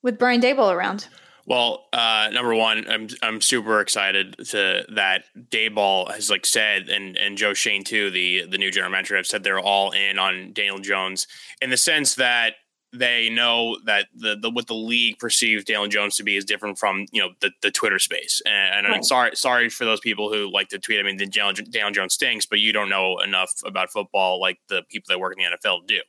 with 0.02 0.18
Brian 0.18 0.40
Daboll 0.40 0.72
around? 0.72 1.09
Well, 1.46 1.87
uh, 1.92 2.28
number 2.32 2.54
one, 2.54 2.85
I'm 2.88 3.09
I'm 3.22 3.40
super 3.40 3.80
excited 3.80 4.37
to 4.48 4.85
that 4.94 5.24
Daboll 5.48 6.12
has 6.12 6.28
like 6.28 6.44
said, 6.44 6.88
and 6.88 7.16
and 7.16 7.38
Joe 7.38 7.54
Schoen 7.54 7.85
too, 7.85 8.11
the 8.11 8.46
the 8.46 8.59
new 8.59 8.72
general 8.72 8.90
manager, 8.90 9.16
have 9.16 9.26
said 9.26 9.44
they're 9.44 9.61
all 9.61 9.92
in 9.92 10.18
on 10.18 10.52
Daniel 10.52 10.78
Jones 10.78 11.28
in 11.62 11.70
the 11.70 11.76
sense 11.76 12.16
that 12.16 12.54
they 12.92 13.28
know 13.28 13.78
that 13.85 14.06
the, 14.14 14.37
the 14.40 14.50
what 14.50 14.66
the 14.66 14.74
league 14.74 15.18
perceives 15.18 15.64
Daniel 15.64 15.88
Jones 15.88 16.16
to 16.16 16.22
be 16.22 16.37
is 16.37 16.44
different 16.44 16.78
from 16.78 17.06
you 17.12 17.22
know 17.22 17.30
the, 17.40 17.50
the 17.62 17.70
Twitter 17.70 17.98
space. 17.98 18.42
And, 18.44 18.78
and 18.78 18.88
right. 18.88 18.96
I'm 18.96 19.02
sorry 19.02 19.37
sorry 19.37 19.68
for 19.68 19.85
those 19.85 20.00
people 20.00 20.32
who 20.32 20.50
like 20.52 20.68
to 20.68 20.78
tweet. 20.78 20.98
I 20.98 21.02
mean, 21.02 21.16
the 21.16 21.26
Daniel, 21.26 21.54
Daniel 21.70 21.90
Jones 21.92 22.14
stinks, 22.14 22.46
but 22.46 22.59
you 22.59 22.72
don't 22.72 22.88
know 22.88 23.18
enough 23.18 23.52
about 23.64 23.90
football 23.90 24.40
like 24.40 24.59
the 24.68 24.82
people 24.88 25.06
that 25.09 25.20
work 25.20 25.37
in 25.38 25.44
the 25.44 25.56
NFL 25.56 25.87
do. 25.87 26.00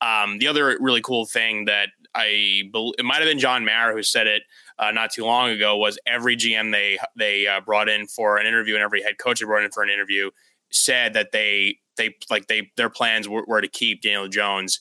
Um, 0.00 0.38
the 0.38 0.46
other 0.46 0.76
really 0.80 1.00
cool 1.00 1.26
thing 1.26 1.64
that 1.64 1.88
I 2.14 2.62
it 2.98 3.04
might 3.04 3.16
have 3.16 3.26
been 3.26 3.38
John 3.38 3.64
Mara 3.64 3.94
who 3.94 4.02
said 4.02 4.26
it 4.26 4.42
uh, 4.78 4.90
not 4.90 5.12
too 5.12 5.24
long 5.24 5.50
ago 5.50 5.76
was 5.76 5.98
every 6.06 6.36
GM 6.36 6.72
they 6.72 6.98
they 7.16 7.46
uh, 7.46 7.60
brought 7.60 7.88
in 7.88 8.06
for 8.06 8.38
an 8.38 8.46
interview 8.46 8.74
and 8.74 8.82
every 8.82 9.02
head 9.02 9.18
coach 9.18 9.40
they 9.40 9.46
brought 9.46 9.64
in 9.64 9.70
for 9.70 9.82
an 9.82 9.90
interview 9.90 10.30
said 10.70 11.14
that 11.14 11.32
they 11.32 11.78
they 11.96 12.14
like 12.30 12.46
they 12.46 12.70
their 12.76 12.90
plans 12.90 13.28
were, 13.28 13.44
were 13.46 13.60
to 13.60 13.68
keep 13.68 14.02
Daniel 14.02 14.28
Jones 14.28 14.80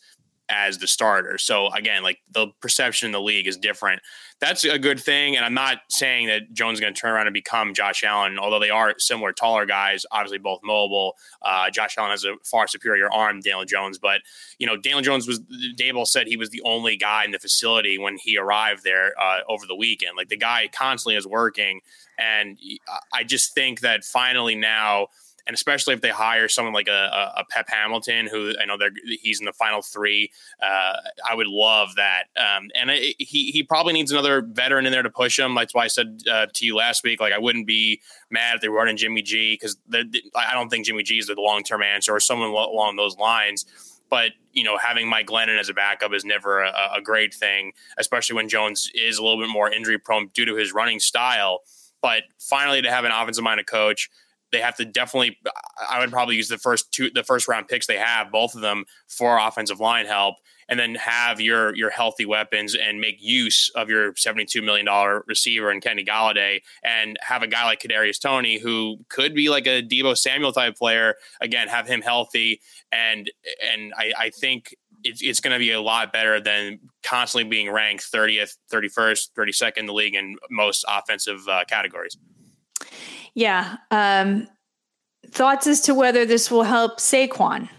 as 0.54 0.78
the 0.78 0.88
starter. 0.88 1.38
So 1.38 1.72
again, 1.74 2.04
like 2.04 2.20
the 2.32 2.48
perception 2.62 3.08
in 3.08 3.12
the 3.12 3.22
league 3.22 3.48
is 3.48 3.58
different. 3.58 4.02
That's 4.40 4.64
a 4.66 4.78
good 4.78 5.00
thing. 5.00 5.36
And 5.36 5.46
I'm 5.46 5.54
not 5.54 5.80
saying 5.90 6.28
that 6.28 6.54
Jones 6.54 6.76
is 6.76 6.80
going 6.82 6.94
to 6.94 7.00
turn 7.00 7.12
around 7.12 7.28
and 7.28 7.34
become 7.34 7.74
Josh 7.74 8.04
Allen, 8.04 8.38
although 8.38 8.60
they 8.60 8.70
are 8.70 8.94
similar, 8.98 9.32
taller 9.32 9.66
guys, 9.66 10.06
obviously 10.12 10.38
both 10.38 10.60
mobile. 10.64 11.16
Uh, 11.42 11.70
Josh 11.70 11.98
Allen 11.98 12.12
has 12.12 12.26
a 12.26 12.36
far 12.44 12.68
superior 12.68 13.12
arm, 13.12 13.40
Daniel 13.40 13.66
Jones. 13.66 13.98
But, 13.98 14.22
you 14.60 14.68
know, 14.68 14.76
Daniel 14.76 15.02
Jones 15.02 15.28
was, 15.28 15.40
Daboll 15.80 16.06
said 16.06 16.28
he 16.28 16.38
was 16.38 16.50
the 16.50 16.62
only 16.66 16.98
guy 16.98 17.24
in 17.24 17.32
the 17.32 17.40
facility 17.40 17.98
when 17.98 18.18
he 18.18 18.38
arrived 18.38 18.84
there 18.84 19.14
uh, 19.22 19.40
over 19.48 19.66
the 19.66 19.76
weekend. 19.76 20.18
Like 20.18 20.30
the 20.30 20.38
guy 20.38 20.70
constantly 20.72 21.16
is 21.16 21.26
working. 21.26 21.82
And 22.18 22.58
I 23.14 23.24
just 23.24 23.56
think 23.56 23.80
that 23.80 24.04
finally 24.04 24.56
now, 24.56 25.08
and 25.46 25.54
especially 25.54 25.94
if 25.94 26.02
they 26.02 26.10
hire 26.10 26.48
someone 26.48 26.74
like 26.74 26.88
a, 26.88 27.34
a 27.38 27.44
Pep 27.50 27.68
Hamilton, 27.68 28.28
who 28.28 28.54
I 28.62 28.66
know 28.66 28.78
they're 28.78 28.92
he's 29.22 29.40
in 29.40 29.46
the 29.46 29.54
final 29.54 29.82
three. 29.82 30.32
Uh, 30.62 30.96
I 31.30 31.36
would 31.36 31.48
love 31.48 31.96
that. 31.96 32.26
Um, 32.38 32.70
and 32.80 32.90
he 32.90 33.16
he 33.18 33.64
probably 33.64 33.94
needs 33.94 34.12
another 34.12 34.42
veteran 34.42 34.86
in 34.86 34.92
there 34.92 35.04
to 35.04 35.10
push 35.10 35.38
him. 35.38 35.56
That's 35.56 35.74
why 35.74 35.84
I 35.84 35.88
said 35.88 36.22
uh, 36.32 36.48
to 36.54 36.66
you 36.66 36.76
last 36.76 37.04
week, 37.04 37.20
like 37.20 37.34
I 37.34 37.40
wouldn't 37.40 37.68
be 37.68 38.02
mad 38.30 38.56
if 38.56 38.62
they 38.62 38.70
were 38.70 38.78
running 38.78 38.98
Jimmy 38.98 39.22
G 39.22 39.54
because 39.54 39.78
I 39.94 40.54
don't 40.54 40.70
think 40.70 40.86
Jimmy 40.86 41.04
G 41.04 41.18
is 41.18 41.28
the 41.28 41.36
long 41.38 41.64
term 41.64 41.84
answer 41.84 42.14
or 42.14 42.20
someone 42.20 42.50
along 42.50 42.96
those 42.96 43.18
lines. 43.18 43.66
But 44.10 44.32
you 44.54 44.64
know, 44.64 44.78
having 44.78 45.10
Mike 45.10 45.28
Glennon 45.28 45.60
as 45.60 45.70
a 45.70 45.74
backup 45.74 46.14
is 46.14 46.24
never 46.24 46.62
a, 46.62 46.72
a 46.98 47.02
great 47.02 47.34
thing, 47.34 47.74
especially 47.98 48.36
when 48.36 48.48
Jones 48.48 48.92
is 48.94 49.18
a 49.18 49.24
little 49.24 49.42
bit 49.42 49.50
more 49.50 49.72
injury 49.72 49.98
prone 49.98 50.28
due 50.34 50.46
to 50.46 50.56
his 50.56 50.72
running 50.74 51.00
style. 51.00 51.62
But 52.02 52.24
finally, 52.38 52.82
to 52.82 52.92
have 52.92 53.06
an 53.06 53.12
offensive 53.12 53.44
minded 53.44 53.66
coach 53.66 54.10
they 54.54 54.62
have 54.62 54.78
to 54.78 54.86
definitely. 54.86 55.38
I 55.90 56.00
would 56.00 56.12
probably 56.12 56.38
use 56.38 56.48
the 56.48 56.58
first 56.58 56.92
two, 56.94 57.10
the 57.10 57.24
first 57.24 57.48
round 57.48 57.68
picks 57.68 57.88
they 57.88 57.98
have, 57.98 58.32
both 58.32 58.56
of 58.56 58.62
them 58.62 58.86
for 59.10 59.38
offensive 59.38 59.82
line 59.82 60.06
help, 60.06 60.36
and 60.70 60.80
then 60.80 60.96
have 60.96 61.42
your 61.42 61.76
your 61.76 61.90
healthy 61.90 62.26
weapons 62.26 62.76
and 62.76 63.02
make 63.02 63.18
use 63.20 63.70
of 63.76 63.90
your 63.90 64.16
seventy 64.16 64.46
two 64.46 64.62
million 64.62 64.86
dollar 64.86 65.26
receiver 65.28 65.70
and 65.70 65.82
Kenny 65.82 66.06
Golladay, 66.06 66.62
and 66.84 67.18
have 67.22 67.44
a 67.44 67.48
guy 67.48 67.66
like 67.66 67.82
Kadarius 67.82 68.22
Toney 68.22 68.60
who 68.60 69.00
could 69.10 69.34
be 69.34 69.50
like 69.50 69.68
a 69.68 69.82
Deebo 69.82 70.18
Samuel 70.18 70.54
type 70.54 70.78
player. 70.78 71.16
Again, 71.42 71.68
have 71.68 71.88
him 71.88 72.02
healthy, 72.02 72.62
and 72.92 73.30
and 73.74 73.94
I, 73.98 74.14
I 74.18 74.30
think 74.30 74.76
it's, 75.04 75.22
it's 75.22 75.40
going 75.40 75.54
to 75.54 75.60
be 75.60 75.72
a 75.72 75.82
lot 75.82 76.14
better 76.14 76.40
than 76.40 76.80
constantly 77.04 77.50
being 77.50 77.70
ranked 77.70 78.10
30th, 78.10 78.58
31st, 78.72 79.32
32nd 79.38 79.78
in 79.78 79.86
the 79.88 79.94
league 79.94 80.16
in 80.16 80.38
most 80.50 80.86
offensive 80.88 81.46
uh, 81.50 81.64
categories. 81.68 82.18
Yeah. 83.36 83.78
Um, 83.92 84.48
thoughts 85.28 85.68
as 85.68 85.82
to 85.82 85.96
whether 85.96 86.26
this 86.26 86.52
will 86.52 86.64
help 86.64 87.00
Saquon? 87.00 87.70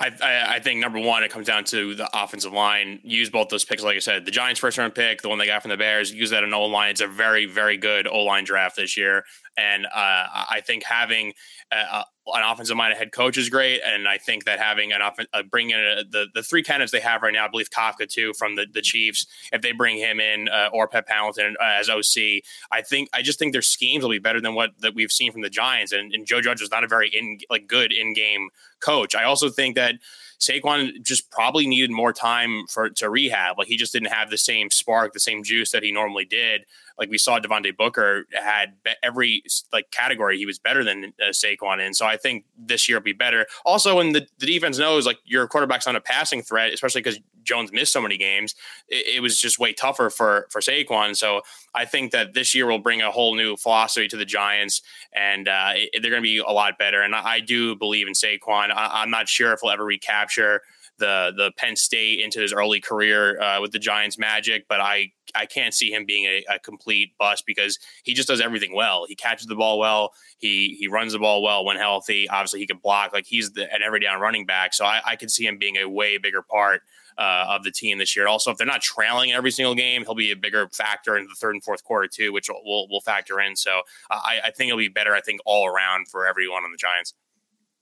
I, 0.00 0.10
I, 0.22 0.54
I, 0.54 0.60
think 0.60 0.80
number 0.80 0.98
one, 0.98 1.22
it 1.22 1.30
comes 1.30 1.46
down 1.46 1.64
to 1.64 1.94
the 1.94 2.08
offensive 2.14 2.54
line. 2.54 3.00
Use 3.02 3.28
both 3.28 3.50
those 3.50 3.66
picks, 3.66 3.82
like 3.82 3.96
I 3.96 3.98
said, 3.98 4.24
the 4.24 4.30
Giants' 4.30 4.58
first 4.58 4.78
round 4.78 4.94
pick, 4.94 5.20
the 5.20 5.28
one 5.28 5.36
they 5.38 5.46
got 5.46 5.60
from 5.60 5.70
the 5.70 5.76
Bears. 5.76 6.10
Use 6.10 6.30
that 6.30 6.42
in 6.42 6.54
O 6.54 6.64
line. 6.64 6.90
It's 6.90 7.02
a 7.02 7.06
very, 7.06 7.44
very 7.44 7.76
good 7.76 8.06
O 8.06 8.20
line 8.20 8.44
draft 8.44 8.76
this 8.76 8.96
year, 8.96 9.24
and 9.58 9.84
uh, 9.84 9.88
I 9.94 10.62
think 10.66 10.84
having 10.84 11.34
uh, 11.70 12.04
an 12.34 12.42
offensive 12.42 12.76
minded 12.76 12.98
head 12.98 13.12
coach 13.12 13.36
is 13.36 13.48
great, 13.48 13.80
and 13.84 14.08
I 14.08 14.18
think 14.18 14.44
that 14.44 14.58
having 14.58 14.92
an 14.92 15.02
offen- 15.02 15.26
uh, 15.32 15.42
bring 15.42 15.70
in 15.70 15.78
a, 15.78 16.04
the 16.04 16.26
the 16.34 16.42
three 16.42 16.62
candidates 16.62 16.92
they 16.92 17.00
have 17.00 17.22
right 17.22 17.32
now, 17.32 17.44
I 17.44 17.48
believe 17.48 17.70
Kafka 17.70 18.08
too 18.08 18.32
from 18.34 18.56
the, 18.56 18.66
the 18.72 18.82
Chiefs. 18.82 19.26
If 19.52 19.62
they 19.62 19.72
bring 19.72 19.98
him 19.98 20.20
in 20.20 20.48
uh, 20.48 20.70
or 20.72 20.88
Pep 20.88 21.08
Hamilton 21.08 21.56
uh, 21.60 21.64
as 21.78 21.88
OC, 21.88 22.42
I 22.70 22.82
think 22.82 23.08
I 23.12 23.22
just 23.22 23.38
think 23.38 23.52
their 23.52 23.62
schemes 23.62 24.02
will 24.02 24.10
be 24.10 24.18
better 24.18 24.40
than 24.40 24.54
what 24.54 24.70
that 24.80 24.94
we've 24.94 25.12
seen 25.12 25.32
from 25.32 25.42
the 25.42 25.50
Giants. 25.50 25.92
And, 25.92 26.12
and 26.12 26.26
Joe 26.26 26.40
Judge 26.40 26.62
is 26.62 26.70
not 26.70 26.84
a 26.84 26.88
very 26.88 27.08
in 27.08 27.38
like 27.50 27.66
good 27.66 27.92
in 27.92 28.14
game 28.14 28.50
coach. 28.80 29.14
I 29.14 29.24
also 29.24 29.48
think 29.48 29.76
that 29.76 29.96
Saquon 30.40 31.02
just 31.02 31.30
probably 31.30 31.66
needed 31.66 31.90
more 31.90 32.12
time 32.12 32.66
for 32.66 32.88
to 32.88 33.10
rehab. 33.10 33.58
Like 33.58 33.68
he 33.68 33.76
just 33.76 33.92
didn't 33.92 34.08
have 34.08 34.30
the 34.30 34.38
same 34.38 34.70
spark, 34.70 35.12
the 35.12 35.20
same 35.20 35.44
juice 35.44 35.70
that 35.72 35.82
he 35.82 35.92
normally 35.92 36.24
did. 36.24 36.64
Like 37.00 37.10
we 37.10 37.18
saw 37.18 37.40
Devontae 37.40 37.74
Booker 37.74 38.26
had 38.32 38.74
every 39.02 39.42
like 39.72 39.90
category 39.90 40.36
he 40.36 40.44
was 40.44 40.58
better 40.58 40.84
than 40.84 41.14
uh, 41.20 41.30
Saquon 41.30 41.84
in. 41.84 41.94
So 41.94 42.06
I 42.06 42.18
think 42.18 42.44
this 42.58 42.88
year 42.88 42.98
will 42.98 43.04
be 43.04 43.14
better. 43.14 43.46
Also, 43.64 43.96
when 43.96 44.12
the, 44.12 44.26
the 44.38 44.46
defense 44.46 44.78
knows 44.78 45.06
like 45.06 45.18
your 45.24 45.48
quarterback's 45.48 45.86
not 45.86 45.96
a 45.96 46.00
passing 46.00 46.42
threat, 46.42 46.74
especially 46.74 47.00
because 47.00 47.18
Jones 47.42 47.72
missed 47.72 47.92
so 47.92 48.02
many 48.02 48.18
games, 48.18 48.54
it, 48.86 49.16
it, 49.16 49.20
was 49.20 49.40
just 49.40 49.58
way 49.58 49.72
tougher 49.72 50.10
for 50.10 50.46
for 50.50 50.60
Saquon. 50.60 51.16
So 51.16 51.40
I 51.74 51.86
think 51.86 52.12
that 52.12 52.34
this 52.34 52.54
year 52.54 52.66
will 52.66 52.78
bring 52.78 53.00
a 53.00 53.10
whole 53.10 53.34
new 53.34 53.56
philosophy 53.56 54.06
to 54.06 54.16
the 54.16 54.26
Giants, 54.26 54.82
and 55.14 55.48
uh, 55.48 55.72
it, 55.74 56.02
they're 56.02 56.10
going 56.10 56.22
to 56.22 56.26
be 56.26 56.38
a 56.38 56.52
lot 56.52 56.78
better. 56.78 57.00
And 57.00 57.14
I, 57.14 57.24
I 57.24 57.40
do 57.40 57.74
believe 57.76 58.08
in 58.08 58.12
Saquon. 58.12 58.70
I, 58.70 59.02
I'm 59.02 59.10
not 59.10 59.26
sure 59.26 59.52
if 59.54 59.60
he'll 59.62 59.70
ever 59.70 59.84
recapture 59.84 60.60
the 61.00 61.32
the 61.36 61.50
Penn 61.56 61.74
State 61.74 62.20
into 62.20 62.40
his 62.40 62.52
early 62.52 62.80
career 62.80 63.40
uh, 63.40 63.60
with 63.60 63.72
the 63.72 63.80
Giants 63.80 64.18
magic, 64.18 64.66
but 64.68 64.80
I 64.80 65.10
I 65.34 65.46
can't 65.46 65.74
see 65.74 65.92
him 65.92 66.04
being 66.06 66.26
a, 66.26 66.44
a, 66.54 66.58
complete 66.58 67.12
bust 67.18 67.44
because 67.46 67.78
he 68.04 68.14
just 68.14 68.28
does 68.28 68.40
everything 68.40 68.74
well. 68.74 69.06
He 69.08 69.14
catches 69.14 69.46
the 69.46 69.56
ball 69.56 69.78
well. 69.78 70.12
He 70.38 70.76
he 70.78 70.86
runs 70.86 71.12
the 71.12 71.18
ball 71.18 71.42
well 71.42 71.64
when 71.64 71.76
healthy. 71.76 72.28
Obviously, 72.28 72.60
he 72.60 72.66
can 72.66 72.78
block. 72.78 73.12
Like 73.12 73.26
he's 73.26 73.52
the, 73.52 73.62
an 73.72 73.80
every 73.84 74.00
down 74.00 74.20
running 74.20 74.46
back. 74.46 74.74
So 74.74 74.84
I, 74.84 75.00
I 75.04 75.16
could 75.16 75.30
see 75.30 75.46
him 75.46 75.58
being 75.58 75.76
a 75.76 75.88
way 75.88 76.18
bigger 76.18 76.42
part 76.42 76.82
uh, 77.18 77.46
of 77.48 77.64
the 77.64 77.70
team 77.70 77.98
this 77.98 78.14
year. 78.14 78.28
Also, 78.28 78.50
if 78.50 78.58
they're 78.58 78.66
not 78.66 78.82
trailing 78.82 79.32
every 79.32 79.50
single 79.50 79.74
game, 79.74 80.04
he'll 80.04 80.14
be 80.14 80.30
a 80.30 80.36
bigger 80.36 80.68
factor 80.68 81.16
in 81.16 81.24
the 81.24 81.34
third 81.34 81.54
and 81.54 81.64
fourth 81.64 81.82
quarter 81.82 82.08
too, 82.08 82.32
which 82.32 82.48
will 82.48 82.62
will, 82.64 82.88
will 82.88 83.00
factor 83.00 83.40
in. 83.40 83.56
So 83.56 83.82
I, 84.10 84.40
I 84.44 84.50
think 84.50 84.68
it'll 84.68 84.78
be 84.78 84.88
better. 84.88 85.14
I 85.14 85.20
think 85.20 85.40
all 85.44 85.66
around 85.66 86.08
for 86.08 86.26
everyone 86.26 86.64
on 86.64 86.70
the 86.70 86.78
Giants. 86.78 87.14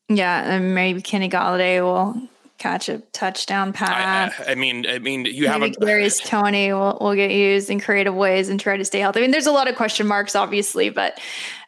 Yeah, 0.08 0.54
and 0.54 0.74
maybe 0.74 1.02
Kenny 1.02 1.28
Golladay 1.28 1.82
will 1.82 2.28
catch 2.58 2.88
a 2.88 2.98
touchdown 3.12 3.72
pass. 3.72 4.34
I, 4.40 4.52
I, 4.52 4.54
mean, 4.54 4.86
I 4.86 4.98
mean, 4.98 5.24
you 5.24 5.46
have 5.46 5.62
a 5.62 5.70
Darius 5.70 6.18
Toney 6.20 6.72
will, 6.72 6.98
will 7.00 7.14
get 7.14 7.30
used 7.30 7.70
in 7.70 7.80
creative 7.80 8.14
ways 8.14 8.48
and 8.48 8.58
try 8.58 8.76
to 8.76 8.84
stay 8.84 8.98
healthy. 8.98 9.20
I 9.20 9.22
mean, 9.22 9.30
there's 9.30 9.46
a 9.46 9.52
lot 9.52 9.68
of 9.68 9.76
question 9.76 10.06
marks, 10.06 10.34
obviously, 10.34 10.90
but 10.90 11.20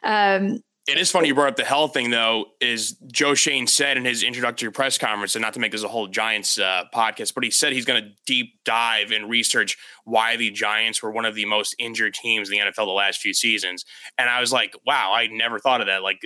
um, 0.03 0.61
it 0.91 0.97
is 0.97 1.09
funny 1.09 1.29
you 1.29 1.35
brought 1.35 1.47
up 1.47 1.55
the 1.55 1.63
health 1.63 1.93
thing, 1.93 2.11
though. 2.11 2.47
Is 2.59 2.97
Joe 3.11 3.33
Schoen 3.33 3.65
said 3.65 3.95
in 3.95 4.03
his 4.03 4.23
introductory 4.23 4.71
press 4.71 4.97
conference, 4.97 5.35
and 5.35 5.41
not 5.41 5.53
to 5.53 5.59
make 5.59 5.71
this 5.71 5.83
a 5.83 5.87
whole 5.87 6.07
Giants 6.07 6.59
uh, 6.59 6.83
podcast, 6.93 7.33
but 7.33 7.43
he 7.45 7.49
said 7.49 7.71
he's 7.71 7.85
going 7.85 8.03
to 8.03 8.09
deep 8.25 8.61
dive 8.65 9.11
and 9.11 9.29
research 9.29 9.77
why 10.03 10.35
the 10.35 10.49
Giants 10.51 11.01
were 11.01 11.11
one 11.11 11.25
of 11.25 11.35
the 11.35 11.45
most 11.45 11.75
injured 11.79 12.13
teams 12.13 12.49
in 12.49 12.57
the 12.57 12.65
NFL 12.65 12.85
the 12.85 12.91
last 12.91 13.21
few 13.21 13.33
seasons. 13.33 13.85
And 14.17 14.29
I 14.29 14.41
was 14.41 14.51
like, 14.51 14.75
wow, 14.85 15.11
I 15.13 15.27
never 15.27 15.59
thought 15.59 15.79
of 15.79 15.87
that. 15.87 16.03
Like, 16.03 16.21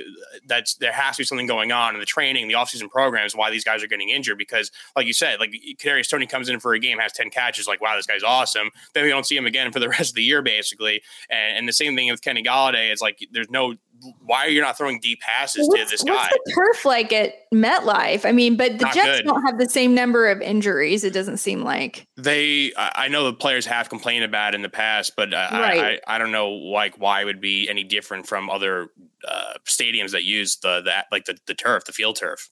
that's 0.47 0.75
there 0.75 0.91
has 0.91 1.17
to 1.17 1.21
be 1.21 1.25
something 1.25 1.47
going 1.47 1.71
on 1.71 1.93
in 1.93 1.99
the 1.99 2.06
training, 2.06 2.47
the 2.47 2.56
offseason 2.56 2.89
programs, 2.89 3.36
why 3.36 3.51
these 3.51 3.63
guys 3.63 3.84
are 3.84 3.88
getting 3.88 4.10
injured. 4.10 4.38
Because, 4.38 4.71
like 4.95 5.06
you 5.06 5.13
said, 5.13 5.39
like 5.39 5.54
Kadarius 5.78 6.10
Toney 6.10 6.25
comes 6.25 6.49
in 6.49 6.60
for 6.60 6.73
a 6.73 6.80
game, 6.80 6.97
has 6.97 7.13
ten 7.13 7.30
catches, 7.30 7.67
like, 7.67 7.82
wow, 7.82 7.95
this 7.95 8.08
guy's 8.08 8.23
awesome. 8.23 8.71
Then 8.93 9.04
we 9.04 9.10
don't 9.10 9.25
see 9.25 9.38
him 9.38 9.45
again 9.45 9.71
for 9.71 9.80
the 9.80 9.89
rest 9.97 10.12
of 10.12 10.15
the 10.15 10.23
year, 10.23 10.41
basically. 10.41 11.01
And, 11.30 11.60
and 11.60 11.67
the 11.67 11.73
same 11.73 11.95
thing 11.95 12.10
with 12.10 12.21
Kenny 12.21 12.43
Golladay. 12.43 12.91
It's 12.91 13.01
like 13.01 13.19
there's 13.32 13.49
no 13.49 13.75
why 14.22 14.46
are 14.46 14.50
you 14.50 14.62
not 14.62 14.78
throwing 14.78 15.00
deep 15.00 15.20
passes 15.22 15.68
what's, 15.68 15.84
to 15.84 15.91
this 15.91 16.04
guy? 16.04 16.13
What's 16.13 16.38
the 16.46 16.52
turf 16.54 16.86
like 16.86 17.13
at 17.13 17.34
MetLife? 17.54 18.26
I 18.26 18.32
mean, 18.32 18.58
but 18.58 18.78
the 18.78 18.86
not 18.86 18.94
Jets 18.94 19.22
good. 19.22 19.26
don't 19.26 19.41
have 19.44 19.60
the 19.60 19.70
same 19.70 19.96
number 19.96 20.28
of 20.30 20.41
injuries. 20.41 21.04
It 21.04 21.13
doesn't 21.13 21.38
seem 21.38 21.63
like 21.63 22.08
they. 22.18 22.74
I 22.78 23.08
know 23.08 23.26
the 23.26 23.34
players 23.34 23.65
have 23.65 23.89
complained 23.89 24.24
about 24.24 24.54
it 24.54 24.56
in 24.56 24.62
the 24.62 24.70
past, 24.70 25.15
but 25.15 25.32
right. 25.32 25.80
I, 25.80 26.00
I, 26.08 26.15
I 26.15 26.18
don't 26.18 26.32
know 26.32 26.50
like 26.50 27.00
why 27.00 27.22
it 27.22 27.26
would 27.26 27.41
be 27.41 27.70
any 27.70 27.84
different 27.84 28.28
from 28.28 28.50
other 28.50 28.89
uh, 29.28 29.54
stadiums 29.65 30.12
that 30.12 30.24
use 30.24 30.58
the 30.58 30.82
that 30.86 31.08
like 31.12 31.26
the 31.26 31.38
the 31.48 31.54
turf, 31.56 31.86
the 31.86 31.94
field 31.94 32.18
turf. 32.18 32.50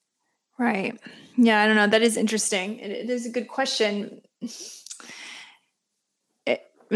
Right. 0.59 0.99
Yeah, 1.35 1.61
I 1.61 1.67
don't 1.67 1.75
know. 1.75 1.87
That 1.87 2.03
is 2.03 2.15
interesting. 2.15 2.79
it, 2.79 2.91
it 2.91 3.09
is 3.09 3.25
a 3.25 3.29
good 3.29 3.47
question 3.47 4.21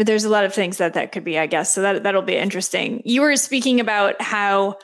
there's 0.06 0.24
a 0.24 0.30
lot 0.30 0.44
of 0.44 0.54
things 0.54 0.78
that 0.78 0.94
that 0.94 1.12
could 1.12 1.24
be, 1.24 1.38
I 1.38 1.46
guess. 1.46 1.72
So 1.72 1.82
that 1.82 2.02
that'll 2.02 2.22
be 2.22 2.36
interesting. 2.36 3.02
You 3.04 3.22
were 3.22 3.36
speaking 3.36 3.80
about 3.80 4.20
how 4.20 4.78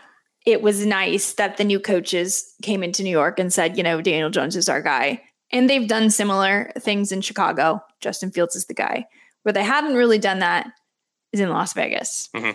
it 0.47 0.63
was 0.63 0.85
nice 0.85 1.35
that 1.35 1.57
the 1.57 1.65
new 1.65 1.81
coaches 1.81 2.55
came 2.63 2.83
into 2.83 3.03
New 3.03 3.11
York 3.11 3.39
and 3.39 3.53
said, 3.53 3.77
you 3.77 3.83
know, 3.83 4.01
Daniel 4.01 4.31
Jones 4.31 4.57
is 4.57 4.69
our 4.69 4.83
guy. 4.83 5.23
And 5.53 5.71
they've 5.71 5.89
done 5.89 6.11
similar 6.11 6.73
things 6.79 7.13
in 7.13 7.21
Chicago. 7.21 7.81
Justin 8.01 8.31
Fields 8.31 8.57
is 8.57 8.67
the 8.67 8.75
guy. 8.75 9.07
Where 9.43 9.53
they 9.53 9.63
haven't 9.63 9.95
really 9.95 10.19
done 10.19 10.41
that 10.41 10.67
is 11.33 11.41
in 11.41 11.51
Las 11.51 11.73
Vegas. 11.75 12.29
Mm-hmm. 12.35 12.51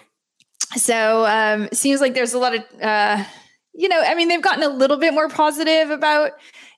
So 0.78 1.26
um, 1.26 1.70
seems 1.72 2.02
like 2.02 2.14
there's 2.14 2.34
a 2.34 2.40
lot 2.40 2.56
of 2.56 2.64
uh, 2.82 3.24
you 3.80 3.88
know, 3.88 4.02
I 4.06 4.14
mean, 4.14 4.28
they've 4.28 4.42
gotten 4.42 4.64
a 4.64 4.68
little 4.68 4.98
bit 4.98 5.14
more 5.14 5.30
positive 5.30 5.90
about 5.90 6.32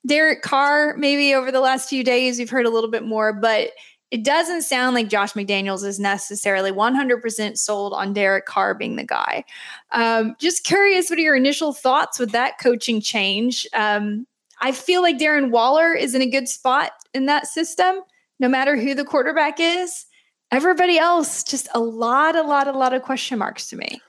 Derek 0.05 0.43
Carr 0.43 0.95
maybe 0.97 1.33
over 1.33 1.51
the 1.51 1.59
last 1.59 1.89
few 1.89 2.03
days. 2.03 2.37
We've 2.37 2.49
heard 2.49 2.67
a 2.67 2.69
little 2.69 2.91
bit 2.91 3.03
more, 3.03 3.33
but 3.33 3.71
it 4.11 4.25
doesn't 4.25 4.63
sound 4.63 4.93
like 4.93 5.07
Josh 5.07 5.33
McDaniels 5.33 5.85
is 5.85 5.99
necessarily 5.99 6.71
100% 6.71 7.57
sold 7.57 7.93
on 7.93 8.11
Derek 8.11 8.45
Carr 8.45 8.75
being 8.75 8.97
the 8.97 9.05
guy. 9.05 9.45
Um, 9.91 10.35
just 10.37 10.65
curious, 10.65 11.09
what 11.09 11.17
are 11.17 11.21
your 11.21 11.35
initial 11.35 11.73
thoughts 11.73 12.19
with 12.19 12.31
that 12.31 12.59
coaching 12.59 12.99
change? 12.99 13.65
Um, 13.73 14.27
I 14.61 14.73
feel 14.73 15.01
like 15.01 15.17
Darren 15.17 15.49
Waller 15.49 15.93
is 15.93 16.13
in 16.13 16.21
a 16.21 16.29
good 16.29 16.49
spot 16.49 16.91
in 17.13 17.25
that 17.27 17.47
system, 17.47 18.01
no 18.39 18.49
matter 18.49 18.75
who 18.75 18.93
the 18.93 19.05
quarterback 19.05 19.59
is. 19.59 20.05
Everybody 20.51 20.99
else, 20.99 21.43
just 21.45 21.69
a 21.73 21.79
lot, 21.79 22.35
a 22.35 22.43
lot, 22.43 22.67
a 22.67 22.77
lot 22.77 22.93
of 22.93 23.03
question 23.03 23.39
marks 23.39 23.69
to 23.69 23.77
me. 23.77 24.01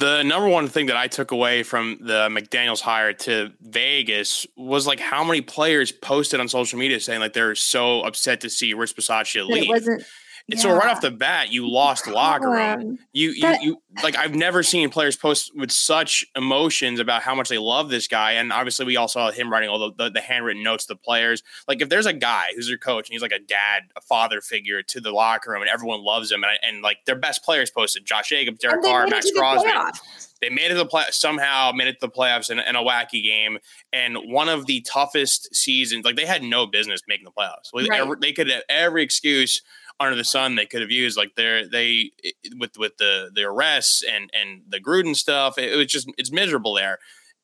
The 0.00 0.22
number 0.22 0.48
one 0.48 0.66
thing 0.66 0.86
that 0.86 0.96
I 0.96 1.08
took 1.08 1.30
away 1.30 1.62
from 1.62 1.98
the 2.00 2.28
McDaniels 2.30 2.80
hire 2.80 3.12
to 3.12 3.52
Vegas 3.60 4.46
was 4.56 4.86
like 4.86 4.98
how 4.98 5.22
many 5.22 5.42
players 5.42 5.92
posted 5.92 6.40
on 6.40 6.48
social 6.48 6.78
media 6.78 6.98
saying 7.00 7.20
like 7.20 7.34
they're 7.34 7.54
so 7.54 8.00
upset 8.00 8.40
to 8.40 8.48
see 8.48 8.72
Rich 8.72 8.96
Bisaccia 8.96 9.46
leave. 9.46 9.64
It 9.64 9.68
wasn't 9.68 10.02
yeah. 10.50 10.58
So 10.58 10.74
right 10.74 10.88
off 10.88 11.00
the 11.00 11.10
bat, 11.10 11.52
you 11.52 11.68
lost 11.68 12.06
locker 12.06 12.50
room. 12.50 12.98
You, 13.12 13.30
you, 13.30 13.56
you, 13.60 13.82
like 14.02 14.16
I've 14.16 14.34
never 14.34 14.62
seen 14.62 14.90
players 14.90 15.16
post 15.16 15.52
with 15.56 15.70
such 15.70 16.24
emotions 16.36 17.00
about 17.00 17.22
how 17.22 17.34
much 17.34 17.48
they 17.48 17.58
love 17.58 17.88
this 17.88 18.06
guy, 18.06 18.32
and 18.32 18.52
obviously 18.52 18.86
we 18.86 18.96
all 18.96 19.08
saw 19.08 19.30
him 19.30 19.50
writing 19.50 19.68
all 19.68 19.78
the, 19.78 20.04
the, 20.04 20.10
the 20.10 20.20
handwritten 20.20 20.62
notes 20.62 20.86
to 20.86 20.94
the 20.94 20.98
players. 20.98 21.42
Like 21.68 21.80
if 21.80 21.88
there's 21.88 22.06
a 22.06 22.12
guy 22.12 22.46
who's 22.54 22.68
your 22.68 22.78
coach 22.78 23.08
and 23.08 23.12
he's 23.12 23.22
like 23.22 23.32
a 23.32 23.38
dad, 23.38 23.84
a 23.96 24.00
father 24.00 24.40
figure 24.40 24.82
to 24.82 25.00
the 25.00 25.12
locker 25.12 25.50
room, 25.52 25.62
and 25.62 25.70
everyone 25.70 26.02
loves 26.04 26.30
him, 26.30 26.44
and, 26.44 26.52
and 26.62 26.82
like 26.82 27.04
their 27.06 27.16
best 27.16 27.44
players 27.44 27.70
posted 27.70 28.04
Josh 28.04 28.28
Jacobs, 28.28 28.58
Derek 28.58 28.82
Carr, 28.82 29.06
Maxx 29.06 29.30
Crosby. 29.32 29.70
They 30.40 30.48
made 30.48 30.66
it 30.66 30.68
to 30.70 30.74
the 30.74 30.86
play 30.86 31.04
somehow 31.10 31.72
made 31.72 31.88
it 31.88 32.00
to 32.00 32.06
the 32.06 32.10
playoffs 32.10 32.50
in, 32.50 32.58
in, 32.58 32.74
a 32.74 32.82
wacky 32.82 33.22
game 33.22 33.58
and 33.92 34.16
one 34.16 34.48
of 34.48 34.66
the 34.66 34.80
toughest 34.80 35.54
seasons. 35.54 36.04
Like 36.04 36.16
they 36.16 36.24
had 36.24 36.42
no 36.42 36.66
business 36.66 37.02
making 37.06 37.26
the 37.26 37.30
playoffs. 37.30 37.74
Like, 37.74 37.88
right. 37.90 38.20
they 38.20 38.32
could 38.32 38.48
have 38.48 38.62
every 38.68 39.02
excuse 39.02 39.62
under 40.00 40.16
the 40.16 40.24
sun 40.24 40.54
they 40.54 40.66
could 40.66 40.80
have 40.80 40.90
used. 40.90 41.16
Like 41.16 41.34
they're 41.36 41.68
they 41.68 42.10
with 42.58 42.76
with 42.78 42.96
the 42.96 43.30
the 43.34 43.44
arrests 43.44 44.02
and 44.02 44.30
and 44.32 44.62
the 44.68 44.80
Gruden 44.80 45.14
stuff. 45.14 45.58
It, 45.58 45.72
it 45.72 45.76
was 45.76 45.86
just 45.86 46.10
it's 46.18 46.32
miserable 46.32 46.74
there. 46.74 46.98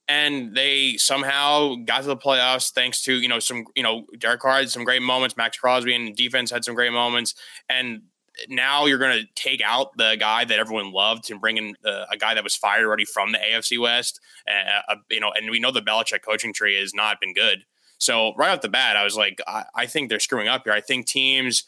And 0.09 0.55
they 0.55 0.97
somehow 0.99 1.75
got 1.85 2.03
to 2.03 2.07
the 2.07 2.17
playoffs 2.17 2.73
thanks 2.73 3.03
to 3.03 3.15
you 3.15 3.29
know 3.29 3.39
some 3.39 3.67
you 3.77 3.83
know 3.83 4.07
Derek 4.19 4.41
Carr 4.41 4.59
had 4.59 4.71
some 4.71 4.85
great 4.85 5.03
moments, 5.03 5.37
Maxx 5.37 5.59
Crosby 5.59 5.95
and 5.95 6.17
defense 6.17 6.51
had 6.51 6.65
some 6.65 6.75
great 6.75 6.93
moments, 6.93 7.35
and 7.69 8.03
now 8.49 8.87
you're 8.87 8.99
going 8.99 9.19
to 9.19 9.27
take 9.35 9.63
out 9.65 9.97
the 9.97 10.17
guy 10.19 10.45
that 10.45 10.59
everyone 10.59 10.93
loved 10.93 11.31
and 11.31 11.41
bring 11.41 11.57
in 11.57 11.75
uh, 11.85 12.05
a 12.11 12.17
guy 12.17 12.35
that 12.35 12.45
was 12.45 12.55
fired 12.55 12.85
already 12.85 13.05
from 13.05 13.33
the 13.33 13.39
AFC 13.39 13.81
West. 13.81 14.21
Uh, 14.49 14.93
uh, 14.93 14.97
you 15.11 15.21
know, 15.21 15.33
and 15.35 15.51
we 15.51 15.59
know 15.59 15.71
the 15.71 15.81
Belichick 15.81 16.23
coaching 16.23 16.53
tree 16.53 16.79
has 16.79 16.93
not 16.95 17.19
been 17.21 17.33
good. 17.33 17.65
So 17.99 18.35
right 18.37 18.51
off 18.51 18.61
the 18.61 18.69
bat, 18.69 18.97
I 18.97 19.05
was 19.05 19.17
like, 19.17 19.41
I, 19.47 19.65
I 19.75 19.87
think 19.87 20.11
they're 20.11 20.21
screwing 20.21 20.49
up 20.49 20.65
here. 20.65 20.73
I 20.75 20.83
think 20.83 21.07
teams 21.07 21.65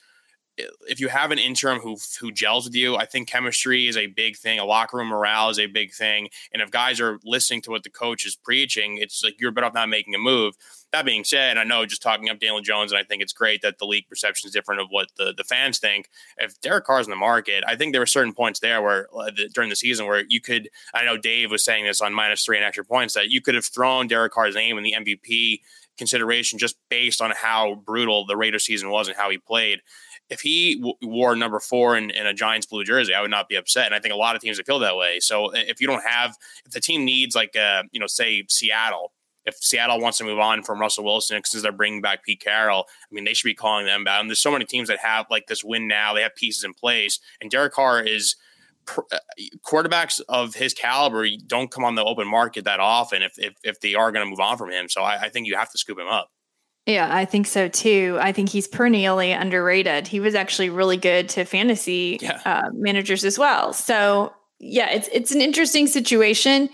if 0.88 1.00
you 1.00 1.09
have 1.09 1.30
an 1.30 1.38
interim 1.38 1.80
who 1.80 1.96
who 2.20 2.32
gels 2.32 2.64
with 2.64 2.74
you, 2.74 2.96
I 2.96 3.04
think 3.04 3.28
chemistry 3.28 3.88
is 3.88 3.96
a 3.96 4.06
big 4.06 4.36
thing. 4.36 4.59
A 4.59 4.64
locker 4.64 4.96
room 4.96 5.09
morale 5.09 5.50
is 5.50 5.59
a 5.59 5.66
big 5.66 5.92
thing. 5.92 6.28
And 6.52 6.62
if 6.62 6.70
guys 6.70 7.00
are 7.00 7.18
listening 7.24 7.62
to 7.62 7.70
what 7.70 7.82
the 7.82 7.90
coach 7.90 8.24
is 8.24 8.36
preaching, 8.36 8.98
it's 8.98 9.22
like 9.22 9.40
you're 9.40 9.52
better 9.52 9.66
off 9.66 9.74
not 9.74 9.88
making 9.88 10.14
a 10.14 10.18
move. 10.18 10.54
That 10.92 11.04
being 11.04 11.24
said, 11.24 11.59
I 11.59 11.64
know 11.64 11.84
just 11.84 12.02
talking 12.02 12.30
up 12.30 12.38
Daniel 12.40 12.62
Jones, 12.62 12.92
and 12.92 12.98
I 12.98 13.04
think 13.04 13.22
it's 13.22 13.32
great 13.32 13.61
that 13.62 13.78
the 13.78 13.84
league 13.84 14.09
perception 14.09 14.48
is 14.48 14.54
different 14.54 14.80
of 14.80 14.88
what 14.90 15.09
the, 15.18 15.34
the 15.36 15.44
fans 15.44 15.78
think. 15.78 16.09
If 16.38 16.59
Derek 16.61 16.86
Carr's 16.86 17.06
in 17.06 17.11
the 17.11 17.16
market, 17.16 17.62
I 17.66 17.76
think 17.76 17.92
there 17.92 18.00
were 18.00 18.06
certain 18.06 18.32
points 18.32 18.61
there 18.61 18.80
where 18.80 19.06
uh, 19.14 19.26
the, 19.26 19.50
during 19.52 19.68
the 19.68 19.76
season 19.76 20.06
where 20.06 20.24
you 20.28 20.40
could, 20.40 20.70
I 20.94 21.04
know 21.04 21.18
Dave 21.18 21.50
was 21.50 21.62
saying 21.62 21.84
this 21.84 22.00
on 22.00 22.14
minus 22.14 22.44
three 22.44 22.56
and 22.56 22.64
extra 22.64 22.84
points, 22.84 23.14
that 23.14 23.28
you 23.28 23.42
could 23.42 23.54
have 23.54 23.66
thrown 23.66 24.06
Derek 24.06 24.32
Carr's 24.32 24.54
name 24.54 24.78
in 24.78 24.84
the 24.84 24.94
MVP 24.98 25.61
consideration 25.98 26.59
just 26.59 26.76
based 26.88 27.20
on 27.20 27.32
how 27.32 27.74
brutal 27.74 28.24
the 28.24 28.36
Raider 28.36 28.59
season 28.59 28.88
was 28.88 29.09
and 29.09 29.16
how 29.16 29.28
he 29.28 29.36
played 29.36 29.80
if 30.30 30.40
he 30.40 30.76
w- 30.76 30.94
wore 31.02 31.34
number 31.36 31.60
four 31.60 31.96
in, 31.96 32.10
in, 32.10 32.26
a 32.26 32.34
Giants 32.34 32.66
blue 32.66 32.84
jersey, 32.84 33.14
I 33.14 33.20
would 33.20 33.30
not 33.30 33.48
be 33.48 33.56
upset. 33.56 33.86
And 33.86 33.94
I 33.94 33.98
think 33.98 34.12
a 34.12 34.16
lot 34.16 34.36
of 34.36 34.42
teams 34.42 34.58
would 34.58 34.66
feel 34.66 34.78
that 34.80 34.96
way. 34.96 35.20
So 35.20 35.50
if 35.54 35.80
you 35.80 35.86
don't 35.86 36.04
have, 36.04 36.36
if 36.64 36.72
the 36.72 36.80
team 36.80 37.04
needs 37.04 37.34
like, 37.34 37.56
uh, 37.56 37.84
you 37.92 38.00
know, 38.00 38.06
say 38.06 38.44
Seattle, 38.48 39.12
if 39.48 39.56
Seattle 39.56 40.00
wants 40.00 40.18
to 40.18 40.24
move 40.24 40.38
on 40.38 40.62
from 40.62 40.80
Russell 40.80 41.04
Wilson 41.04 41.38
because 41.38 41.62
they're 41.62 41.72
bringing 41.72 42.02
back 42.02 42.22
Pete 42.22 42.40
Carroll, 42.40 42.86
I 42.88 43.14
mean, 43.14 43.24
they 43.24 43.32
should 43.32 43.48
be 43.48 43.54
calling 43.54 43.86
them 43.86 44.04
back. 44.04 44.20
And 44.20 44.28
there's 44.28 44.40
so 44.40 44.52
many 44.52 44.66
teams 44.66 44.88
that 44.88 44.98
have 44.98 45.26
like 45.30 45.46
this 45.46 45.64
win 45.64 45.88
now. 45.88 46.12
They 46.12 46.22
have 46.22 46.36
pieces 46.36 46.64
in 46.64 46.74
place, 46.74 47.18
and 47.40 47.50
Derek 47.50 47.72
Carr 47.72 48.02
is 48.02 48.36
uh, 48.96 49.18
quarterbacks 49.66 50.20
of 50.28 50.54
his 50.54 50.72
caliber 50.72 51.26
don't 51.46 51.70
come 51.70 51.84
on 51.84 51.94
the 51.94 52.04
open 52.04 52.26
market 52.26 52.64
that 52.64 52.80
often 52.80 53.22
if 53.22 53.38
if, 53.38 53.54
if 53.62 53.80
they 53.80 53.94
are 53.94 54.12
going 54.12 54.24
to 54.24 54.30
move 54.30 54.40
on 54.40 54.56
from 54.56 54.70
him. 54.70 54.88
So 54.88 55.02
I, 55.02 55.22
I 55.22 55.28
think 55.28 55.46
you 55.46 55.56
have 55.56 55.70
to 55.72 55.78
scoop 55.78 55.98
him 55.98 56.06
up. 56.06 56.30
Yeah, 56.89 57.14
I 57.14 57.26
think 57.26 57.47
so 57.47 57.68
too. 57.68 58.16
I 58.18 58.32
think 58.32 58.49
he's 58.49 58.66
perennially 58.66 59.30
underrated. 59.30 60.09
He 60.09 60.20
was 60.20 60.34
actually 60.34 60.70
really 60.70 60.97
good 60.97 61.28
to 61.30 61.45
fantasy 61.45 62.18
yeah. 62.22 62.41
uh, 62.47 62.70
managers 62.72 63.26
as 63.26 63.39
well. 63.39 63.74
So 63.74 64.32
yeah, 64.59 64.91
it's 64.91 65.07
it's 65.12 65.30
an 65.30 65.43
interesting 65.43 65.86
situation. 65.86 66.70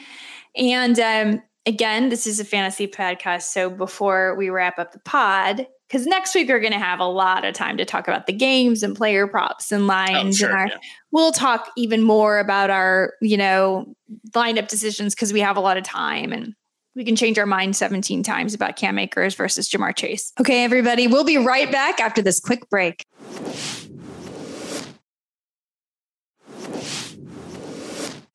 And 0.55 1.01
um, 1.01 1.43
again, 1.67 2.11
this 2.11 2.29
is 2.29 2.39
a 2.39 2.45
fantasy 2.45 2.87
podcast. 2.87 3.43
So 3.43 3.69
before 3.69 4.37
we 4.37 4.51
wrap 4.51 4.79
up 4.79 4.93
the 4.93 5.01
pod, 5.01 5.67
because 5.89 6.07
next 6.07 6.33
week 6.33 6.49
we're 6.49 6.61
going 6.61 6.73
to 6.73 6.79
have 6.79 7.01
a 7.01 7.09
lot 7.09 7.45
of 7.45 7.53
time 7.53 7.77
to 7.79 7.85
talk 7.85 8.07
about 8.07 8.29
the 8.29 8.33
games 8.33 8.85
and 8.85 8.95
player 8.95 9.27
props 9.27 9.73
and 9.73 9.89
lines, 9.89 10.41
oh, 10.41 10.47
sure, 10.47 10.51
and 10.51 10.59
our, 10.59 10.67
yeah. 10.69 10.77
we'll 11.11 11.33
talk 11.33 11.73
even 11.77 12.03
more 12.05 12.39
about 12.39 12.71
our 12.71 13.15
you 13.21 13.37
know 13.37 13.93
lineup 14.31 14.69
decisions 14.69 15.13
because 15.13 15.33
we 15.33 15.41
have 15.41 15.57
a 15.57 15.61
lot 15.61 15.77
of 15.77 15.83
time 15.83 16.33
and 16.33 16.55
we 16.95 17.05
can 17.05 17.17
change 17.17 17.39
our 17.39 17.47
mind 17.47 17.75
17 17.75 18.23
times 18.23 18.55
about 18.55 18.77
Cam 18.77 18.99
Akers 18.99 19.35
versus 19.35 19.69
Ja'Marr 19.69 19.95
Chase. 19.97 20.33
Okay, 20.41 20.65
everybody, 20.65 21.07
we'll 21.07 21.25
be 21.25 21.39
right 21.39 21.71
back 21.71 22.01
after 22.01 22.23
this 22.23 22.39
quick 22.41 22.69
break. 22.71 23.05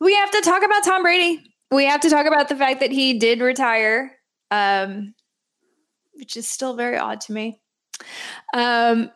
We 0.02 0.16
have 0.16 0.32
to 0.32 0.42
talk 0.42 0.64
about 0.64 0.84
Tom 0.84 1.04
Brady. 1.04 1.44
We 1.72 1.86
have 1.86 2.02
to 2.02 2.10
talk 2.10 2.26
about 2.26 2.50
the 2.50 2.56
fact 2.56 2.80
that 2.80 2.92
he 2.92 3.20
did 3.20 3.42
retire, 3.42 4.18
um, 4.50 5.14
which 6.14 6.36
is 6.36 6.48
still 6.48 6.76
very 6.76 6.98
odd 6.98 7.22
to 7.22 7.34
me. 7.34 7.62
Um, 8.54 9.12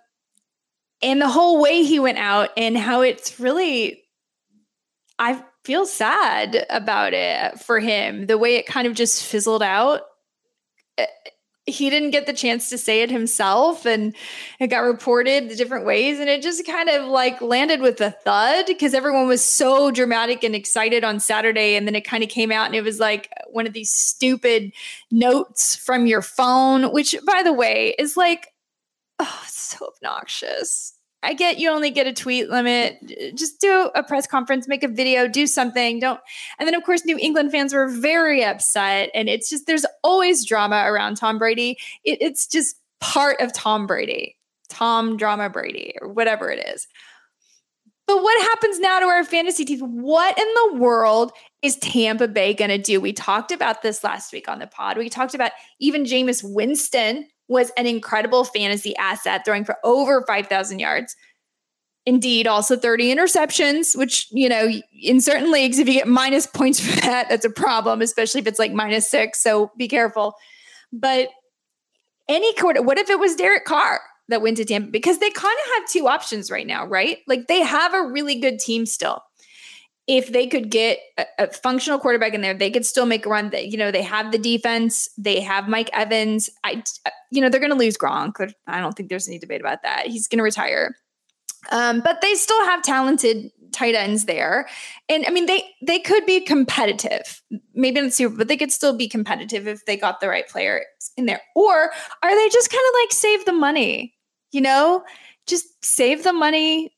and 1.02 1.22
the 1.22 1.30
whole 1.30 1.62
way 1.62 1.84
he 1.84 2.00
went 2.00 2.18
out 2.18 2.52
and 2.56 2.78
how 2.78 3.02
it's 3.02 3.40
really, 3.40 4.04
I 5.20 5.44
feel 5.64 5.86
sad 5.86 6.66
about 6.70 7.14
it 7.14 7.60
for 7.60 7.80
him. 7.80 8.28
The 8.28 8.38
way 8.38 8.56
it 8.56 8.66
kind 8.66 8.88
of 8.88 8.94
just 8.94 9.24
fizzled 9.24 9.64
out. 9.64 10.02
Eh, 10.98 11.06
he 11.66 11.90
didn't 11.90 12.12
get 12.12 12.26
the 12.26 12.34
chance 12.34 12.70
to 12.70 12.78
say 12.78 13.04
it 13.04 13.10
himself 13.10 13.86
and 13.86 14.14
it 14.60 14.68
got 14.68 14.80
reported 14.80 15.48
the 15.48 15.56
different 15.56 15.86
ways 15.86 16.20
and 16.20 16.28
it 16.28 16.42
just 16.42 16.66
kind 16.68 16.90
of 16.90 17.08
like 17.08 17.42
landed 17.42 17.80
with 17.80 18.02
a 18.02 18.12
thud 18.12 18.66
because 18.68 18.94
everyone 18.94 19.28
was 19.28 19.42
so 19.42 19.90
dramatic 19.90 20.44
and 20.44 20.56
excited 20.56 21.06
on 21.06 21.22
Saturday 21.22 21.76
and 21.76 21.88
then 21.88 21.96
it 21.96 22.02
kind 22.02 22.22
of 22.22 22.30
came 22.30 22.52
out 22.52 22.66
and 22.66 22.76
it 22.76 22.84
was 22.84 23.00
like 23.00 23.30
one 23.50 23.66
of 23.66 23.72
these 23.72 23.92
stupid 23.92 24.74
notes 25.10 25.78
from 25.78 26.06
your 26.06 26.22
phone 26.22 26.92
which 26.92 27.16
by 27.26 27.42
the 27.42 27.54
way 27.54 27.96
is 27.98 28.18
like 28.18 28.50
oh 29.20 29.44
so 29.48 29.88
obnoxious 29.96 30.93
I 31.24 31.34
get 31.34 31.58
you 31.58 31.70
only 31.70 31.90
get 31.90 32.06
a 32.06 32.14
tweet 32.14 32.50
limit. 32.50 33.00
Just 33.36 33.62
do 33.62 33.90
a 33.96 34.04
press 34.04 34.28
conference, 34.28 34.68
make 34.68 34.84
a 34.84 34.88
video, 34.88 35.28
do 35.28 35.48
something. 35.48 36.00
Don't. 36.00 36.20
And 36.60 36.68
then, 36.68 36.76
of 36.76 36.84
course, 36.84 37.06
New 37.06 37.18
England 37.18 37.52
fans 37.52 37.74
were 37.74 37.88
very 37.88 38.44
upset. 38.44 39.10
And 39.16 39.30
it's 39.30 39.50
just, 39.50 39.66
there's 39.66 39.86
always 40.04 40.46
drama 40.46 40.84
around 40.86 41.16
Tom 41.16 41.38
Brady. 41.40 41.78
It, 42.04 42.22
it's 42.22 42.46
just 42.46 42.76
part 43.00 43.40
of 43.40 43.54
Tom 43.54 43.88
Brady, 43.88 44.38
Tom 44.70 45.18
Drama 45.18 45.50
Brady, 45.50 45.96
or 46.02 46.10
whatever 46.10 46.52
it 46.52 46.68
is. 46.68 46.88
But 48.06 48.22
what 48.22 48.42
happens 48.42 48.80
now 48.80 49.00
to 49.00 49.06
our 49.06 49.24
fantasy 49.24 49.64
teams? 49.64 49.82
What 49.82 50.38
in 50.38 50.48
the 50.56 50.80
world 50.80 51.32
is 51.62 51.78
Tampa 51.78 52.28
Bay 52.28 52.54
going 52.54 52.70
to 52.70 52.78
do? 52.78 53.00
We 53.00 53.14
talked 53.14 53.54
about 53.54 53.82
this 53.82 54.04
last 54.04 54.34
week 54.34 54.50
on 54.50 54.60
the 54.60 54.68
pod. 54.68 54.98
We 54.98 55.10
talked 55.10 55.34
about 55.34 55.52
even 55.80 56.04
Jameis 56.04 56.44
Winston 56.44 57.28
was 57.48 57.72
an 57.78 57.86
incredible 57.86 58.44
fantasy 58.44 58.96
asset, 58.98 59.44
throwing 59.46 59.66
for 59.66 59.78
over 59.84 60.24
5,000 60.26 60.80
yards. 60.80 61.16
Indeed, 62.06 62.48
also 62.48 62.76
30 62.76 63.16
interceptions, 63.16 63.98
which, 63.98 64.28
you 64.32 64.50
know, 64.50 64.70
in 65.02 65.22
certain 65.22 65.52
leagues, 65.52 65.80
if 65.80 65.88
you 65.88 65.94
get 65.94 66.08
minus 66.08 66.46
points 66.46 66.80
for 66.80 67.00
that, 67.02 67.30
that's 67.30 67.46
a 67.46 67.50
problem, 67.50 68.02
especially 68.02 68.42
if 68.42 68.48
it's 68.48 68.60
like 68.60 68.74
minus 68.74 69.10
six. 69.10 69.42
So 69.42 69.72
be 69.78 69.88
careful. 69.88 70.36
But 70.92 71.30
any 72.28 72.54
quarter, 72.56 72.82
what 72.82 72.98
if 72.98 73.10
it 73.10 73.20
was 73.20 73.36
Derek 73.36 73.66
Carr 73.66 74.02
that 74.28 74.42
went 74.42 74.58
to 74.58 74.66
Tampa? 74.66 74.92
Because 74.92 75.20
they 75.20 75.30
kind 75.30 75.58
of 75.66 75.72
have 75.76 75.90
two 75.90 76.08
options 76.08 76.52
right 76.52 76.68
now, 76.68 76.86
right? 76.86 77.20
Like 77.28 77.48
they 77.48 77.62
have 77.62 77.94
a 77.94 78.04
really 78.04 78.40
good 78.40 78.60
team 78.60 78.86
still 78.86 79.22
if 80.08 80.32
they 80.32 80.48
could 80.48 80.70
get 80.70 81.00
a, 81.18 81.26
a, 81.40 81.48
functional 81.52 81.98
quarterback 81.98 82.34
in 82.34 82.42
there, 82.42 82.54
they 82.54 82.70
could 82.70 82.86
still 82.86 83.06
make 83.06 83.26
a 83.26 83.30
run. 83.30 83.50
That 83.52 83.68
you 83.68 83.78
know, 83.78 83.92
they 83.92 84.02
have 84.02 84.32
the 84.32 84.38
defense, 84.38 85.10
they 85.18 85.40
have 85.40 85.68
Mike 85.68 85.90
Evans. 85.94 86.50
I, 86.64 86.84
you 87.32 87.42
know, 87.42 87.50
they're 87.50 87.60
going 87.60 87.72
to 87.72 87.78
lose 87.78 87.98
Gronk. 87.98 88.54
I 88.68 88.80
don't 88.80 88.94
think 88.94 89.10
there's 89.10 89.28
any 89.28 89.40
debate 89.40 89.62
about 89.62 89.84
that. 89.84 90.08
He's 90.08 90.28
going 90.28 90.40
to 90.40 90.44
retire, 90.44 90.96
um, 91.72 92.02
but 92.02 92.22
they 92.22 92.36
still 92.36 92.64
have 92.66 92.82
talented 92.82 93.52
tight 93.74 93.96
ends 93.96 94.26
there. 94.26 94.68
And 95.10 95.26
I 95.26 95.32
mean, 95.32 95.46
they 95.46 95.64
they 95.82 96.00
could 96.00 96.26
be 96.26 96.40
competitive, 96.42 97.42
maybe 97.74 98.02
not 98.02 98.14
super, 98.14 98.36
but 98.36 98.48
they 98.48 98.58
could 98.58 98.72
still 98.72 98.96
be 98.96 99.10
competitive 99.10 99.68
if 99.68 99.86
they 99.86 99.98
got 99.98 100.22
the 100.22 100.30
right 100.30 100.48
player 100.48 100.84
in 101.18 101.26
there. 101.26 101.42
Or 101.56 101.92
are 102.24 102.36
they 102.36 102.50
just 102.50 102.70
kind 102.70 102.84
of 102.88 102.94
like 103.02 103.12
save 103.12 103.46
the 103.46 103.54
money? 103.54 104.14
You 104.52 104.62
know, 104.62 105.04
just 105.48 105.66
save 105.84 106.24
the 106.24 106.34
money. 106.34 106.93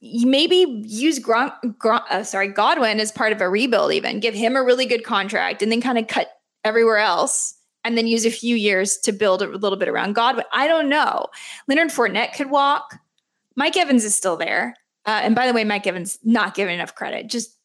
Maybe 0.00 0.82
use 0.86 1.18
Gron, 1.18 1.52
Gron, 1.78 2.02
uh, 2.10 2.22
sorry 2.22 2.48
Godwin 2.48 3.00
as 3.00 3.10
part 3.10 3.32
of 3.32 3.40
a 3.40 3.48
rebuild. 3.48 3.92
Even 3.92 4.20
give 4.20 4.34
him 4.34 4.56
a 4.56 4.62
really 4.62 4.86
good 4.86 5.04
contract, 5.04 5.62
and 5.62 5.72
then 5.72 5.80
kind 5.80 5.98
of 5.98 6.06
cut 6.06 6.28
everywhere 6.64 6.98
else 6.98 7.54
and 7.84 7.96
then 7.96 8.06
use 8.06 8.26
a 8.26 8.30
few 8.30 8.56
years 8.56 8.98
to 8.98 9.12
build 9.12 9.40
a 9.40 9.46
little 9.46 9.78
bit 9.78 9.88
around 9.88 10.14
Godwin. 10.14 10.44
I 10.52 10.68
don't 10.68 10.88
know. 10.88 11.26
Leonard 11.68 11.88
Fournette 11.88 12.34
could 12.34 12.50
walk. 12.50 12.98
Mike 13.56 13.76
Evans 13.76 14.04
is 14.04 14.14
still 14.14 14.36
there. 14.36 14.74
Uh, 15.06 15.20
and 15.22 15.34
by 15.34 15.46
the 15.46 15.52
way, 15.52 15.64
Mike 15.64 15.86
Evans 15.86 16.18
not 16.22 16.54
given 16.54 16.74
enough 16.74 16.94
credit. 16.94 17.28
Just 17.28 17.56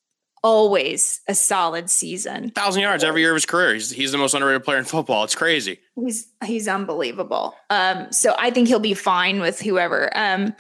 always 0.44 1.22
a 1.28 1.36
solid 1.36 1.90
season. 1.90 2.52
Thousand 2.52 2.82
yards 2.82 3.04
every 3.04 3.22
year 3.22 3.32
of 3.32 3.36
his 3.36 3.46
career. 3.46 3.74
He's, 3.74 3.92
he's 3.92 4.12
the 4.12 4.18
most 4.18 4.34
underrated 4.34 4.64
player 4.64 4.78
in 4.78 4.86
football. 4.86 5.24
It's 5.24 5.36
crazy. 5.36 5.80
He's 5.96 6.28
he's 6.46 6.68
unbelievable. 6.68 7.56
Um, 7.70 8.12
so 8.12 8.36
I 8.38 8.50
think 8.52 8.68
he'll 8.68 8.80
be 8.80 8.94
fine 8.94 9.40
with 9.40 9.60
whoever. 9.60 10.10
Um, 10.16 10.54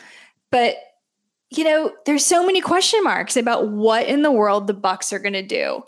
but 0.52 0.76
you 1.58 1.64
know, 1.64 1.92
there's 2.06 2.26
so 2.26 2.46
many 2.46 2.62
question 2.62 3.04
marks 3.04 3.38
about 3.38 3.70
what 3.70 4.08
in 4.08 4.22
the 4.22 4.32
world 4.32 4.68
the 4.68 4.74
Bucs 4.74 5.12
are 5.12 5.20
going 5.20 5.34
to 5.34 5.46
do. 5.46 5.84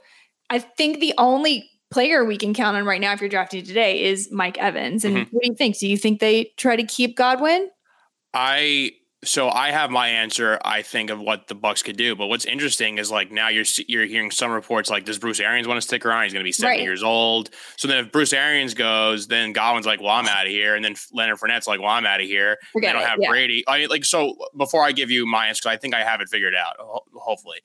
I 0.49 0.59
think 0.59 0.99
the 0.99 1.13
only 1.17 1.69
player 1.91 2.25
we 2.25 2.37
can 2.37 2.53
count 2.53 2.77
on 2.77 2.85
right 2.85 3.01
now, 3.01 3.13
if 3.13 3.21
you're 3.21 3.29
drafting 3.29 3.63
today, 3.63 4.03
is 4.03 4.31
Mike 4.31 4.57
Evans. 4.57 5.05
And 5.05 5.15
mm-hmm. 5.15 5.29
what 5.31 5.43
do 5.43 5.49
you 5.49 5.55
think? 5.55 5.77
Do 5.77 5.87
you 5.87 5.97
think 5.97 6.19
they 6.19 6.51
try 6.57 6.75
to 6.75 6.83
keep 6.83 7.15
Godwin? 7.15 7.69
I 8.33 8.91
so 9.25 9.49
I 9.49 9.71
have 9.71 9.91
my 9.91 10.07
answer. 10.07 10.59
I 10.63 10.81
think 10.81 11.09
of 11.09 11.19
what 11.19 11.47
the 11.47 11.55
Bucs 11.55 11.83
could 11.83 11.97
do, 11.97 12.15
but 12.15 12.27
what's 12.27 12.45
interesting 12.45 12.97
is 12.97 13.11
like 13.11 13.31
now 13.31 13.49
you're 13.49 13.65
you're 13.87 14.05
hearing 14.05 14.31
some 14.31 14.51
reports 14.51 14.89
like 14.89 15.05
does 15.05 15.19
Bruce 15.19 15.39
Arians 15.39 15.67
want 15.67 15.77
to 15.77 15.81
stick 15.81 16.05
around? 16.05 16.23
He's 16.23 16.33
going 16.33 16.43
to 16.43 16.47
be 16.47 16.51
seventy 16.51 16.77
right. 16.77 16.83
years 16.83 17.03
old. 17.03 17.49
So 17.77 17.87
then 17.87 18.05
if 18.05 18.11
Bruce 18.11 18.33
Arians 18.33 18.73
goes, 18.73 19.27
then 19.27 19.51
Godwin's 19.51 19.85
like, 19.85 19.99
well, 19.99 20.11
I'm 20.11 20.27
out 20.27 20.45
of 20.45 20.51
here, 20.51 20.75
and 20.75 20.85
then 20.85 20.95
Leonard 21.11 21.39
Fournette's 21.39 21.67
like, 21.67 21.79
well, 21.79 21.89
I'm 21.89 22.05
out 22.05 22.21
of 22.21 22.27
here. 22.27 22.57
Forget 22.71 22.89
they 22.89 22.93
don't 22.93 23.01
it, 23.01 23.09
have 23.09 23.19
yeah. 23.21 23.29
Brady. 23.29 23.63
I 23.67 23.79
mean, 23.79 23.89
like 23.89 24.05
so. 24.05 24.35
Before 24.55 24.83
I 24.83 24.91
give 24.91 25.11
you 25.11 25.25
my 25.25 25.47
answer, 25.47 25.67
I 25.67 25.77
think 25.77 25.93
I 25.93 26.03
have 26.03 26.21
it 26.21 26.29
figured 26.29 26.55
out. 26.55 26.75
Hopefully, 27.13 27.59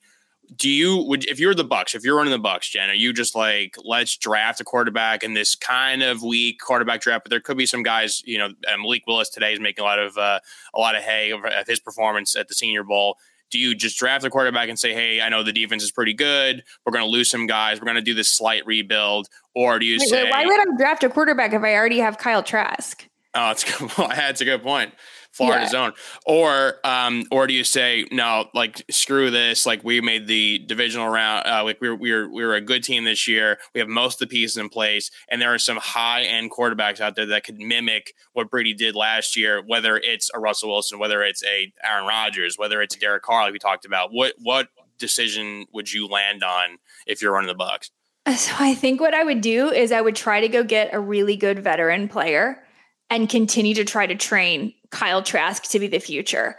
do 0.55 0.69
you 0.69 0.97
would 1.07 1.25
if 1.25 1.39
you're 1.39 1.53
the 1.53 1.65
Bucs, 1.65 1.95
if 1.95 2.03
you're 2.03 2.17
running 2.17 2.31
the 2.31 2.49
Bucs, 2.49 2.69
Jen, 2.69 2.89
are 2.89 2.93
you 2.93 3.13
just 3.13 3.35
like 3.35 3.75
let's 3.83 4.17
draft 4.17 4.59
a 4.59 4.63
quarterback 4.63 5.23
in 5.23 5.33
this 5.33 5.55
kind 5.55 6.03
of 6.03 6.23
weak 6.23 6.59
quarterback 6.59 7.01
draft? 7.01 7.23
But 7.23 7.29
there 7.29 7.39
could 7.39 7.57
be 7.57 7.65
some 7.65 7.83
guys, 7.83 8.21
you 8.25 8.37
know, 8.37 8.49
Malik 8.77 9.03
Willis 9.07 9.29
today 9.29 9.53
is 9.53 9.59
making 9.59 9.81
a 9.81 9.85
lot 9.85 9.99
of 9.99 10.17
uh, 10.17 10.39
a 10.73 10.79
lot 10.79 10.95
of 10.95 11.03
hay 11.03 11.31
of 11.31 11.41
his 11.67 11.79
performance 11.79 12.35
at 12.35 12.47
the 12.47 12.53
Senior 12.53 12.83
Bowl. 12.83 13.17
Do 13.49 13.59
you 13.59 13.75
just 13.75 13.97
draft 13.97 14.23
a 14.23 14.29
quarterback 14.29 14.69
and 14.69 14.79
say, 14.79 14.93
"Hey, 14.93 15.21
I 15.21 15.29
know 15.29 15.43
the 15.43 15.53
defense 15.53 15.83
is 15.83 15.91
pretty 15.91 16.13
good. 16.13 16.63
We're 16.85 16.93
going 16.93 17.03
to 17.05 17.09
lose 17.09 17.29
some 17.29 17.47
guys. 17.47 17.79
We're 17.79 17.85
going 17.85 17.95
to 17.95 18.01
do 18.01 18.13
this 18.13 18.29
slight 18.29 18.65
rebuild," 18.65 19.27
or 19.55 19.77
do 19.79 19.85
you 19.85 19.99
wait, 19.99 20.09
say, 20.09 20.29
"Why 20.29 20.45
would 20.45 20.59
I 20.59 20.77
draft 20.77 21.03
a 21.03 21.09
quarterback 21.09 21.53
if 21.53 21.61
I 21.61 21.75
already 21.75 21.99
have 21.99 22.17
Kyle 22.17 22.43
Trask?" 22.43 23.05
Oh, 23.33 23.51
it's 23.51 23.63
good. 23.63 23.89
that's 23.97 24.41
a 24.41 24.45
good 24.45 24.63
point. 24.63 24.93
Florida's 25.31 25.73
yeah. 25.73 25.85
own. 25.85 25.93
Or 26.25 26.75
um, 26.83 27.23
or 27.31 27.47
do 27.47 27.53
you 27.53 27.63
say 27.63 28.05
no? 28.11 28.49
Like 28.53 28.83
screw 28.91 29.31
this. 29.31 29.65
Like 29.65 29.83
we 29.83 30.01
made 30.01 30.27
the 30.27 30.59
divisional 30.59 31.07
round. 31.07 31.47
Uh, 31.47 31.63
like 31.63 31.79
we 31.79 31.89
were 31.89 31.95
we 31.95 32.11
were 32.11 32.29
we 32.29 32.43
were 32.43 32.55
a 32.55 32.61
good 32.61 32.83
team 32.83 33.05
this 33.05 33.27
year. 33.27 33.57
We 33.73 33.79
have 33.79 33.87
most 33.87 34.21
of 34.21 34.27
the 34.27 34.33
pieces 34.33 34.57
in 34.57 34.69
place, 34.69 35.09
and 35.29 35.41
there 35.41 35.53
are 35.53 35.59
some 35.59 35.77
high 35.77 36.23
end 36.23 36.51
quarterbacks 36.51 36.99
out 36.99 37.15
there 37.15 37.25
that 37.27 37.43
could 37.43 37.59
mimic 37.59 38.13
what 38.33 38.49
Brady 38.49 38.73
did 38.73 38.95
last 38.95 39.37
year. 39.37 39.63
Whether 39.65 39.97
it's 39.97 40.29
a 40.33 40.39
Russell 40.39 40.69
Wilson, 40.69 40.99
whether 40.99 41.23
it's 41.23 41.43
a 41.43 41.71
Aaron 41.83 42.05
Rodgers, 42.05 42.57
whether 42.57 42.81
it's 42.81 42.95
a 42.95 42.99
Derek 42.99 43.23
Carr, 43.23 43.43
like 43.43 43.53
we 43.53 43.59
talked 43.59 43.85
about. 43.85 44.09
What 44.11 44.33
what 44.39 44.67
decision 44.97 45.65
would 45.73 45.91
you 45.91 46.07
land 46.07 46.43
on 46.43 46.77
if 47.07 47.21
you're 47.21 47.33
running 47.33 47.47
the 47.47 47.55
Bucs? 47.55 47.89
So 48.37 48.53
I 48.59 48.75
think 48.75 49.01
what 49.01 49.15
I 49.15 49.23
would 49.23 49.41
do 49.41 49.71
is 49.71 49.91
I 49.91 49.99
would 49.99 50.15
try 50.15 50.41
to 50.41 50.47
go 50.47 50.63
get 50.63 50.93
a 50.93 50.99
really 50.99 51.35
good 51.35 51.63
veteran 51.63 52.07
player 52.07 52.63
and 53.11 53.29
continue 53.29 53.75
to 53.75 53.83
try 53.83 54.07
to 54.07 54.15
train 54.15 54.73
Kyle 54.89 55.21
Trask 55.21 55.63
to 55.63 55.79
be 55.79 55.87
the 55.87 55.99
future. 55.99 56.57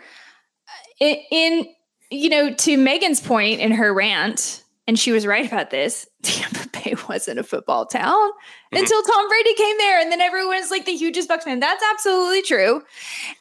In, 1.01 1.17
in 1.33 1.67
you 2.11 2.29
know, 2.29 2.55
to 2.55 2.77
Megan's 2.77 3.21
point 3.21 3.61
in 3.61 3.73
her 3.73 3.93
rant, 3.93 4.63
and 4.87 4.99
she 4.99 5.13
was 5.13 5.27
right 5.27 5.47
about 5.47 5.71
this. 5.71 6.07
Tampa 6.23 6.69
Bay 6.69 6.95
wasn't 7.09 7.41
a 7.41 7.43
football 7.43 7.87
town 7.87 8.13
mm-hmm. 8.13 8.77
until 8.77 9.03
Tom 9.03 9.29
Brady 9.29 9.55
came 9.55 9.79
there, 9.79 10.01
and 10.01 10.13
then 10.13 10.21
everyone's 10.21 10.71
like 10.71 10.85
the 10.85 10.95
hugest 10.95 11.29
Bucs 11.29 11.43
fan. 11.43 11.59
That's 11.59 11.83
absolutely 11.91 12.43
true. 12.43 12.83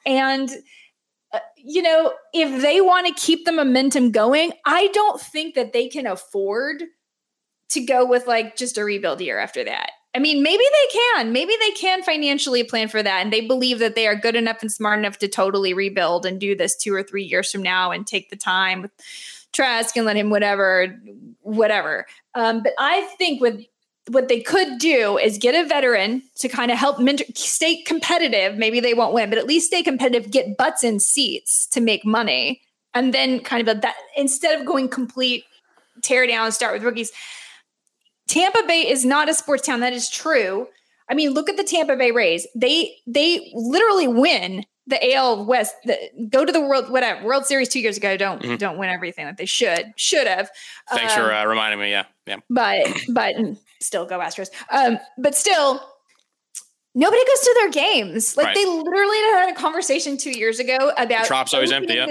And 0.06 0.50
uh, 1.34 1.40
you 1.58 1.82
know, 1.82 2.14
if 2.34 2.62
they 2.62 2.80
want 2.80 3.08
to 3.08 3.14
keep 3.14 3.46
the 3.46 3.52
momentum 3.52 4.12
going, 4.12 4.54
I 4.66 4.88
don't 4.88 5.20
think 5.20 5.56
that 5.56 5.74
they 5.74 5.90
can 5.90 6.08
afford 6.08 6.84
to 7.70 7.82
go 7.82 8.06
with 8.06 8.28
like 8.28 8.56
just 8.56 8.78
a 8.78 8.84
rebuild 8.84 9.22
year 9.22 9.38
after 9.38 9.64
that. 9.66 9.91
I 10.14 10.20
mean, 10.20 10.44
maybe 10.44 10.64
they 10.64 11.00
can. 11.00 11.32
Maybe 11.32 11.54
they 11.60 11.72
can 11.72 12.04
financially 12.04 12.64
plan 12.64 12.90
for 12.90 13.02
that. 13.02 13.22
And 13.22 13.32
they 13.32 13.42
believe 13.42 13.80
that 13.80 13.96
they 13.96 14.08
are 14.08 14.16
good 14.16 14.36
enough 14.36 14.62
and 14.62 14.72
smart 14.72 15.00
enough 15.00 15.18
to 15.20 15.28
totally 15.28 15.74
rebuild 15.74 16.26
and 16.26 16.40
do 16.40 16.56
this 16.56 16.76
two 16.76 16.94
or 16.94 17.02
three 17.02 17.24
years 17.24 17.52
from 17.52 17.64
now 17.64 17.92
and 17.92 18.06
take 18.06 18.30
the 18.30 18.36
time 18.36 18.82
with 18.82 18.92
Trask 19.54 19.96
and 19.96 20.06
let 20.06 20.18
him 20.18 20.30
whatever, 20.30 20.98
whatever. 21.42 22.06
Um, 22.36 22.64
but 22.64 22.74
I 22.78 23.02
think 23.18 23.42
with 23.42 23.64
what 24.10 24.28
they 24.28 24.42
could 24.42 24.80
do 24.80 25.18
is 25.18 25.38
get 25.38 25.56
a 25.56 25.68
veteran 25.68 26.24
to 26.40 26.50
kind 26.50 26.72
of 26.72 26.78
help 26.78 27.00
mentor, 27.00 27.26
stay 27.36 27.82
competitive. 27.84 28.58
Maybe 28.58 28.80
they 28.80 28.94
won't 28.94 29.14
win, 29.14 29.30
but 29.30 29.38
at 29.38 29.46
least 29.46 29.68
stay 29.68 29.84
competitive, 29.84 30.32
get 30.32 30.58
butts 30.58 30.84
in 30.84 31.00
seats 31.00 31.68
to 31.68 31.82
make 31.82 32.06
money. 32.06 32.62
And 32.94 33.14
then 33.14 33.40
kind 33.40 33.66
of 33.66 33.78
a, 33.78 33.80
that 33.82 33.96
instead 34.18 34.60
of 34.60 34.66
going 34.66 34.90
complete 34.90 35.46
tear 36.02 36.28
down, 36.28 36.52
start 36.52 36.74
with 36.74 36.84
rookies 36.84 37.12
Tampa 38.32 38.64
Bay 38.66 38.90
is 38.90 39.04
not 39.04 39.28
a 39.28 39.34
sports 39.34 39.66
town. 39.66 39.82
That 39.82 39.92
is 39.92 40.10
true. 40.10 40.68
I 41.10 41.14
mean, 41.14 41.32
look 41.32 41.50
at 41.50 41.58
the 41.58 41.66
Tampa 41.66 41.98
Bay 41.98 42.12
Rays. 42.12 42.48
They 42.56 42.96
they 43.06 43.52
literally 43.54 44.08
win 44.08 44.64
the 44.88 45.14
AL 45.14 45.46
West. 45.46 45.76
The, 45.84 45.98
go 46.30 46.46
to 46.46 46.52
the 46.52 46.62
World 46.62 46.90
whatever 46.90 47.26
World 47.26 47.46
Series 47.46 47.68
two 47.68 47.82
years 47.82 47.98
ago. 47.98 48.16
Don't 48.16 48.42
mm-hmm. 48.42 48.56
don't 48.56 48.78
win 48.78 48.90
everything 48.90 49.26
that 49.26 49.36
they 49.36 49.46
should 49.46 49.92
should 49.98 50.28
have. 50.28 50.50
Thanks 50.90 51.14
um, 51.14 51.20
for 51.20 51.34
uh, 51.34 51.44
reminding 51.44 51.82
me. 51.82 51.92
Yeah, 51.92 52.06
yeah. 52.26 52.38
But 52.50 52.88
but 53.10 53.36
still 53.82 54.06
go 54.06 54.20
Astros. 54.20 54.50
Um, 54.72 54.98
but 55.18 55.36
still. 55.36 55.86
Nobody 56.94 57.24
goes 57.26 57.40
to 57.40 57.56
their 57.56 57.72
games. 57.72 58.36
Like 58.36 58.48
right. 58.48 58.56
they 58.56 58.66
literally 58.66 59.18
had 59.32 59.50
a 59.50 59.56
conversation 59.56 60.18
two 60.18 60.38
years 60.38 60.60
ago 60.60 60.92
about 60.98 61.22
the 61.22 61.28
Trop's 61.28 61.54
always 61.54 61.72
empty. 61.72 61.94
Yeah. 61.94 62.08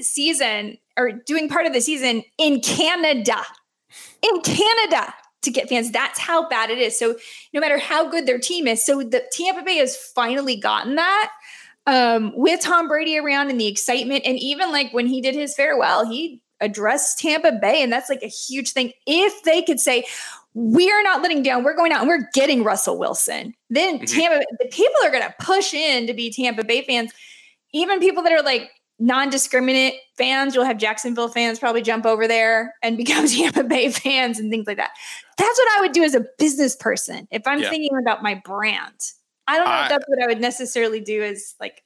Season 0.00 0.76
or 0.96 1.12
doing 1.12 1.48
part 1.48 1.66
of 1.66 1.72
the 1.72 1.80
season 1.80 2.24
in 2.36 2.60
Canada. 2.60 3.36
In 4.22 4.40
Canada 4.40 5.14
to 5.44 5.50
get 5.50 5.68
fans. 5.68 5.90
That's 5.90 6.18
how 6.18 6.48
bad 6.48 6.70
it 6.70 6.78
is. 6.78 6.98
So 6.98 7.16
no 7.52 7.60
matter 7.60 7.78
how 7.78 8.08
good 8.08 8.26
their 8.26 8.38
team 8.38 8.66
is, 8.66 8.84
so 8.84 9.02
the 9.02 9.24
Tampa 9.32 9.62
Bay 9.62 9.76
has 9.76 9.96
finally 9.96 10.56
gotten 10.56 10.96
that 10.96 11.30
um, 11.86 12.32
with 12.34 12.60
Tom 12.60 12.88
Brady 12.88 13.18
around 13.18 13.50
and 13.50 13.60
the 13.60 13.66
excitement, 13.66 14.24
and 14.24 14.38
even 14.38 14.72
like 14.72 14.92
when 14.92 15.06
he 15.06 15.20
did 15.20 15.34
his 15.34 15.54
farewell, 15.54 16.06
he 16.06 16.40
addressed 16.60 17.18
Tampa 17.18 17.52
Bay, 17.52 17.82
and 17.82 17.92
that's 17.92 18.08
like 18.08 18.22
a 18.22 18.28
huge 18.28 18.72
thing. 18.72 18.92
If 19.06 19.42
they 19.42 19.62
could 19.62 19.80
say, 19.80 20.04
we 20.54 20.90
are 20.90 21.02
not 21.02 21.20
letting 21.20 21.42
down. 21.42 21.64
We're 21.64 21.76
going 21.76 21.92
out 21.92 22.00
and 22.00 22.08
we're 22.08 22.28
getting 22.32 22.62
Russell 22.62 22.96
Wilson. 22.96 23.54
Then 23.70 23.98
mm-hmm. 23.98 24.04
Tampa, 24.04 24.44
the 24.60 24.68
people 24.70 24.94
are 25.04 25.10
going 25.10 25.24
to 25.24 25.34
push 25.40 25.74
in 25.74 26.06
to 26.06 26.14
be 26.14 26.32
Tampa 26.32 26.64
Bay 26.64 26.82
fans. 26.82 27.12
Even 27.72 27.98
people 27.98 28.22
that 28.22 28.32
are 28.32 28.42
like 28.42 28.70
non-discriminate 28.98 29.94
fans. 30.16 30.54
You'll 30.54 30.64
have 30.64 30.78
Jacksonville 30.78 31.28
fans 31.28 31.58
probably 31.58 31.82
jump 31.82 32.06
over 32.06 32.26
there 32.26 32.74
and 32.82 32.96
become 32.96 33.26
Tampa 33.26 33.64
Bay 33.64 33.90
fans 33.90 34.38
and 34.38 34.50
things 34.50 34.66
like 34.66 34.76
that. 34.76 34.90
That's 35.38 35.58
what 35.58 35.78
I 35.78 35.80
would 35.82 35.92
do 35.92 36.02
as 36.02 36.14
a 36.14 36.24
business 36.38 36.76
person 36.76 37.28
if 37.30 37.46
I'm 37.46 37.60
yeah. 37.60 37.70
thinking 37.70 37.96
about 38.00 38.22
my 38.22 38.40
brand. 38.44 39.00
I 39.46 39.56
don't 39.56 39.66
know 39.66 39.72
I, 39.72 39.82
if 39.84 39.88
that's 39.90 40.04
what 40.08 40.22
I 40.22 40.26
would 40.26 40.40
necessarily 40.40 41.00
do 41.00 41.22
as 41.22 41.54
like 41.60 41.82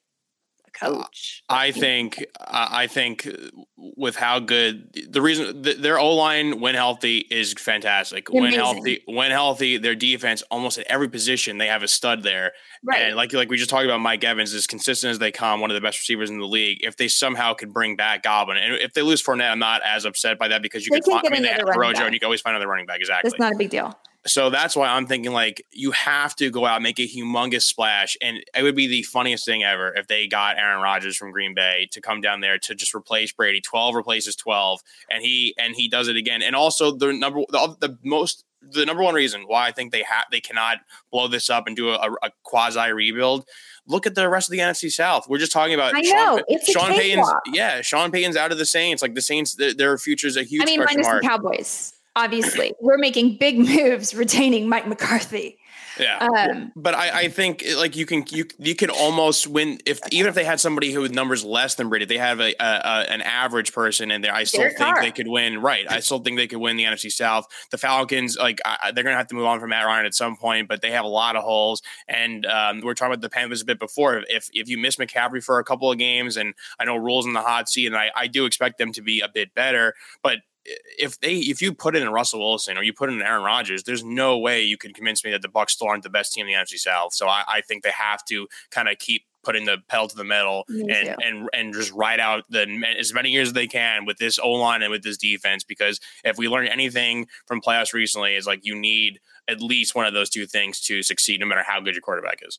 coach. 0.69 1.43
I 1.49 1.73
think 1.73 2.25
I 2.41 2.87
think 2.87 3.27
uh, 3.27 3.33
with 3.77 4.17
how 4.17 4.39
good 4.41 4.93
the 5.11 5.23
reason 5.23 5.63
their 5.63 5.99
O 5.99 6.15
line 6.15 6.61
when 6.61 6.75
healthy 6.75 7.19
is 7.31 7.53
fantastic. 7.55 8.29
When 8.31 8.53
healthy, 8.53 9.03
when 9.07 9.31
healthy, 9.31 9.77
their 9.79 9.95
defense 9.95 10.43
almost 10.51 10.79
at 10.79 10.87
every 10.87 11.09
position 11.09 11.59
they 11.59 11.67
have 11.67 11.83
a 11.83 11.89
stud 11.89 12.23
there. 12.23 12.53
Right. 12.85 13.03
And 13.03 13.17
like 13.17 13.33
like 13.33 13.51
we 13.51 13.57
just 13.57 13.71
talked 13.71 13.85
about, 13.85 14.01
Mike 14.01 14.25
Evans 14.25 14.55
as 14.55 14.67
consistent 14.67 15.11
as 15.13 15.19
they 15.19 15.31
come, 15.31 15.61
one 15.61 15.71
of 15.71 15.75
the 15.75 15.81
best 15.81 15.99
receivers 15.99 16.31
in 16.31 16.39
the 16.39 16.47
league. 16.47 16.79
If 16.83 16.97
they 16.97 17.09
somehow 17.09 17.55
could 17.55 17.73
bring 17.73 17.97
back 17.97 18.23
Godwin, 18.23 18.57
and 18.57 18.75
if 18.75 18.95
they 18.95 19.03
lose 19.03 19.23
Fournette, 19.23 19.51
I'm 19.51 19.59
not 19.59 19.83
as 19.85 20.05
upset 20.05 20.39
by 20.39 20.49
that 20.49 20.63
because 20.63 20.87
you 20.87 20.91
they 20.93 21.01
can 21.01 21.15
find 21.15 21.27
I 21.27 21.31
mean, 21.31 21.43
they 21.43 21.49
have 21.49 21.63
Rojo 21.65 22.05
and 22.05 22.15
you 22.15 22.21
can 22.21 22.27
always 22.27 22.41
find 22.41 22.57
another 22.57 22.69
running 22.69 22.87
back. 22.87 23.01
Exactly. 23.01 23.29
It's 23.29 23.39
not 23.39 23.55
a 23.55 23.57
big 23.57 23.71
deal. 23.71 23.99
So 24.29 24.51
that's 24.51 24.77
why 24.77 24.89
I'm 24.89 25.07
thinking 25.07 25.33
like 25.33 25.65
you 25.73 25.91
have 25.93 26.37
to 26.37 26.51
go 26.51 26.67
out 26.67 26.77
and 26.77 26.83
make 26.83 26.99
a 26.99 27.07
humongous 27.07 27.63
splash, 27.63 28.17
and 28.21 28.39
it 28.55 28.63
would 28.63 28.77
be 28.77 28.87
the 28.87 29.03
funniest 29.03 29.45
thing 29.45 29.65
ever 29.65 29.93
if 29.95 30.07
they 30.07 30.27
got 30.27 30.59
Aaron 30.59 30.83
Rodgers 30.83 31.17
from 31.17 31.33
Green 31.33 31.55
Bay 31.55 31.89
to 31.93 32.01
come 32.01 32.21
down 32.21 32.41
there 32.41 32.59
to 32.59 32.75
just 32.75 32.95
replace 32.95 33.33
Brady. 33.33 33.61
Twelve 33.61 33.95
replaces 33.95 34.37
twelve, 34.37 34.81
and 35.11 35.23
he 35.23 35.55
and 35.59 35.75
he 35.75 35.89
does 35.89 36.09
it 36.09 36.17
again. 36.17 36.43
And 36.43 36.55
also 36.55 36.93
the 36.93 37.13
number 37.13 37.41
the, 37.51 37.77
the 37.81 37.99
most 38.05 38.45
the 38.61 38.85
number 38.85 39.03
one 39.03 39.15
reason 39.15 39.45
why 39.47 39.67
I 39.67 39.73
think 39.73 39.93
they 39.93 40.03
have 40.03 40.27
they 40.31 40.41
cannot 40.41 40.79
blow 41.11 41.29
this 41.29 41.49
up 41.49 41.67
and 41.67 41.77
do 41.77 41.91
a, 41.91 42.11
a 42.23 42.31
quasi 42.43 42.91
rebuild. 42.93 43.47
Look 43.87 44.07
at 44.07 44.15
the 44.15 44.29
rest 44.29 44.49
of 44.49 44.53
the 44.53 44.59
NFC 44.59 44.91
South. 44.91 45.29
We're 45.29 45.39
just 45.39 45.53
talking 45.53 45.75
about 45.75 45.95
I 45.95 46.01
know 46.03 46.11
Sean, 46.11 46.41
it's 46.49 46.71
Sean 46.71 46.91
Payton's. 46.91 47.33
Yeah, 47.53 47.81
Sean 47.81 48.11
Payton's 48.11 48.37
out 48.37 48.53
of 48.53 48.59
the 48.59 48.67
Saints. 48.67 49.01
Like 49.01 49.15
the 49.15 49.23
Saints, 49.23 49.55
their, 49.55 49.73
their 49.73 49.99
future's 49.99 50.37
a 50.37 50.43
huge 50.43 50.63
I 50.63 50.67
mean, 50.67 50.85
minus 50.85 51.07
mark. 51.07 51.23
the 51.23 51.29
Cowboys. 51.29 51.95
Obviously, 52.19 52.73
we're 52.81 52.99
making 52.99 53.37
big 53.37 53.59
moves 53.77 54.13
retaining 54.13 54.69
Mike 54.69 54.89
McCarthy. 54.89 55.59
Yeah, 55.99 56.19
Um, 56.19 56.73
but 56.77 56.95
I, 56.95 57.23
I 57.23 57.29
think 57.29 57.65
like 57.77 57.97
you 57.97 58.07
can 58.07 58.25
you 58.31 58.45
you 58.59 58.75
could 58.75 58.91
almost 58.91 59.47
win 59.47 59.79
if 59.85 60.01
even 60.11 60.29
if 60.29 60.35
they 60.35 60.45
had 60.45 60.61
somebody 60.61 60.93
who 60.93 61.01
with 61.01 61.13
numbers 61.13 61.45
less 61.45 61.75
than 61.75 61.89
Brady, 61.89 62.05
they 62.05 62.19
have 62.19 62.41
a, 62.41 62.55
a, 62.61 62.65
a 62.65 63.11
an 63.11 63.23
average 63.23 63.73
person 63.73 64.11
in 64.11 64.21
there. 64.21 64.35
I 64.35 64.45
still 64.45 64.63
think 64.63 64.79
Carr. 64.79 65.03
they 65.03 65.11
could 65.11 65.29
win. 65.29 65.61
Right, 65.61 65.91
I 65.91 66.01
still 66.01 66.19
think 66.21 66.37
they 66.37 66.47
could 66.47 66.59
win 66.59 66.77
the 66.77 66.85
NFC 66.85 67.11
South. 67.11 67.47
The 67.71 67.79
Falcons, 67.79 68.37
like 68.37 68.61
I, 68.65 68.93
they're 68.93 69.05
gonna 69.05 69.17
have 69.17 69.29
to 69.29 69.35
move 69.35 69.47
on 69.47 69.61
from 69.61 69.71
Matt 69.71 69.87
Ryan 69.87 70.07
at 70.07 70.15
some 70.15 70.37
point, 70.37 70.69
but 70.69 70.83
they 70.83 70.91
have 70.93 71.05
a 71.05 71.09
lot 71.09 71.37
of 71.37 71.43
holes. 71.43 71.83
And 72.07 72.47
um, 72.47 72.79
we 72.79 72.85
we're 72.85 72.95
talking 72.95 73.13
about 73.15 73.23
the 73.23 73.31
Panthers 73.31 73.63
a 73.63 73.65
bit 73.65 73.79
before. 73.79 74.23
If 74.29 74.49
if 74.53 74.69
you 74.69 74.79
miss 74.79 74.97
McCaffrey 74.97 75.43
for 75.43 75.59
a 75.59 75.65
couple 75.65 75.91
of 75.91 75.99
games, 75.99 76.37
and 76.37 76.55
I 76.79 76.85
know 76.85 76.97
Rhule's 76.97 77.27
in 77.27 77.33
the 77.33 77.43
hot 77.43 77.69
seat, 77.69 77.87
and 77.87 77.97
I, 77.97 78.11
I 78.15 78.27
do 78.27 78.45
expect 78.45 78.79
them 78.79 78.93
to 78.93 79.03
be 79.03 79.21
a 79.21 79.29
bit 79.29 79.55
better, 79.55 79.95
but 80.23 80.39
if 80.65 81.19
they 81.21 81.35
if 81.35 81.63
you 81.63 81.73
put 81.73 81.97
in 81.97 82.09
Russell 82.09 82.41
Wilson 82.41 82.77
or 82.77 82.83
you 82.83 82.93
put 82.93 83.11
in 83.11 83.23
Aaron 83.23 83.43
Rodgers, 83.43 83.85
there's 83.85 84.05
no 84.05 84.39
way 84.39 84.63
you 84.63 84.77
can 84.77 84.93
convince 84.93 85.25
me 85.25 85.31
that 85.31 85.43
the 85.43 85.49
Bucs 85.49 85.71
still 85.71 85.89
aren't 85.89 86.03
the 86.03 86.11
best 86.11 86.33
team 86.33 86.47
in 86.47 86.53
the 86.53 86.59
NFC 86.59 86.79
South. 86.79 87.15
So 87.15 87.27
I, 87.29 87.45
I 87.49 87.61
think 87.63 87.83
they 87.83 87.91
have 87.91 88.25
to 88.27 88.47
kind 88.71 88.89
of 88.89 88.99
keep 88.99 89.25
putting 89.45 89.65
the 89.65 89.79
pedal 89.89 90.09
to 90.09 90.17
the 90.17 90.25
metal 90.25 90.65
Me 90.69 90.83
and 90.93 91.09
too. 91.09 91.15
and 91.25 91.49
and 91.55 91.75
just 91.75 91.93
ride 91.93 92.21
out 92.21 92.45
the 92.51 92.67
as 92.99 93.15
many 93.15 93.31
years 93.31 93.49
as 93.49 93.55
they 93.55 93.67
can 93.67 94.05
with 94.05 94.19
this 94.19 94.39
O 94.39 94.51
line 94.51 94.83
and 94.83 94.91
with 94.91 95.03
this 95.03 95.17
defense. 95.17 95.65
Because 95.65 96.01
if 96.25 96.37
we 96.37 96.49
learned 96.49 96.69
anything 96.69 97.27
from 97.47 97.61
playoffs 97.61 97.93
recently, 97.93 98.35
is 98.35 98.47
like 98.47 98.61
you 98.65 98.75
need 98.79 99.21
at 99.47 99.63
least 99.63 99.95
one 99.95 100.07
of 100.07 100.13
those 100.13 100.29
two 100.29 100.47
things 100.47 100.81
to 100.81 101.03
succeed, 101.03 101.41
no 101.41 101.47
matter 101.47 101.63
how 101.67 101.81
good 101.81 101.95
your 101.95 102.03
quarterback 102.03 102.41
is. 102.47 102.59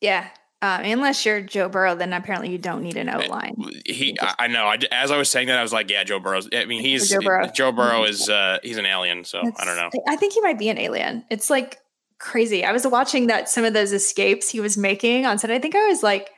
yeah. 0.00 0.28
Um, 0.60 0.82
unless 0.84 1.24
you're 1.24 1.40
Joe 1.40 1.68
Burrow, 1.68 1.94
then 1.94 2.12
apparently 2.12 2.50
you 2.50 2.58
don't 2.58 2.82
need 2.82 2.96
an 2.96 3.08
outline. 3.08 3.54
line. 3.56 3.80
He, 3.86 4.16
I, 4.20 4.34
I 4.40 4.46
know. 4.48 4.64
I, 4.64 4.78
as 4.90 5.12
I 5.12 5.16
was 5.16 5.30
saying 5.30 5.46
that, 5.46 5.56
I 5.58 5.62
was 5.62 5.72
like, 5.72 5.88
yeah, 5.88 6.02
Joe 6.02 6.18
Burrow. 6.18 6.40
I 6.52 6.64
mean, 6.64 6.80
he's 6.82 7.08
Joe 7.08 7.20
Burrow. 7.20 7.46
Joe 7.48 7.70
Burrow 7.70 8.02
is 8.04 8.28
uh, 8.28 8.58
he's 8.64 8.76
an 8.76 8.84
alien. 8.86 9.24
So 9.24 9.38
I 9.38 9.64
don't 9.64 9.76
know. 9.76 9.90
I 10.08 10.16
think 10.16 10.32
he 10.32 10.40
might 10.40 10.58
be 10.58 10.68
an 10.68 10.78
alien. 10.78 11.24
It's 11.30 11.48
like 11.48 11.78
crazy. 12.18 12.64
I 12.64 12.72
was 12.72 12.84
watching 12.86 13.28
that 13.28 13.48
some 13.48 13.64
of 13.64 13.72
those 13.72 13.92
escapes 13.92 14.48
he 14.48 14.58
was 14.58 14.76
making 14.76 15.26
on 15.26 15.38
set. 15.38 15.52
I 15.52 15.60
think 15.60 15.76
I 15.76 15.86
was 15.86 16.02
like, 16.02 16.28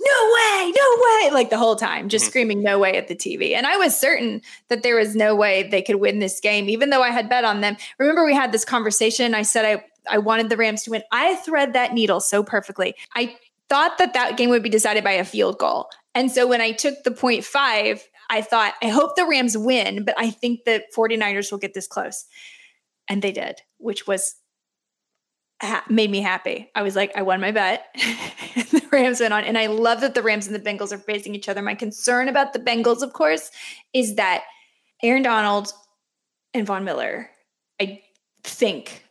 no 0.00 0.32
way, 0.34 0.72
no 0.74 1.02
way, 1.02 1.30
like 1.32 1.50
the 1.50 1.58
whole 1.58 1.76
time, 1.76 2.08
just 2.08 2.26
Mhm. 2.26 2.28
screaming 2.28 2.62
no 2.62 2.78
way 2.78 2.96
at 2.96 3.08
the 3.08 3.14
TV. 3.14 3.54
And 3.54 3.66
I 3.66 3.76
was 3.76 3.94
certain 3.98 4.42
that 4.68 4.82
there 4.82 4.96
was 4.96 5.14
no 5.16 5.34
way 5.34 5.62
they 5.64 5.80
could 5.82 5.96
win 5.96 6.18
this 6.18 6.38
game, 6.40 6.68
even 6.68 6.90
though 6.90 7.02
I 7.02 7.10
had 7.10 7.28
bet 7.28 7.44
on 7.44 7.60
them. 7.60 7.76
Remember, 7.98 8.24
we 8.24 8.34
had 8.34 8.52
this 8.52 8.64
conversation. 8.64 9.34
I 9.34 9.42
said 9.42 9.64
I 9.64 9.84
I 10.08 10.18
wanted 10.18 10.48
the 10.50 10.56
Rams 10.56 10.84
to 10.84 10.90
win. 10.92 11.02
I 11.10 11.34
thread 11.34 11.72
that 11.72 11.92
needle 11.92 12.20
so 12.20 12.44
perfectly. 12.44 12.94
I 13.16 13.36
thought 13.68 13.98
that 13.98 14.14
that 14.14 14.36
game 14.36 14.50
would 14.50 14.62
be 14.62 14.68
decided 14.68 15.04
by 15.04 15.12
a 15.12 15.24
field 15.24 15.58
goal. 15.58 15.88
And 16.14 16.30
so 16.30 16.46
when 16.46 16.60
I 16.60 16.72
took 16.72 17.02
the 17.04 17.10
point 17.10 17.44
five, 17.44 18.06
I 18.30 18.42
thought, 18.42 18.74
I 18.82 18.88
hope 18.88 19.16
the 19.16 19.26
Rams 19.26 19.56
win, 19.56 20.04
but 20.04 20.14
I 20.18 20.30
think 20.30 20.64
the 20.64 20.82
49ers 20.96 21.50
will 21.50 21.58
get 21.58 21.74
this 21.74 21.86
close. 21.86 22.24
And 23.08 23.22
they 23.22 23.32
did, 23.32 23.60
which 23.78 24.06
was 24.06 24.36
made 25.88 26.10
me 26.10 26.20
happy. 26.20 26.70
I 26.74 26.82
was 26.82 26.96
like, 26.96 27.16
I 27.16 27.22
won 27.22 27.40
my 27.40 27.50
bet. 27.50 27.86
the 28.54 28.82
Rams 28.90 29.20
went 29.20 29.32
on. 29.32 29.44
And 29.44 29.56
I 29.56 29.66
love 29.66 30.00
that 30.00 30.14
the 30.14 30.22
Rams 30.22 30.46
and 30.46 30.54
the 30.54 30.60
Bengals 30.60 30.92
are 30.92 30.98
facing 30.98 31.34
each 31.34 31.48
other. 31.48 31.62
My 31.62 31.74
concern 31.74 32.28
about 32.28 32.52
the 32.52 32.58
Bengals, 32.58 33.02
of 33.02 33.12
course, 33.12 33.50
is 33.92 34.16
that 34.16 34.42
Aaron 35.02 35.22
Donald 35.22 35.72
and 36.52 36.66
Von 36.66 36.84
Miller, 36.84 37.30
I 37.80 38.02
think, 38.42 39.04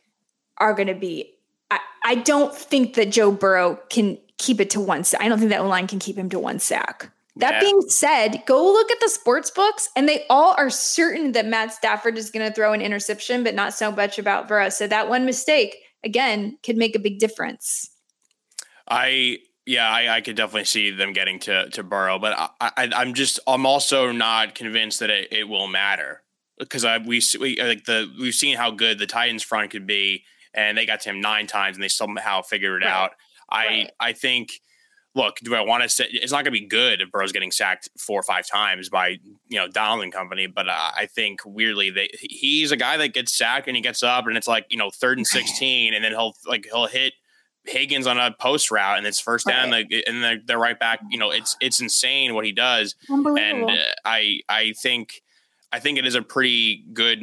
are 0.58 0.74
going 0.74 0.88
to 0.88 0.94
be. 0.94 1.32
I, 1.70 1.80
I 2.04 2.14
don't 2.16 2.54
think 2.54 2.94
that 2.94 3.10
Joe 3.10 3.32
Burrow 3.32 3.78
can 3.90 4.18
keep 4.38 4.60
it 4.60 4.70
to 4.70 4.80
one 4.80 5.04
sack. 5.04 5.20
I 5.20 5.28
don't 5.28 5.38
think 5.38 5.50
that 5.50 5.64
line 5.64 5.86
can 5.86 5.98
keep 5.98 6.16
him 6.16 6.28
to 6.30 6.38
one 6.38 6.58
sack. 6.58 7.10
That 7.36 7.54
Yeah. 7.54 7.60
being 7.60 7.80
said, 7.82 8.42
go 8.46 8.64
look 8.64 8.90
at 8.90 8.98
the 9.00 9.08
sports 9.10 9.50
books, 9.50 9.90
and 9.94 10.08
they 10.08 10.24
all 10.30 10.54
are 10.56 10.70
certain 10.70 11.32
that 11.32 11.44
Matt 11.46 11.72
Stafford 11.72 12.16
is 12.16 12.30
going 12.30 12.46
to 12.46 12.52
throw 12.54 12.72
an 12.72 12.80
interception, 12.80 13.44
but 13.44 13.54
not 13.54 13.74
so 13.74 13.92
much 13.92 14.18
about 14.18 14.48
Burrow. 14.48 14.70
So 14.70 14.86
that 14.86 15.08
one 15.08 15.26
mistake, 15.26 15.76
again, 16.02 16.58
could 16.62 16.76
make 16.78 16.96
a 16.96 16.98
big 16.98 17.18
difference. 17.18 17.90
I 18.88 19.38
yeah, 19.66 19.88
I, 19.90 20.16
I 20.16 20.20
could 20.20 20.36
definitely 20.36 20.64
see 20.64 20.92
them 20.92 21.12
getting 21.12 21.38
to 21.40 21.68
to 21.70 21.82
Burrow, 21.82 22.18
but 22.18 22.34
I, 22.60 22.70
I 22.76 22.90
I'm 22.94 23.14
just 23.14 23.40
I'm 23.46 23.66
also 23.66 24.12
not 24.12 24.54
convinced 24.54 25.00
that 25.00 25.10
it, 25.10 25.28
it 25.32 25.48
will 25.48 25.66
matter 25.66 26.22
because 26.58 26.84
I 26.84 26.98
we, 26.98 27.20
we 27.40 27.60
like 27.60 27.84
the 27.84 28.10
we've 28.18 28.34
seen 28.34 28.56
how 28.56 28.70
good 28.70 28.98
the 28.98 29.06
Titans 29.06 29.42
front 29.42 29.70
could 29.72 29.86
be, 29.86 30.24
and 30.54 30.78
they 30.78 30.86
got 30.86 31.00
to 31.00 31.10
him 31.10 31.20
nine 31.20 31.46
times 31.48 31.76
and 31.76 31.82
they 31.82 31.88
somehow 31.88 32.42
figured 32.42 32.82
it 32.82 32.86
Right. 32.86 32.92
out. 32.94 33.10
I 33.50 33.66
Right. 33.66 33.90
I 34.00 34.12
think. 34.12 34.60
Look, 35.14 35.38
do 35.38 35.54
I 35.54 35.62
want 35.62 35.82
to 35.82 35.88
say 35.88 36.04
it's 36.10 36.30
not 36.30 36.44
going 36.44 36.52
to 36.52 36.60
be 36.60 36.66
good 36.66 37.00
if 37.00 37.10
Burrow's 37.10 37.32
getting 37.32 37.50
sacked 37.50 37.88
four 37.98 38.20
or 38.20 38.22
five 38.22 38.46
times 38.46 38.90
by 38.90 39.18
you 39.48 39.58
know 39.58 39.66
Donald 39.66 40.02
and 40.02 40.12
company? 40.12 40.46
But 40.46 40.68
uh, 40.68 40.90
I 40.94 41.06
think 41.06 41.40
weirdly 41.46 41.88
they 41.88 42.10
he's 42.20 42.70
a 42.70 42.76
guy 42.76 42.98
that 42.98 43.14
gets 43.14 43.34
sacked 43.34 43.66
and 43.66 43.74
he 43.74 43.82
gets 43.82 44.02
up 44.02 44.26
and 44.26 44.36
it's 44.36 44.46
like 44.46 44.66
you 44.68 44.76
know 44.76 44.90
third 44.90 45.16
and 45.16 45.26
sixteen 45.26 45.94
and 45.94 46.04
then 46.04 46.12
he'll 46.12 46.34
like 46.46 46.66
he'll 46.70 46.86
hit 46.86 47.14
Higgins 47.64 48.06
on 48.06 48.18
a 48.18 48.30
post 48.38 48.70
route 48.70 48.98
and 48.98 49.06
it's 49.06 49.18
first 49.18 49.46
down 49.46 49.70
like, 49.70 49.90
and 50.06 50.22
they're, 50.22 50.38
they're 50.46 50.58
right 50.58 50.78
back. 50.78 51.00
You 51.10 51.18
know, 51.18 51.30
it's 51.30 51.56
it's 51.60 51.80
insane 51.80 52.34
what 52.34 52.44
he 52.44 52.52
does, 52.52 52.94
and 53.08 53.70
uh, 53.70 53.76
I 54.04 54.40
I 54.50 54.72
think 54.80 55.22
I 55.72 55.80
think 55.80 55.98
it 55.98 56.06
is 56.06 56.14
a 56.14 56.22
pretty 56.22 56.84
good 56.92 57.22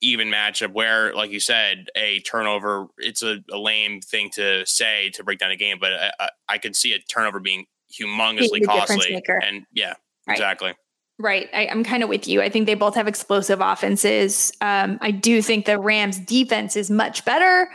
even 0.00 0.28
matchup 0.28 0.72
where, 0.72 1.14
like 1.14 1.30
you 1.30 1.40
said, 1.40 1.88
a 1.96 2.20
turnover. 2.20 2.86
It's 2.98 3.22
a, 3.22 3.38
a 3.50 3.58
lame 3.58 4.00
thing 4.00 4.30
to 4.34 4.64
say 4.66 5.10
to 5.14 5.24
break 5.24 5.38
down 5.38 5.50
a 5.50 5.56
game, 5.56 5.78
but 5.80 5.92
I, 5.92 6.12
I, 6.18 6.28
I 6.48 6.58
could 6.58 6.76
see 6.76 6.92
a 6.92 6.98
turnover 6.98 7.40
being 7.40 7.66
humongously 7.90 8.52
Being 8.52 8.66
the 8.66 8.72
difference 8.72 9.06
costly. 9.06 9.22
And 9.42 9.66
yeah, 9.72 9.94
Right. 10.26 10.34
exactly. 10.34 10.74
Right. 11.18 11.48
I, 11.54 11.68
I'm 11.68 11.84
kind 11.84 12.02
of 12.02 12.08
with 12.08 12.28
you. 12.28 12.42
I 12.42 12.50
think 12.50 12.66
they 12.66 12.74
both 12.74 12.94
have 12.94 13.08
explosive 13.08 13.60
offenses. 13.60 14.52
Um, 14.60 14.98
I 15.00 15.10
do 15.12 15.40
think 15.40 15.64
the 15.64 15.78
Rams 15.78 16.18
defense 16.18 16.76
is 16.76 16.90
much 16.90 17.24
better, 17.24 17.70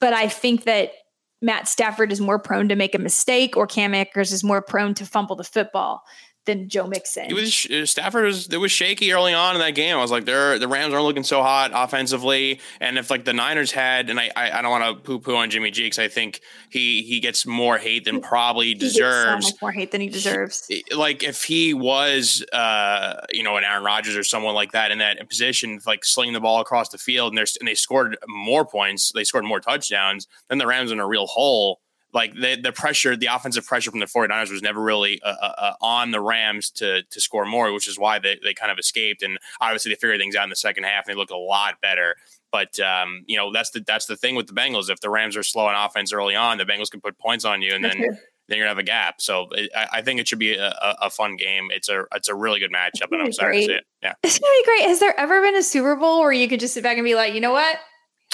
but 0.00 0.12
I 0.12 0.28
think 0.28 0.64
that 0.64 0.92
Matt 1.40 1.66
Stafford 1.66 2.12
is 2.12 2.20
more 2.20 2.38
prone 2.38 2.68
to 2.68 2.76
make 2.76 2.94
a 2.94 2.98
mistake 2.98 3.56
or 3.56 3.66
Cam 3.66 3.94
Akers 3.94 4.32
is 4.32 4.44
more 4.44 4.62
prone 4.62 4.94
to 4.94 5.06
fumble 5.06 5.34
the 5.36 5.44
football 5.44 6.02
than 6.48 6.68
Joe 6.68 6.86
Mixon. 6.88 7.26
It 7.26 7.34
was 7.34 7.66
uh, 7.66 7.86
Stafford 7.86 8.24
was 8.24 8.48
it 8.48 8.56
was 8.56 8.72
shaky 8.72 9.12
early 9.12 9.32
on 9.34 9.54
in 9.54 9.60
that 9.60 9.76
game. 9.76 9.96
I 9.96 10.00
was 10.00 10.10
like, 10.10 10.24
they're 10.24 10.58
the 10.58 10.66
Rams 10.66 10.92
aren't 10.92 11.04
looking 11.04 11.22
so 11.22 11.42
hot 11.42 11.70
offensively, 11.72 12.60
and 12.80 12.98
if 12.98 13.10
like 13.10 13.24
the 13.24 13.32
Niners 13.32 13.70
had, 13.70 14.10
and 14.10 14.18
I 14.18 14.30
I, 14.34 14.58
I 14.58 14.62
don't 14.62 14.70
want 14.70 14.96
to 14.96 15.02
poo 15.02 15.20
poo 15.20 15.36
on 15.36 15.50
Jimmy 15.50 15.70
G 15.70 15.82
because 15.84 15.98
I 15.98 16.08
think 16.08 16.40
he 16.70 17.02
he 17.02 17.20
gets 17.20 17.46
more 17.46 17.78
hate 17.78 18.04
than 18.04 18.20
probably 18.20 18.66
He 18.68 18.74
gets 18.74 18.94
deserves. 18.94 19.48
so 19.50 19.54
more 19.62 19.72
hate 19.72 19.92
than 19.92 20.00
he 20.00 20.08
deserves. 20.08 20.68
like 20.96 21.22
if 21.22 21.44
he 21.44 21.74
was 21.74 22.44
uh 22.52 23.20
you 23.30 23.42
know 23.42 23.56
an 23.56 23.64
Aaron 23.64 23.84
Rodgers 23.84 24.16
or 24.16 24.24
someone 24.24 24.54
like 24.54 24.72
that 24.72 24.90
in 24.90 24.98
that 24.98 25.28
position 25.28 25.78
like 25.86 26.04
slinging 26.04 26.32
the 26.34 26.40
ball 26.40 26.60
across 26.60 26.88
the 26.88 26.98
field 26.98 27.32
and, 27.32 27.38
there's, 27.38 27.56
and 27.56 27.68
they 27.68 27.74
scored 27.74 28.16
more 28.26 28.64
points 28.64 29.12
they 29.14 29.24
scored 29.24 29.44
more 29.44 29.60
touchdowns 29.60 30.26
then 30.48 30.58
the 30.58 30.66
Rams 30.66 30.90
in 30.90 30.98
a 30.98 31.06
real 31.06 31.26
hole 31.26 31.80
like 32.12 32.34
the 32.34 32.58
the 32.60 32.72
pressure 32.72 33.16
the 33.16 33.26
offensive 33.26 33.66
pressure 33.66 33.90
from 33.90 34.00
the 34.00 34.06
49ers 34.06 34.50
was 34.50 34.62
never 34.62 34.80
really 34.80 35.20
uh, 35.22 35.34
uh, 35.40 35.52
uh, 35.58 35.72
on 35.80 36.10
the 36.10 36.20
Rams 36.20 36.70
to 36.72 37.02
to 37.02 37.20
score 37.20 37.44
more 37.44 37.72
which 37.72 37.88
is 37.88 37.98
why 37.98 38.18
they, 38.18 38.38
they 38.42 38.54
kind 38.54 38.72
of 38.72 38.78
escaped 38.78 39.22
and 39.22 39.38
obviously 39.60 39.90
they 39.90 39.96
figured 39.96 40.20
things 40.20 40.36
out 40.36 40.44
in 40.44 40.50
the 40.50 40.56
second 40.56 40.84
half 40.84 41.06
and 41.06 41.14
they 41.14 41.18
looked 41.18 41.30
a 41.32 41.36
lot 41.36 41.80
better 41.80 42.16
but 42.50 42.78
um, 42.80 43.24
you 43.26 43.36
know 43.36 43.52
that's 43.52 43.70
the 43.70 43.80
that's 43.86 44.06
the 44.06 44.16
thing 44.16 44.34
with 44.34 44.46
the 44.46 44.52
Bengals. 44.52 44.90
If 44.90 45.00
the 45.00 45.10
Rams 45.10 45.36
are 45.36 45.42
slow 45.42 45.66
on 45.66 45.74
offense 45.74 46.12
early 46.12 46.34
on, 46.34 46.58
the 46.58 46.64
Bengals 46.64 46.90
can 46.90 47.00
put 47.00 47.18
points 47.18 47.44
on 47.44 47.62
you, 47.62 47.74
and 47.74 47.84
then 47.84 47.98
then 48.48 48.56
you're 48.56 48.66
gonna 48.66 48.70
have 48.70 48.78
a 48.78 48.82
gap. 48.82 49.20
So 49.20 49.48
it, 49.52 49.70
I, 49.76 49.88
I 49.94 50.02
think 50.02 50.20
it 50.20 50.28
should 50.28 50.38
be 50.38 50.54
a, 50.54 50.72
a, 51.02 51.10
fun 51.10 51.36
game. 51.36 51.68
It's 51.70 51.88
a 51.88 52.04
it's 52.14 52.28
a 52.28 52.34
really 52.34 52.58
good 52.58 52.72
matchup, 52.72 53.12
and 53.12 53.20
I'm 53.20 53.28
excited 53.28 53.52
to 53.52 53.66
see 53.66 53.72
it. 53.72 53.84
Yeah, 54.02 54.14
It's 54.22 54.38
gonna 54.38 54.50
be 54.50 54.64
great. 54.64 54.88
Has 54.88 55.00
there 55.00 55.18
ever 55.18 55.42
been 55.42 55.56
a 55.56 55.62
Super 55.62 55.96
Bowl 55.96 56.20
where 56.20 56.32
you 56.32 56.48
could 56.48 56.60
just 56.60 56.74
sit 56.74 56.82
back 56.82 56.96
and 56.96 57.04
be 57.04 57.14
like, 57.14 57.34
you 57.34 57.40
know 57.40 57.52
what? 57.52 57.76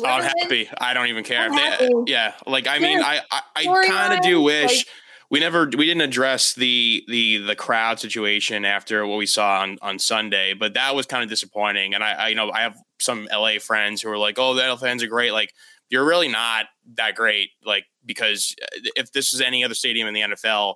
I'm 0.04 0.22
happy. 0.40 0.68
I 0.78 0.94
don't 0.94 1.06
even 1.08 1.24
care. 1.24 1.48
They- 1.50 1.90
yeah, 2.06 2.34
like 2.46 2.66
I 2.66 2.78
mean, 2.78 2.98
Yes. 2.98 3.22
I 3.30 3.40
I, 3.56 3.62
I 3.82 3.86
kind 3.86 4.14
of 4.14 4.20
do 4.22 4.40
wish. 4.40 4.76
like- 4.78 4.86
we 5.30 5.40
never 5.40 5.64
we 5.64 5.86
didn't 5.86 6.02
address 6.02 6.52
the 6.54 7.02
the 7.08 7.38
the 7.38 7.56
crowd 7.56 7.98
situation 7.98 8.64
after 8.64 9.06
what 9.06 9.16
we 9.16 9.26
saw 9.26 9.60
on 9.60 9.78
on 9.82 9.98
Sunday, 9.98 10.52
but 10.54 10.74
that 10.74 10.94
was 10.94 11.06
kind 11.06 11.22
of 11.24 11.30
disappointing. 11.30 11.94
And 11.94 12.04
I, 12.04 12.12
I 12.12 12.28
you 12.28 12.34
know 12.34 12.52
I 12.52 12.60
have 12.60 12.76
some 13.00 13.26
LA 13.32 13.58
friends 13.58 14.02
who 14.02 14.10
are 14.10 14.18
like, 14.18 14.38
"Oh, 14.38 14.54
the 14.54 14.62
LA 14.62 14.76
fans 14.76 15.02
are 15.02 15.06
great." 15.08 15.32
Like 15.32 15.52
you're 15.88 16.04
really 16.04 16.28
not 16.28 16.66
that 16.96 17.14
great. 17.14 17.50
Like 17.64 17.86
because 18.04 18.54
uh, 18.62 18.66
if 18.96 19.12
this 19.12 19.32
is 19.32 19.40
any 19.40 19.64
other 19.64 19.74
stadium 19.74 20.06
in 20.06 20.14
the 20.14 20.20
NFL, 20.20 20.74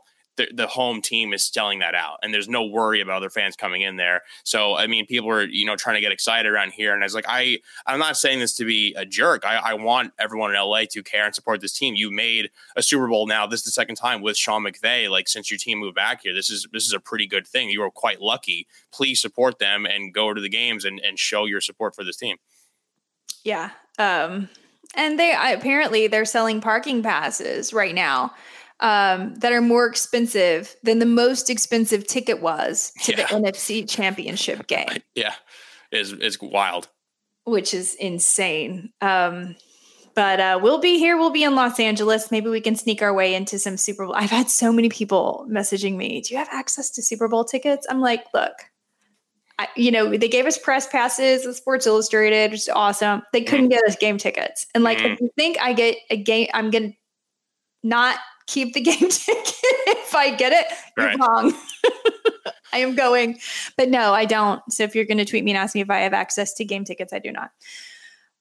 the, 0.55 0.67
home 0.67 1.01
team 1.03 1.33
is 1.33 1.45
selling 1.45 1.79
that 1.81 1.95
out, 1.95 2.19
and 2.23 2.33
there's 2.33 2.49
no 2.49 2.65
worry 2.65 3.01
about 3.01 3.17
other 3.17 3.31
fans 3.31 3.57
coming 3.57 3.83
in 3.83 3.97
there. 3.97 4.23
So 4.45 4.77
I 4.77 4.87
mean, 4.87 5.07
people 5.07 5.31
are 5.31 5.45
you 5.45 5.65
know 5.65 5.77
trying 5.77 5.97
to 5.97 6.01
get 6.01 6.13
excited 6.13 6.51
around 6.51 6.73
here, 6.73 6.95
and 6.95 7.03
I 7.03 7.07
was 7.07 7.15
like, 7.15 7.27
I 7.29 7.59
I'm 7.87 7.99
not 7.99 8.17
saying 8.17 8.39
this 8.39 8.55
to 8.55 8.65
be 8.65 8.95
a 8.97 9.05
jerk. 9.05 9.45
I, 9.45 9.57
I 9.57 9.75
want 9.75 10.13
everyone 10.19 10.55
in 10.55 10.61
LA 10.61 10.83
to 10.91 11.03
care 11.03 11.25
and 11.25 11.35
support 11.35 11.61
this 11.61 11.73
team. 11.73 11.95
You 11.95 12.11
made 12.11 12.51
a 12.77 12.83
Super 12.83 13.09
Bowl 13.09 13.27
now. 13.27 13.47
This 13.47 13.61
is 13.61 13.67
the 13.67 13.73
second 13.73 13.97
time 13.97 14.23
with 14.23 14.37
Sean 14.37 14.65
McVay. 14.65 15.11
Like 15.11 15.29
since 15.29 15.51
your 15.51 15.59
team 15.59 15.79
moved 15.79 15.97
back 15.97 16.23
here, 16.23 16.35
this 16.35 16.51
is 16.51 16.67
this 16.73 16.87
is 16.87 16.93
a 16.93 17.01
pretty 17.01 17.27
good 17.27 17.47
thing. 17.47 17.71
You 17.71 17.81
were 17.81 17.91
quite 17.91 18.21
lucky. 18.21 18.67
Please 18.93 19.21
support 19.21 19.59
them 19.59 19.87
and 19.87 20.13
go 20.13 20.35
to 20.35 20.41
the 20.41 20.49
games 20.49 20.85
and, 20.85 21.01
and 21.01 21.19
show 21.19 21.45
your 21.45 21.61
support 21.61 21.95
for 21.95 22.05
this 22.05 22.17
team. 22.17 22.37
Yeah. 23.45 23.71
Um, 23.99 24.49
and 24.95 25.19
they 25.19 25.35
apparently 25.35 26.07
they're 26.07 26.25
selling 26.25 26.61
parking 26.61 27.03
passes 27.03 27.73
right 27.73 27.95
now 27.95 28.35
um, 28.81 29.35
that 29.37 29.53
are 29.53 29.61
more 29.61 29.87
expensive 29.87 30.77
than 30.83 30.99
the 30.99 31.07
most 31.07 31.51
expensive 31.51 32.07
ticket 32.07 32.41
was 32.41 32.93
to 33.03 33.13
yeah. 33.13 33.27
the 33.27 33.35
NFC 33.35 33.89
Championship 33.89 34.67
game. 34.69 35.03
Yeah, 35.15 35.35
is 35.91 36.13
is 36.13 36.41
wild, 36.41 36.89
which 37.45 37.75
is 37.75 37.95
insane. 37.95 38.93
Um, 39.01 39.57
but 40.15 40.41
uh, 40.41 40.59
we'll 40.61 40.81
be 40.81 40.99
here. 40.99 41.17
We'll 41.17 41.31
be 41.31 41.45
in 41.45 41.55
Los 41.55 41.79
Angeles. 41.79 42.33
Maybe 42.33 42.51
we 42.51 42.61
can 42.61 42.75
sneak 42.75 43.03
our 43.03 43.15
way 43.15 43.35
into 43.35 43.59
some 43.59 43.77
Super 43.77 44.05
Bowl. 44.05 44.17
I've 44.17 44.31
had 44.31 44.51
so 44.51 44.73
many 44.73 44.89
people 44.89 45.47
messaging 45.49 45.97
me. 45.97 46.21
Do 46.21 46.35
you 46.35 46.39
have 46.39 46.49
access 46.51 46.91
to 46.91 47.03
Super 47.03 47.29
Bowl 47.29 47.45
tickets? 47.45 47.87
I'm 47.89 48.01
like, 48.01 48.25
look, 48.35 48.55
I, 49.61 49.69
you 49.77 49.93
know, 49.93 50.17
they 50.17 50.29
gave 50.29 50.47
us 50.47 50.59
press 50.59 50.89
passes 50.89 51.47
with 51.47 51.57
Sports 51.57 51.87
Illustrated, 51.87 52.51
which 52.51 52.63
is 52.63 52.69
awesome. 52.69 53.23
They 53.33 53.43
couldn't 53.43 53.69
get 53.69 53.85
us 53.85 53.95
game 53.95 54.19
tickets. 54.19 54.67
And 54.75 54.83
like, 54.83 54.99
mm-hmm. 54.99 55.13
if 55.13 55.21
you 55.21 55.31
think 55.37 55.57
I 55.61 55.73
get 55.73 55.97
a 56.11 56.17
game, 56.17 56.49
I'm 56.53 56.71
gonna 56.71 56.93
not 57.83 58.19
keep 58.49 58.75
the 58.75 58.81
game 58.81 58.99
ticket 58.99 59.55
if 59.87 60.15
I 60.15 60.35
get 60.35 60.53
it. 60.53 60.67
Right. 60.97 61.17
You're 61.17 61.29
wrong. 61.29 61.55
I 62.73 62.79
am 62.79 62.97
going, 62.97 63.39
but 63.77 63.89
no, 63.89 64.13
I 64.13 64.25
don't. 64.25 64.61
So 64.73 64.83
if 64.83 64.95
you're 64.95 65.05
going 65.05 65.19
to 65.19 65.25
tweet 65.25 65.45
me 65.45 65.53
and 65.53 65.59
ask 65.59 65.75
me 65.75 65.81
if 65.81 65.91
I 65.91 66.01
have 66.01 66.13
access 66.13 66.53
to 66.55 66.65
game 66.65 66.85
tickets, 66.85 67.13
I 67.13 67.19
do 67.19 67.33
not. 67.33 67.51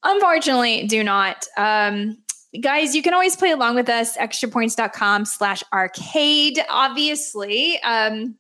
Unfortunately, 0.04 0.86
do 0.88 1.04
not. 1.04 1.46
Um, 1.56 2.18
guys, 2.60 2.94
you 2.94 3.02
can 3.02 3.14
always 3.14 3.36
play 3.36 3.52
along 3.52 3.76
with 3.76 3.88
us. 3.88 4.18
Extrapoints.com 4.18 5.26
slash 5.26 5.64
arcade. 5.72 6.60
Obviously, 6.70 7.80
um, 7.84 8.36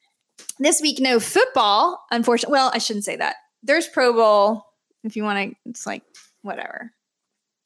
this 0.59 0.82
week, 0.82 0.99
no 0.99 1.20
football. 1.20 2.03
Unfortunately, 2.11 2.51
well, 2.53 2.72
I 2.74 2.80
shouldn't 2.80 3.05
say 3.05 3.15
that. 3.15 3.38
There's 3.63 3.88
Pro 3.88 4.13
Bowl. 4.13 4.65
If 5.03 5.15
you 5.15 5.24
want 5.24 5.51
to, 5.51 5.70
it's 5.70 5.86
like 5.86 6.03
whatever 6.41 6.91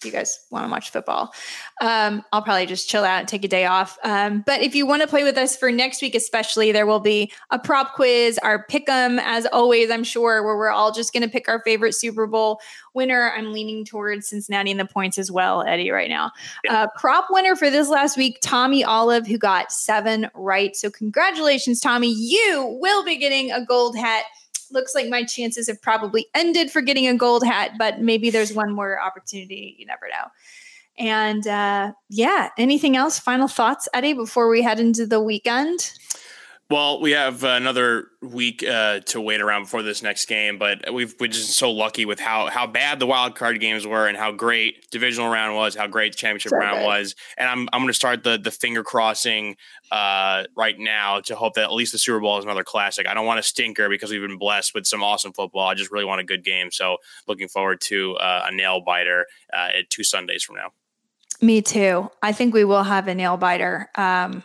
you 0.06 0.12
guys 0.12 0.40
want 0.50 0.66
to 0.66 0.72
watch 0.72 0.92
football, 0.92 1.34
um, 1.82 2.24
I'll 2.32 2.42
probably 2.42 2.66
just 2.66 2.90
chill 2.90 3.04
out 3.04 3.20
and 3.20 3.28
take 3.28 3.44
a 3.44 3.48
day 3.48 3.66
off. 3.66 3.98
Um, 4.04 4.44
but 4.46 4.62
if 4.62 4.76
you 4.76 4.86
want 4.86 5.02
to 5.02 5.08
play 5.08 5.24
with 5.24 5.38
us 5.38 5.56
for 5.56 5.72
next 5.72 6.02
week, 6.02 6.16
especially, 6.16 6.72
there 6.72 6.86
will 6.86 7.00
be 7.00 7.32
a 7.50 7.60
prop 7.60 7.94
quiz, 7.94 8.38
our 8.40 8.66
pick 8.66 8.90
'em, 8.90 9.20
as 9.20 9.46
always, 9.48 9.90
I'm 9.92 10.04
sure, 10.04 10.44
where 10.44 10.58
we're 10.58 10.70
all 10.70 10.92
just 10.92 11.14
going 11.14 11.24
to 11.24 11.30
pick 11.30 11.48
our 11.48 11.62
favorite 11.64 11.94
Super 11.94 12.28
Bowl 12.28 12.60
winner. 12.94 13.32
I'm 13.36 13.54
leaning 13.54 13.86
towards 13.86 14.28
Cincinnati 14.28 14.72
and 14.72 14.80
the 14.80 14.86
points 14.86 15.18
as 15.18 15.32
well, 15.32 15.64
Eddie, 15.64 15.92
right 15.92 16.10
now. 16.10 16.32
Yeah. 16.64 16.84
Uh, 16.84 16.88
prop 16.98 17.28
winner 17.30 17.56
for 17.56 17.70
this 17.70 17.90
last 17.90 18.18
week, 18.18 18.40
Tommy 18.42 18.84
Olive, 18.84 19.26
who 19.28 19.38
got 19.38 19.72
seven 19.72 20.30
right. 20.34 20.76
So, 20.76 20.90
congratulations, 20.90 21.80
Tommy. 21.80 22.12
You 22.12 22.78
will 22.80 23.04
be 23.04 23.18
getting 23.18 23.52
a 23.52 23.66
gold 23.66 23.98
hat 23.98 24.26
looks 24.72 24.96
like 24.96 25.08
my 25.10 25.24
chances 25.24 25.68
have 25.68 25.82
probably 25.82 26.28
ended 26.34 26.72
for 26.72 26.82
getting 26.82 27.08
a 27.08 27.16
gold 27.16 27.46
hat, 27.46 27.72
but 27.78 28.02
maybe 28.02 28.30
there's 28.30 28.54
one 28.54 28.72
more 28.72 29.02
opportunity. 29.02 29.76
You 29.78 29.86
never 29.86 30.08
know. 30.08 30.28
And 30.98 31.48
uh, 31.48 31.94
yeah, 32.10 32.50
anything 32.58 32.96
else? 32.96 33.18
Final 33.18 33.48
thoughts, 33.48 33.88
Eddie, 33.94 34.14
before 34.14 34.50
we 34.50 34.62
head 34.62 34.80
into 34.80 35.06
the 35.06 35.22
weekend? 35.22 35.94
Well, 36.72 37.02
we 37.02 37.12
have 37.12 37.44
another 37.44 38.08
week 38.22 38.64
uh, 38.64 39.02
to 39.08 39.20
wait 39.20 39.42
around 39.42 39.64
before 39.64 39.84
this 39.84 40.02
next 40.02 40.24
game, 40.28 40.58
but 40.58 40.94
we've 40.94 41.14
we're 41.20 41.28
just 41.28 41.58
so 41.58 41.70
lucky 41.70 42.06
with 42.06 42.18
how 42.18 42.50
how 42.50 42.66
bad 42.66 43.00
the 43.00 43.06
wild 43.06 43.36
card 43.36 43.60
games 43.60 43.86
were 43.86 44.08
and 44.08 44.18
how 44.18 44.32
great 44.32 44.90
divisional 44.90 45.30
round 45.30 45.54
was, 45.54 45.76
how 45.76 45.88
great 45.88 46.14
the 46.14 46.18
championship 46.18 46.52
so 46.52 46.56
round 46.56 46.80
good. 46.80 46.86
was, 46.86 47.16
and 47.38 47.50
I'm 47.50 47.68
I'm 47.74 47.82
going 47.82 47.90
to 47.90 47.94
start 47.94 48.24
the 48.24 48.38
the 48.38 48.52
finger 48.52 48.86
crossing 48.86 49.58
uh, 49.92 50.46
right 50.56 50.80
now 50.80 51.20
to 51.20 51.36
hope 51.36 51.56
that 51.56 51.66
at 51.66 51.74
least 51.74 51.92
the 51.92 51.98
Super 51.98 52.22
Bowl 52.22 52.38
is 52.38 52.46
another 52.46 52.64
classic. 52.64 53.06
I 53.06 53.14
don't 53.16 53.26
want 53.26 53.42
a 53.42 53.44
stinker 53.44 53.90
because 53.90 54.10
we've 54.10 54.22
been 54.22 54.38
blessed 54.38 54.74
with 54.74 54.88
some 54.88 55.04
awesome 55.04 55.34
football. 55.34 55.68
I 55.68 55.74
just 55.74 55.92
really 55.92 56.06
want 56.06 56.22
a 56.22 56.24
good 56.24 56.46
game, 56.46 56.72
so 56.72 56.96
looking 57.28 57.50
forward 57.50 57.82
to 57.82 58.16
uh, 58.16 58.46
a 58.48 58.56
nail 58.56 58.80
biter 58.80 59.26
uh, 59.52 59.68
two 59.90 60.06
Sundays 60.06 60.42
from 60.42 60.56
now. 60.56 60.70
Me 61.42 61.62
too. 61.62 62.10
I 62.24 62.32
think 62.32 62.54
we 62.54 62.64
will 62.64 62.84
have 62.84 63.10
a 63.10 63.14
nail 63.14 63.36
biter, 63.36 63.90
um, 63.96 64.44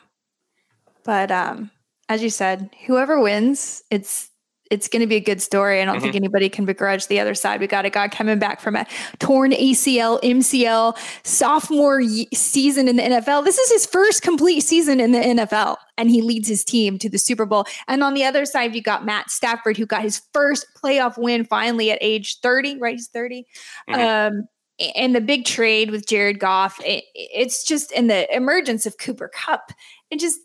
but. 1.04 1.30
Um, 1.30 1.70
as 2.08 2.22
you 2.22 2.30
said, 2.30 2.70
whoever 2.86 3.20
wins, 3.20 3.82
it's 3.90 4.30
it's 4.70 4.88
going 4.88 5.00
to 5.00 5.06
be 5.06 5.16
a 5.16 5.20
good 5.20 5.40
story. 5.40 5.80
I 5.80 5.84
don't 5.84 5.96
mm-hmm. 5.96 6.02
think 6.02 6.16
anybody 6.16 6.48
can 6.48 6.64
begrudge 6.64 7.06
the 7.06 7.20
other 7.20 7.34
side. 7.34 7.60
We 7.60 7.66
got 7.66 7.84
a 7.84 7.90
guy 7.90 8.08
coming 8.08 8.38
back 8.38 8.60
from 8.60 8.74
a 8.74 8.86
torn 9.18 9.52
ACL, 9.52 10.20
MCL, 10.22 10.96
sophomore 11.24 12.02
season 12.34 12.88
in 12.88 12.96
the 12.96 13.02
NFL. 13.02 13.44
This 13.44 13.58
is 13.58 13.70
his 13.70 13.86
first 13.86 14.22
complete 14.22 14.60
season 14.60 14.98
in 14.98 15.12
the 15.12 15.18
NFL, 15.18 15.76
and 15.96 16.10
he 16.10 16.20
leads 16.20 16.48
his 16.48 16.64
team 16.64 16.98
to 16.98 17.08
the 17.08 17.18
Super 17.18 17.46
Bowl. 17.46 17.64
And 17.86 18.02
on 18.02 18.14
the 18.14 18.24
other 18.24 18.44
side, 18.44 18.74
you 18.74 18.82
got 18.82 19.04
Matt 19.04 19.30
Stafford, 19.30 19.76
who 19.76 19.86
got 19.86 20.02
his 20.02 20.22
first 20.32 20.66
playoff 20.82 21.16
win 21.16 21.44
finally 21.44 21.90
at 21.90 21.98
age 22.00 22.40
30, 22.40 22.78
right? 22.78 22.94
He's 22.94 23.08
30. 23.08 23.46
Mm-hmm. 23.88 24.36
Um, 24.36 24.48
and 24.96 25.14
the 25.14 25.20
big 25.20 25.44
trade 25.44 25.90
with 25.90 26.06
Jared 26.06 26.38
Goff, 26.38 26.78
it, 26.84 27.04
it's 27.14 27.64
just 27.64 27.92
in 27.92 28.08
the 28.08 28.34
emergence 28.34 28.84
of 28.84 28.98
Cooper 28.98 29.30
Kupp. 29.32 29.72
It 30.10 30.20
just 30.20 30.38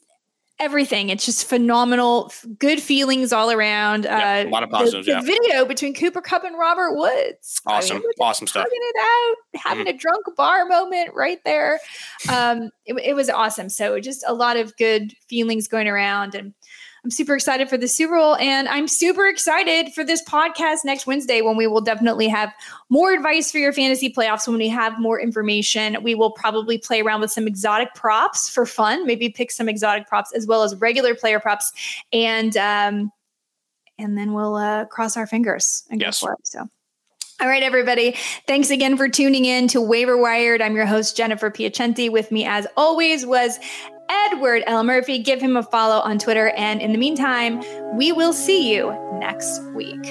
everything. 0.61 1.09
It's 1.09 1.25
just 1.25 1.49
phenomenal. 1.49 2.31
Good 2.59 2.81
feelings 2.81 3.33
all 3.33 3.51
around. 3.51 4.05
Yeah, 4.05 4.43
uh, 4.45 4.47
a 4.47 4.49
lot 4.49 4.63
of 4.63 4.69
positives. 4.69 5.07
The, 5.07 5.13
the 5.13 5.17
yeah. 5.19 5.21
video 5.25 5.65
between 5.65 5.93
Cooper 5.93 6.21
Kupp 6.21 6.43
and 6.43 6.57
Robert 6.57 6.95
Woods. 6.95 7.61
Awesome, 7.65 7.97
I 7.97 7.99
mean, 7.99 8.09
awesome 8.19 8.47
stuff. 8.47 8.67
it 8.69 8.95
out, 9.01 9.61
having 9.61 9.85
mm. 9.85 9.89
a 9.89 9.97
drunk 9.97 10.25
bar 10.37 10.65
moment 10.65 11.09
right 11.13 11.39
there. 11.43 11.79
Um, 12.31 12.69
it, 12.85 12.95
it 13.03 13.13
was 13.15 13.29
awesome. 13.29 13.69
So 13.69 13.99
just 13.99 14.23
a 14.27 14.33
lot 14.33 14.55
of 14.55 14.77
good 14.77 15.13
feelings 15.27 15.67
going 15.67 15.87
around 15.87 16.35
and 16.35 16.53
I'm 17.03 17.09
super 17.09 17.33
excited 17.33 17.67
for 17.67 17.77
the 17.77 17.87
Super 17.87 18.15
Bowl, 18.15 18.35
and 18.35 18.67
I'm 18.67 18.87
super 18.87 19.27
excited 19.27 19.91
for 19.91 20.03
this 20.03 20.23
podcast 20.23 20.85
next 20.85 21.07
Wednesday 21.07 21.41
when 21.41 21.57
we 21.57 21.65
will 21.65 21.81
definitely 21.81 22.27
have 22.27 22.53
more 22.89 23.11
advice 23.11 23.51
for 23.51 23.57
your 23.57 23.73
fantasy 23.73 24.13
playoffs. 24.13 24.47
When 24.47 24.59
we 24.59 24.69
have 24.69 24.99
more 24.99 25.19
information, 25.19 25.97
we 26.03 26.13
will 26.13 26.29
probably 26.29 26.77
play 26.77 27.01
around 27.01 27.21
with 27.21 27.31
some 27.31 27.47
exotic 27.47 27.95
props 27.95 28.49
for 28.49 28.67
fun. 28.67 29.07
Maybe 29.07 29.29
pick 29.29 29.49
some 29.49 29.67
exotic 29.67 30.07
props 30.07 30.31
as 30.35 30.45
well 30.45 30.61
as 30.61 30.75
regular 30.75 31.15
player 31.15 31.39
props, 31.39 31.71
and 32.13 32.55
um, 32.57 33.11
and 33.97 34.15
then 34.15 34.33
we'll 34.33 34.55
uh, 34.55 34.85
cross 34.85 35.17
our 35.17 35.25
fingers 35.25 35.83
and 35.89 35.99
yes. 35.99 36.21
go 36.21 36.27
for 36.27 36.33
it. 36.33 36.45
So. 36.45 36.69
All 37.41 37.47
right, 37.47 37.63
everybody. 37.63 38.15
Thanks 38.45 38.69
again 38.69 38.95
for 38.95 39.09
tuning 39.09 39.45
in 39.45 39.67
to 39.69 39.81
Waiver 39.81 40.15
Wired. 40.15 40.61
I'm 40.61 40.75
your 40.75 40.85
host, 40.85 41.17
Jennifer 41.17 41.49
Piacenti. 41.49 42.11
With 42.11 42.31
me, 42.31 42.45
as 42.45 42.67
always, 42.77 43.25
was 43.25 43.57
Edward 44.11 44.63
L. 44.67 44.83
Murphy. 44.83 45.19
Give 45.19 45.41
him 45.41 45.55
a 45.55 45.63
follow 45.63 45.99
on 46.01 46.19
Twitter. 46.19 46.49
And 46.49 46.81
in 46.81 46.91
the 46.91 46.97
meantime, 46.97 47.63
we 47.95 48.11
will 48.11 48.33
see 48.33 48.73
you 48.73 48.91
next 49.19 49.61
week. 49.73 50.05